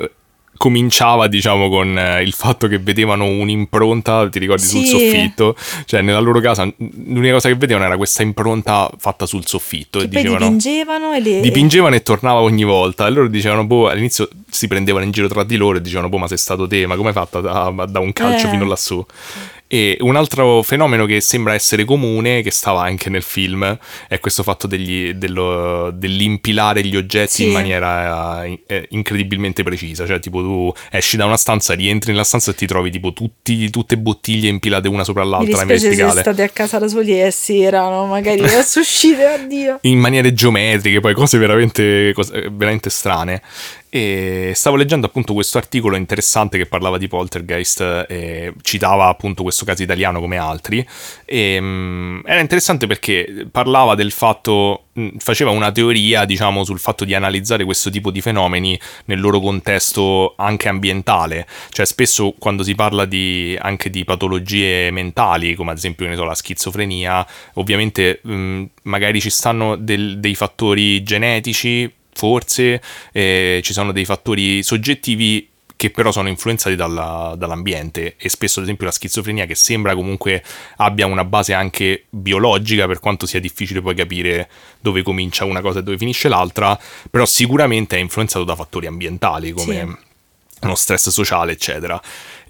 cominciava 0.60 1.26
diciamo 1.26 1.70
con 1.70 1.98
eh, 1.98 2.22
il 2.22 2.34
fatto 2.34 2.68
che 2.68 2.78
vedevano 2.78 3.24
un'impronta, 3.24 4.28
ti 4.28 4.38
ricordi, 4.38 4.62
sì. 4.62 4.84
sul 4.84 5.00
soffitto? 5.00 5.56
Cioè 5.86 6.02
nella 6.02 6.20
loro 6.20 6.38
casa 6.40 6.70
l'unica 6.76 7.32
cosa 7.32 7.48
che 7.48 7.54
vedevano 7.54 7.86
era 7.86 7.96
questa 7.96 8.22
impronta 8.22 8.90
fatta 8.98 9.24
sul 9.24 9.46
soffitto. 9.46 10.00
Che 10.00 10.04
e 10.04 10.08
dicevano, 10.08 10.38
dipingevano 10.38 11.12
e 11.14 11.20
le... 11.20 11.40
Dipingevano 11.40 11.94
e 11.94 12.02
tornava 12.02 12.40
ogni 12.40 12.64
volta. 12.64 13.06
E 13.06 13.10
loro 13.10 13.28
dicevano, 13.28 13.64
boh, 13.64 13.88
all'inizio 13.88 14.28
si 14.50 14.68
prendevano 14.68 15.06
in 15.06 15.12
giro 15.12 15.28
tra 15.28 15.44
di 15.44 15.56
loro 15.56 15.78
e 15.78 15.80
dicevano, 15.80 16.10
boh, 16.10 16.18
ma 16.18 16.28
sei 16.28 16.36
stato 16.36 16.66
te, 16.66 16.86
ma 16.86 16.94
come 16.94 17.08
hai 17.08 17.14
fatto 17.14 17.40
da, 17.40 17.72
da 17.88 18.00
un 18.00 18.12
calcio 18.12 18.46
eh. 18.46 18.50
fino 18.50 18.66
lassù? 18.66 19.02
E 19.72 19.96
un 20.00 20.16
altro 20.16 20.64
fenomeno 20.64 21.06
che 21.06 21.20
sembra 21.20 21.54
essere 21.54 21.84
comune, 21.84 22.42
che 22.42 22.50
stava 22.50 22.82
anche 22.82 23.08
nel 23.08 23.22
film, 23.22 23.78
è 24.08 24.18
questo 24.18 24.42
fatto 24.42 24.66
degli, 24.66 25.12
dello, 25.12 25.92
dell'impilare 25.94 26.82
gli 26.82 26.96
oggetti 26.96 27.34
sì. 27.34 27.44
in 27.44 27.52
maniera 27.52 28.44
eh, 28.44 28.86
incredibilmente 28.88 29.62
precisa. 29.62 30.08
Cioè, 30.08 30.18
tipo, 30.18 30.40
tu 30.40 30.72
esci 30.90 31.16
da 31.16 31.26
una 31.26 31.36
stanza, 31.36 31.74
rientri 31.74 32.10
nella 32.10 32.24
stanza 32.24 32.50
e 32.50 32.54
ti 32.56 32.66
trovi 32.66 32.90
tipo 32.90 33.12
tutti, 33.12 33.70
tutte 33.70 33.96
bottiglie 33.96 34.48
impilate 34.48 34.88
una 34.88 35.04
sopra 35.04 35.22
l'altra. 35.22 35.64
Mi 35.64 35.74
dispiace 35.74 36.14
se 36.14 36.20
state 36.20 36.42
a 36.42 36.48
casa 36.48 36.80
da 36.80 36.88
soli 36.88 37.22
e 37.22 37.30
si 37.30 37.62
erano 37.62 38.06
magari 38.06 38.40
adesso 38.42 38.80
uscite, 38.80 39.24
oddio. 39.24 39.78
In 39.82 40.00
maniere 40.00 40.32
geometriche, 40.32 40.98
poi 40.98 41.14
cose 41.14 41.38
veramente, 41.38 42.10
cose 42.12 42.48
veramente 42.50 42.90
strane. 42.90 43.40
E 43.92 44.52
stavo 44.54 44.76
leggendo 44.76 45.06
appunto 45.06 45.34
questo 45.34 45.58
articolo 45.58 45.96
interessante 45.96 46.56
che 46.56 46.66
parlava 46.66 46.96
di 46.96 47.08
poltergeist 47.08 48.06
e 48.08 48.54
citava 48.62 49.08
appunto 49.08 49.42
questo 49.42 49.64
caso 49.64 49.82
italiano 49.82 50.20
come 50.20 50.36
altri. 50.36 50.86
E, 51.24 51.58
um, 51.58 52.22
era 52.24 52.38
interessante 52.38 52.86
perché 52.86 53.48
parlava 53.50 53.96
del 53.96 54.12
fatto, 54.12 54.84
faceva 55.18 55.50
una 55.50 55.72
teoria 55.72 56.24
diciamo 56.24 56.62
sul 56.62 56.78
fatto 56.78 57.04
di 57.04 57.14
analizzare 57.14 57.64
questo 57.64 57.90
tipo 57.90 58.12
di 58.12 58.20
fenomeni 58.20 58.78
nel 59.06 59.20
loro 59.20 59.40
contesto 59.40 60.34
anche 60.36 60.68
ambientale. 60.68 61.48
Cioè 61.70 61.84
spesso 61.84 62.32
quando 62.38 62.62
si 62.62 62.76
parla 62.76 63.06
di, 63.06 63.58
anche 63.60 63.90
di 63.90 64.04
patologie 64.04 64.92
mentali, 64.92 65.56
come 65.56 65.72
ad 65.72 65.78
esempio 65.78 66.14
so, 66.14 66.22
la 66.22 66.36
schizofrenia, 66.36 67.26
ovviamente 67.54 68.20
um, 68.22 68.68
magari 68.82 69.20
ci 69.20 69.30
stanno 69.30 69.74
del, 69.74 70.20
dei 70.20 70.36
fattori 70.36 71.02
genetici 71.02 71.98
forse 72.12 72.80
eh, 73.12 73.60
ci 73.62 73.72
sono 73.72 73.92
dei 73.92 74.04
fattori 74.04 74.62
soggettivi 74.62 75.48
che 75.80 75.88
però 75.88 76.12
sono 76.12 76.28
influenzati 76.28 76.76
dalla, 76.76 77.34
dall'ambiente 77.38 78.16
e 78.18 78.28
spesso 78.28 78.58
ad 78.58 78.66
esempio 78.66 78.84
la 78.84 78.92
schizofrenia 78.92 79.46
che 79.46 79.54
sembra 79.54 79.94
comunque 79.94 80.44
abbia 80.76 81.06
una 81.06 81.24
base 81.24 81.54
anche 81.54 82.04
biologica 82.10 82.86
per 82.86 83.00
quanto 83.00 83.24
sia 83.24 83.40
difficile 83.40 83.80
poi 83.80 83.94
capire 83.94 84.50
dove 84.78 85.02
comincia 85.02 85.46
una 85.46 85.62
cosa 85.62 85.78
e 85.78 85.82
dove 85.82 85.96
finisce 85.96 86.28
l'altra, 86.28 86.78
però 87.10 87.24
sicuramente 87.24 87.96
è 87.96 87.98
influenzato 87.98 88.44
da 88.44 88.54
fattori 88.54 88.88
ambientali 88.88 89.52
come 89.52 89.74
sì. 89.74 90.64
uno 90.66 90.74
stress 90.74 91.08
sociale 91.08 91.52
eccetera. 91.52 91.98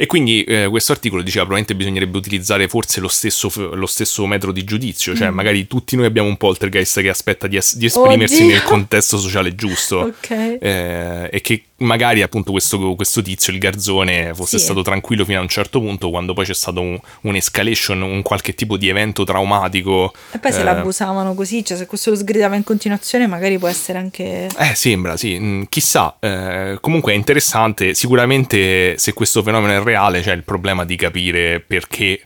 E 0.01 0.07
quindi 0.07 0.42
eh, 0.44 0.66
questo 0.70 0.92
articolo 0.92 1.20
diceva 1.20 1.44
probabilmente 1.44 1.74
bisognerebbe 1.74 2.16
utilizzare 2.16 2.68
forse 2.68 3.01
lo 3.01 3.09
stesso, 3.09 3.53
lo 3.74 3.84
stesso 3.84 4.24
metodo 4.24 4.51
di 4.51 4.64
giudizio, 4.64 5.14
cioè 5.14 5.28
mm. 5.28 5.34
magari 5.34 5.66
tutti 5.66 5.94
noi 5.94 6.07
abbiamo 6.07 6.26
un 6.26 6.38
poltergeist 6.38 7.03
che 7.03 7.11
aspetta 7.11 7.46
di, 7.46 7.57
es- 7.57 7.76
di 7.76 7.84
esprimersi 7.84 8.44
Oddio. 8.44 8.46
nel 8.46 8.62
contesto 8.62 9.18
sociale 9.18 9.55
giusto 9.55 9.98
okay. 10.24 10.57
eh, 10.59 11.28
e 11.30 11.40
che 11.42 11.64
magari 11.80 12.22
appunto 12.22 12.51
questo, 12.51 12.94
questo, 12.94 13.22
tizio, 13.22 13.53
il 13.53 13.59
garzone, 13.59 14.34
fosse 14.34 14.59
sì. 14.59 14.64
stato 14.64 14.82
tranquillo 14.82 15.24
fino 15.24 15.38
a 15.38 15.42
un 15.42 15.48
certo 15.48 15.80
punto, 15.80 16.11
quando 16.11 16.32
poi 16.32 16.44
c'è 16.44 16.55
stato 16.55 16.80
un, 16.80 16.98
un'escalation, 17.22 18.01
un 18.03 18.22
qualche 18.22 18.55
tipo 18.55 18.76
di 18.76 18.88
evento 18.88 19.24
traumatico. 19.24 20.12
E 20.32 20.38
poi 20.38 20.53
se 20.53 20.61
eh, 20.61 20.64
l'abusavano 20.64 21.34
così, 21.34 21.64
cioè 21.64 21.76
se 21.76 21.86
questo 21.86 22.11
lo 22.11 22.16
sgridava 22.16 22.57
in 22.57 22.64
continuazione 22.64 23.26
magari 23.26 23.59
può 23.59 23.68
essere 23.68 23.98
anche... 23.98 24.48
Eh, 24.57 24.74
sembra, 24.74 25.16
sì, 25.16 25.38
mm, 25.38 25.62
chissà, 25.68 26.16
eh, 26.20 26.78
comunque 26.80 27.12
è 27.12 27.16
interessante, 27.16 27.94
sicuramente 27.94 28.96
se 28.98 29.12
questo 29.12 29.42
fenomeno 29.42 29.72
è 29.72 29.82
reale 29.91 30.20
c'è 30.20 30.32
il 30.32 30.45
problema 30.45 30.84
di 30.84 30.97
capire 30.97 31.61
perché 31.61 32.24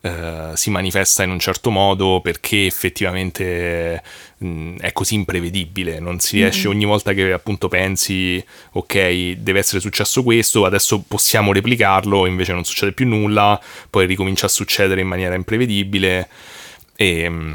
Uh, 0.00 0.54
si 0.54 0.70
manifesta 0.70 1.24
in 1.24 1.30
un 1.30 1.40
certo 1.40 1.70
modo 1.70 2.20
perché 2.20 2.66
effettivamente 2.66 4.00
mh, 4.38 4.76
è 4.76 4.92
così 4.92 5.16
imprevedibile, 5.16 5.98
non 5.98 6.20
si 6.20 6.36
riesce 6.36 6.68
mm-hmm. 6.68 6.76
ogni 6.76 6.84
volta 6.84 7.12
che 7.14 7.32
appunto 7.32 7.66
pensi 7.66 8.42
ok 8.74 9.32
deve 9.38 9.58
essere 9.58 9.80
successo 9.80 10.22
questo, 10.22 10.64
adesso 10.64 11.02
possiamo 11.02 11.52
replicarlo, 11.52 12.26
invece 12.26 12.52
non 12.52 12.62
succede 12.62 12.92
più 12.92 13.08
nulla, 13.08 13.60
poi 13.90 14.06
ricomincia 14.06 14.46
a 14.46 14.50
succedere 14.50 15.00
in 15.00 15.08
maniera 15.08 15.34
imprevedibile 15.34 16.28
e, 16.94 17.28
mm, 17.28 17.54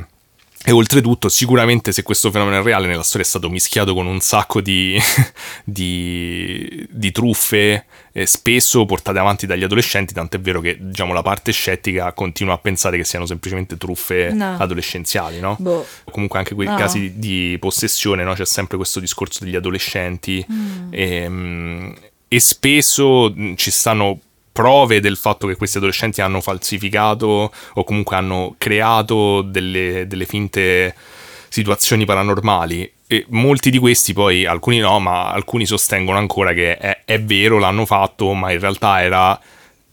E 0.65 0.71
oltretutto, 0.71 1.27
sicuramente 1.27 1.91
se 1.91 2.03
questo 2.03 2.31
fenomeno 2.31 2.61
è 2.61 2.63
reale, 2.63 2.87
nella 2.87 3.03
storia 3.03 3.25
è 3.25 3.29
stato 3.29 3.49
mischiato 3.49 3.93
con 3.93 4.05
un 4.05 4.21
sacco 4.21 4.61
di, 4.61 4.97
di, 5.65 6.87
di 6.89 7.11
truffe, 7.11 7.85
eh, 8.13 8.25
spesso 8.25 8.85
portate 8.85 9.19
avanti 9.19 9.45
dagli 9.45 9.63
adolescenti, 9.63 10.13
tant'è 10.13 10.39
vero 10.39 10.61
che 10.61 10.77
diciamo, 10.79 11.11
la 11.13 11.21
parte 11.21 11.51
scettica 11.51 12.13
continua 12.13 12.53
a 12.53 12.57
pensare 12.59 12.95
che 12.97 13.03
siano 13.03 13.25
semplicemente 13.25 13.75
truffe 13.77 14.31
No. 14.31 14.55
adolescenziali, 14.57 15.39
no? 15.39 15.57
Boh. 15.59 15.85
Comunque 16.09 16.39
anche 16.39 16.55
quei 16.55 16.67
No. 16.67 16.75
casi 16.77 17.13
di 17.17 17.57
possessione, 17.59 18.23
no? 18.23 18.33
C'è 18.33 18.45
sempre 18.45 18.77
questo 18.77 18.99
discorso 19.01 19.43
degli 19.43 19.55
adolescenti 19.55 20.45
Mm. 20.49 20.87
e, 20.91 21.29
mm, 21.29 21.91
e 22.27 22.39
spesso 22.39 23.33
ci 23.55 23.69
stanno 23.71 24.19
prove 24.53 25.01
del 25.01 25.17
fatto 25.17 25.47
che 25.47 25.55
questi 25.55 25.77
adolescenti 25.77 26.21
hanno 26.21 26.39
falsificato 26.39 27.51
o 27.73 27.83
comunque 27.83 28.15
hanno 28.15 28.55
creato 28.57 29.41
delle, 29.41 30.05
delle 30.07 30.25
finte 30.25 30.95
situazioni 31.49 32.05
paranormali. 32.05 32.89
E 33.07 33.25
molti 33.29 33.69
di 33.69 33.79
questi 33.79 34.13
poi, 34.13 34.45
alcuni 34.45 34.77
no, 34.77 34.99
ma 34.99 35.31
alcuni 35.31 35.65
sostengono 35.65 36.17
ancora 36.17 36.53
che 36.53 36.77
è, 36.77 37.01
è 37.03 37.19
vero, 37.21 37.59
l'hanno 37.59 37.85
fatto, 37.85 38.33
ma 38.33 38.51
in 38.51 38.59
realtà 38.59 39.01
era 39.01 39.39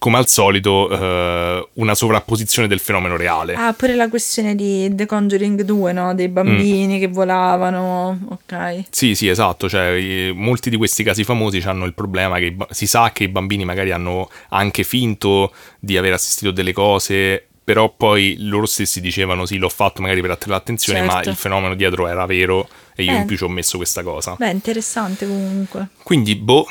come 0.00 0.16
al 0.16 0.26
solito 0.28 0.88
eh, 0.88 1.68
una 1.74 1.94
sovrapposizione 1.94 2.66
del 2.66 2.78
fenomeno 2.78 3.18
reale. 3.18 3.52
Ah, 3.54 3.74
pure 3.74 3.94
la 3.94 4.08
questione 4.08 4.54
di 4.54 4.88
The 4.94 5.04
Conjuring 5.04 5.60
2, 5.60 5.92
no? 5.92 6.14
Dei 6.14 6.28
bambini 6.28 6.96
Mm. 6.96 7.00
che 7.00 7.08
volavano. 7.08 8.18
Ok. 8.30 8.84
Sì, 8.88 9.14
sì, 9.14 9.28
esatto, 9.28 9.68
cioè 9.68 10.32
molti 10.32 10.70
di 10.70 10.78
questi 10.78 11.02
casi 11.02 11.22
famosi 11.22 11.58
hanno 11.66 11.84
il 11.84 11.92
problema 11.92 12.38
che 12.38 12.56
si 12.70 12.86
sa 12.86 13.12
che 13.12 13.24
i 13.24 13.28
bambini 13.28 13.66
magari 13.66 13.90
hanno 13.92 14.30
anche 14.48 14.84
finto 14.84 15.52
di 15.78 15.98
aver 15.98 16.14
assistito 16.14 16.50
delle 16.50 16.72
cose, 16.72 17.46
però 17.62 17.92
poi 17.94 18.36
loro 18.38 18.64
stessi 18.64 19.02
dicevano 19.02 19.44
sì, 19.44 19.58
l'ho 19.58 19.68
fatto 19.68 20.00
magari 20.00 20.22
per 20.22 20.30
attirare 20.30 20.54
l'attenzione, 20.60 21.02
ma 21.02 21.12
Certo. 21.12 21.28
il 21.28 21.36
fenomeno 21.36 21.74
dietro 21.74 22.06
era 22.08 22.24
vero 22.24 22.66
e 22.96 23.02
io 23.02 23.12
Eh. 23.12 23.16
in 23.16 23.26
più 23.26 23.36
ci 23.36 23.44
ho 23.44 23.48
messo 23.48 23.76
questa 23.76 24.02
cosa. 24.02 24.34
Beh, 24.38 24.50
interessante 24.50 25.26
comunque. 25.26 25.88
Quindi, 26.02 26.36
boh, 26.36 26.66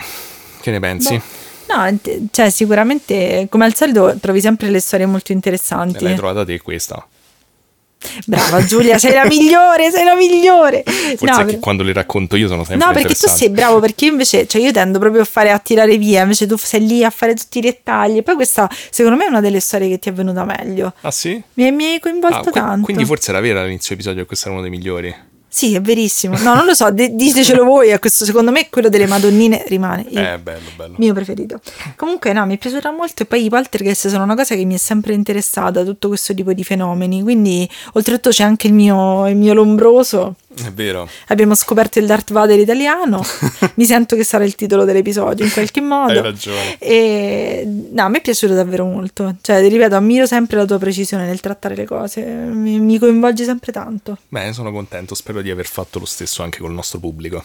che 0.61 0.71
ne 0.71 0.79
pensi? 0.79 1.15
Boh. 1.15 1.38
No, 1.69 1.99
cioè 2.31 2.49
sicuramente 2.49 3.47
come 3.49 3.65
al 3.65 3.75
solito 3.75 4.15
trovi 4.19 4.41
sempre 4.41 4.69
le 4.69 4.79
storie 4.79 5.05
molto 5.05 5.31
interessanti. 5.31 6.03
L'hai 6.03 6.15
trovata 6.15 6.43
te 6.45 6.59
questa? 6.59 7.05
Brava 8.25 8.63
Giulia, 8.63 8.97
sei 8.97 9.11
la 9.13 9.25
migliore, 9.25 9.91
sei 9.91 10.05
la 10.05 10.15
migliore. 10.15 10.83
Forse 10.85 11.25
no, 11.25 11.45
per- 11.45 11.59
quando 11.59 11.83
le 11.83 11.91
racconto 11.91 12.37
io 12.37 12.47
sono 12.47 12.63
sempre 12.63 12.85
no, 12.87 12.93
perché 12.93 13.13
tu 13.13 13.27
sei 13.27 13.49
bravo, 13.49 13.79
perché 13.81 14.05
io 14.05 14.11
invece, 14.11 14.47
cioè 14.47 14.61
io 14.61 14.71
tendo 14.71 14.99
proprio 14.99 15.21
a 15.21 15.25
fare 15.25 15.51
a 15.51 15.59
tirare 15.59 15.97
via, 15.97 16.21
invece 16.21 16.47
tu 16.47 16.55
sei 16.57 16.87
lì 16.87 17.03
a 17.03 17.09
fare 17.09 17.33
tutti 17.35 17.57
i 17.57 17.61
dettagli. 17.61 18.23
Poi 18.23 18.35
questa, 18.35 18.69
secondo 18.89 19.17
me, 19.17 19.25
è 19.25 19.27
una 19.27 19.41
delle 19.41 19.59
storie 19.59 19.89
che 19.89 19.99
ti 19.99 20.07
è 20.09 20.13
venuta 20.13 20.45
meglio. 20.45 20.93
Ah 21.01 21.11
sì? 21.11 21.41
Mi 21.55 21.65
hai, 21.65 21.71
mi 21.73 21.85
hai 21.85 21.99
coinvolto 21.99 22.49
Ah, 22.49 22.51
tanto. 22.53 22.85
quindi 22.85 23.03
forse 23.03 23.31
era 23.31 23.41
vera 23.41 23.59
all'inizio 23.61 23.93
episodio 23.95 24.21
che 24.21 24.27
questo 24.27 24.45
era 24.47 24.57
uno 24.57 24.65
dei 24.67 24.71
migliori. 24.75 25.13
Sì, 25.51 25.73
è 25.73 25.81
verissimo. 25.81 26.37
No, 26.37 26.53
non 26.53 26.65
lo 26.65 26.75
so, 26.75 26.91
de- 26.91 27.15
ditecelo 27.15 27.63
voi. 27.63 27.91
A 27.91 27.97
questo, 27.99 28.23
secondo 28.23 28.51
me, 28.51 28.69
quello 28.69 28.87
delle 28.87 29.07
Madonnine 29.07 29.63
rimane 29.67 30.05
il 30.09 30.17
Eh, 30.17 30.37
bello, 30.37 30.69
bello. 30.75 30.93
mio 30.97 31.13
preferito. 31.13 31.59
Comunque, 31.95 32.31
no, 32.33 32.45
mi 32.45 32.53
è 32.55 32.57
piaciuta 32.57 32.91
molto. 32.91 33.23
E 33.23 33.25
poi 33.25 33.43
i 33.45 33.49
poltergeist 33.49 34.09
sono 34.09 34.23
una 34.23 34.35
cosa 34.35 34.53
che 34.55 34.63
mi 34.63 34.75
è 34.75 34.77
sempre 34.77 35.13
interessata, 35.13 35.83
tutto 35.83 36.07
questo 36.07 36.35
tipo 36.35 36.53
di 36.53 36.63
fenomeni. 36.63 37.23
Quindi, 37.23 37.67
oltretutto, 37.93 38.29
c'è 38.29 38.43
anche 38.43 38.67
il 38.67 38.73
mio, 38.73 39.27
il 39.27 39.35
mio 39.37 39.53
lombroso. 39.53 40.35
È 40.65 40.71
vero. 40.71 41.07
Abbiamo 41.27 41.55
scoperto 41.55 41.99
il 41.99 42.05
Darth 42.05 42.31
Vader 42.31 42.59
italiano. 42.59 43.23
mi 43.75 43.85
sento 43.85 44.15
che 44.15 44.23
sarà 44.23 44.43
il 44.43 44.55
titolo 44.55 44.83
dell'episodio 44.83 45.45
in 45.45 45.51
qualche 45.51 45.81
modo. 45.81 46.11
Hai 46.11 46.21
ragione. 46.21 46.77
E 46.77 47.63
no, 47.65 48.03
a 48.03 48.09
me 48.09 48.17
è 48.17 48.21
piaciuto 48.21 48.53
davvero 48.53 48.85
molto. 48.85 49.35
Cioè, 49.41 49.67
ripeto, 49.67 49.95
ammiro 49.95 50.25
sempre 50.25 50.57
la 50.57 50.65
tua 50.65 50.77
precisione 50.77 51.25
nel 51.25 51.39
trattare 51.39 51.75
le 51.75 51.85
cose. 51.85 52.23
Mi, 52.23 52.79
mi 52.79 52.97
coinvolgi 52.97 53.43
sempre 53.43 53.71
tanto. 53.71 54.17
Beh, 54.27 54.53
sono 54.53 54.71
contento, 54.71 55.15
spero 55.15 55.41
di 55.41 55.49
aver 55.49 55.65
fatto 55.65 55.99
lo 55.99 56.05
stesso 56.05 56.43
anche 56.43 56.59
col 56.59 56.73
nostro 56.73 56.99
pubblico. 56.99 57.43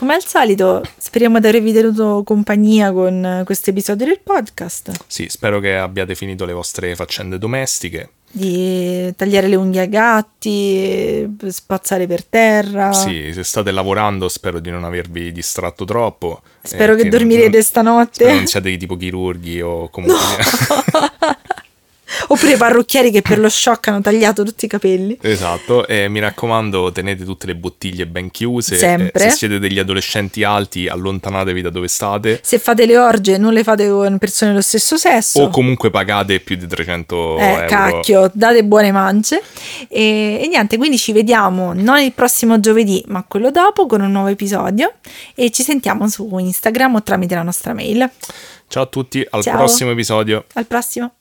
Come 0.00 0.14
al 0.14 0.24
solito, 0.24 0.82
speriamo 0.96 1.40
di 1.40 1.46
avervi 1.46 1.74
tenuto 1.74 2.22
compagnia 2.24 2.90
con 2.90 3.42
questo 3.44 3.68
episodio 3.68 4.06
del 4.06 4.20
podcast. 4.20 4.92
Sì, 5.06 5.26
spero 5.28 5.60
che 5.60 5.76
abbiate 5.76 6.14
finito 6.14 6.46
le 6.46 6.54
vostre 6.54 6.96
faccende 6.96 7.36
domestiche. 7.36 8.08
Di 8.32 9.12
tagliare 9.16 9.48
le 9.48 9.56
unghie 9.56 9.80
ai 9.80 9.88
gatti, 9.88 11.36
spazzare 11.48 12.06
per 12.06 12.24
terra. 12.24 12.92
Sì, 12.92 13.32
se 13.32 13.42
state 13.42 13.72
lavorando 13.72 14.28
spero 14.28 14.60
di 14.60 14.70
non 14.70 14.84
avervi 14.84 15.32
distratto 15.32 15.84
troppo. 15.84 16.40
Spero 16.62 16.92
eh, 16.92 16.96
che 16.96 17.02
non- 17.02 17.10
dormirete 17.10 17.50
non- 17.50 17.62
stanotte. 17.62 18.12
Spero 18.14 18.34
non 18.34 18.46
siate 18.46 18.76
tipo 18.76 18.96
chirurghi 18.96 19.60
o 19.60 19.88
comunque... 19.90 20.16
Oppure 22.28 22.56
parrucchieri 22.56 23.10
che 23.10 23.22
per 23.22 23.38
lo 23.38 23.48
shock 23.48 23.88
hanno 23.88 24.00
tagliato 24.00 24.44
tutti 24.44 24.64
i 24.64 24.68
capelli. 24.68 25.18
Esatto, 25.20 25.86
e 25.86 26.08
mi 26.08 26.20
raccomando 26.20 26.92
tenete 26.92 27.24
tutte 27.24 27.46
le 27.46 27.56
bottiglie 27.56 28.06
ben 28.06 28.30
chiuse. 28.30 28.76
Sempre. 28.76 29.24
Eh, 29.26 29.30
se 29.30 29.36
siete 29.36 29.58
degli 29.58 29.78
adolescenti 29.78 30.44
alti 30.44 30.86
allontanatevi 30.88 31.62
da 31.62 31.70
dove 31.70 31.88
state. 31.88 32.40
Se 32.42 32.58
fate 32.58 32.86
le 32.86 32.98
orge, 32.98 33.36
non 33.38 33.52
le 33.52 33.62
fate 33.62 33.88
con 33.88 34.18
persone 34.18 34.50
dello 34.52 34.62
stesso 34.62 34.96
sesso. 34.96 35.40
O 35.42 35.48
comunque 35.48 35.90
pagate 35.90 36.40
più 36.40 36.56
di 36.56 36.66
300 36.66 37.38
Eh, 37.38 37.44
euro. 37.44 37.66
cacchio, 37.66 38.30
date 38.32 38.64
buone 38.64 38.92
mance. 38.92 39.42
E, 39.88 40.40
e 40.42 40.46
niente, 40.48 40.76
quindi 40.76 40.98
ci 40.98 41.12
vediamo 41.12 41.72
non 41.74 41.98
il 42.00 42.12
prossimo 42.12 42.60
giovedì, 42.60 43.02
ma 43.08 43.24
quello 43.26 43.50
dopo 43.50 43.86
con 43.86 44.00
un 44.00 44.10
nuovo 44.12 44.28
episodio. 44.28 44.92
E 45.34 45.50
ci 45.50 45.62
sentiamo 45.62 46.08
su 46.08 46.28
Instagram 46.38 46.96
o 46.96 47.02
tramite 47.02 47.34
la 47.34 47.42
nostra 47.42 47.72
mail. 47.74 48.08
Ciao 48.68 48.84
a 48.84 48.86
tutti, 48.86 49.26
al 49.30 49.42
Ciao. 49.42 49.56
prossimo 49.56 49.90
episodio. 49.90 50.44
Al 50.54 50.66
prossimo. 50.66 51.12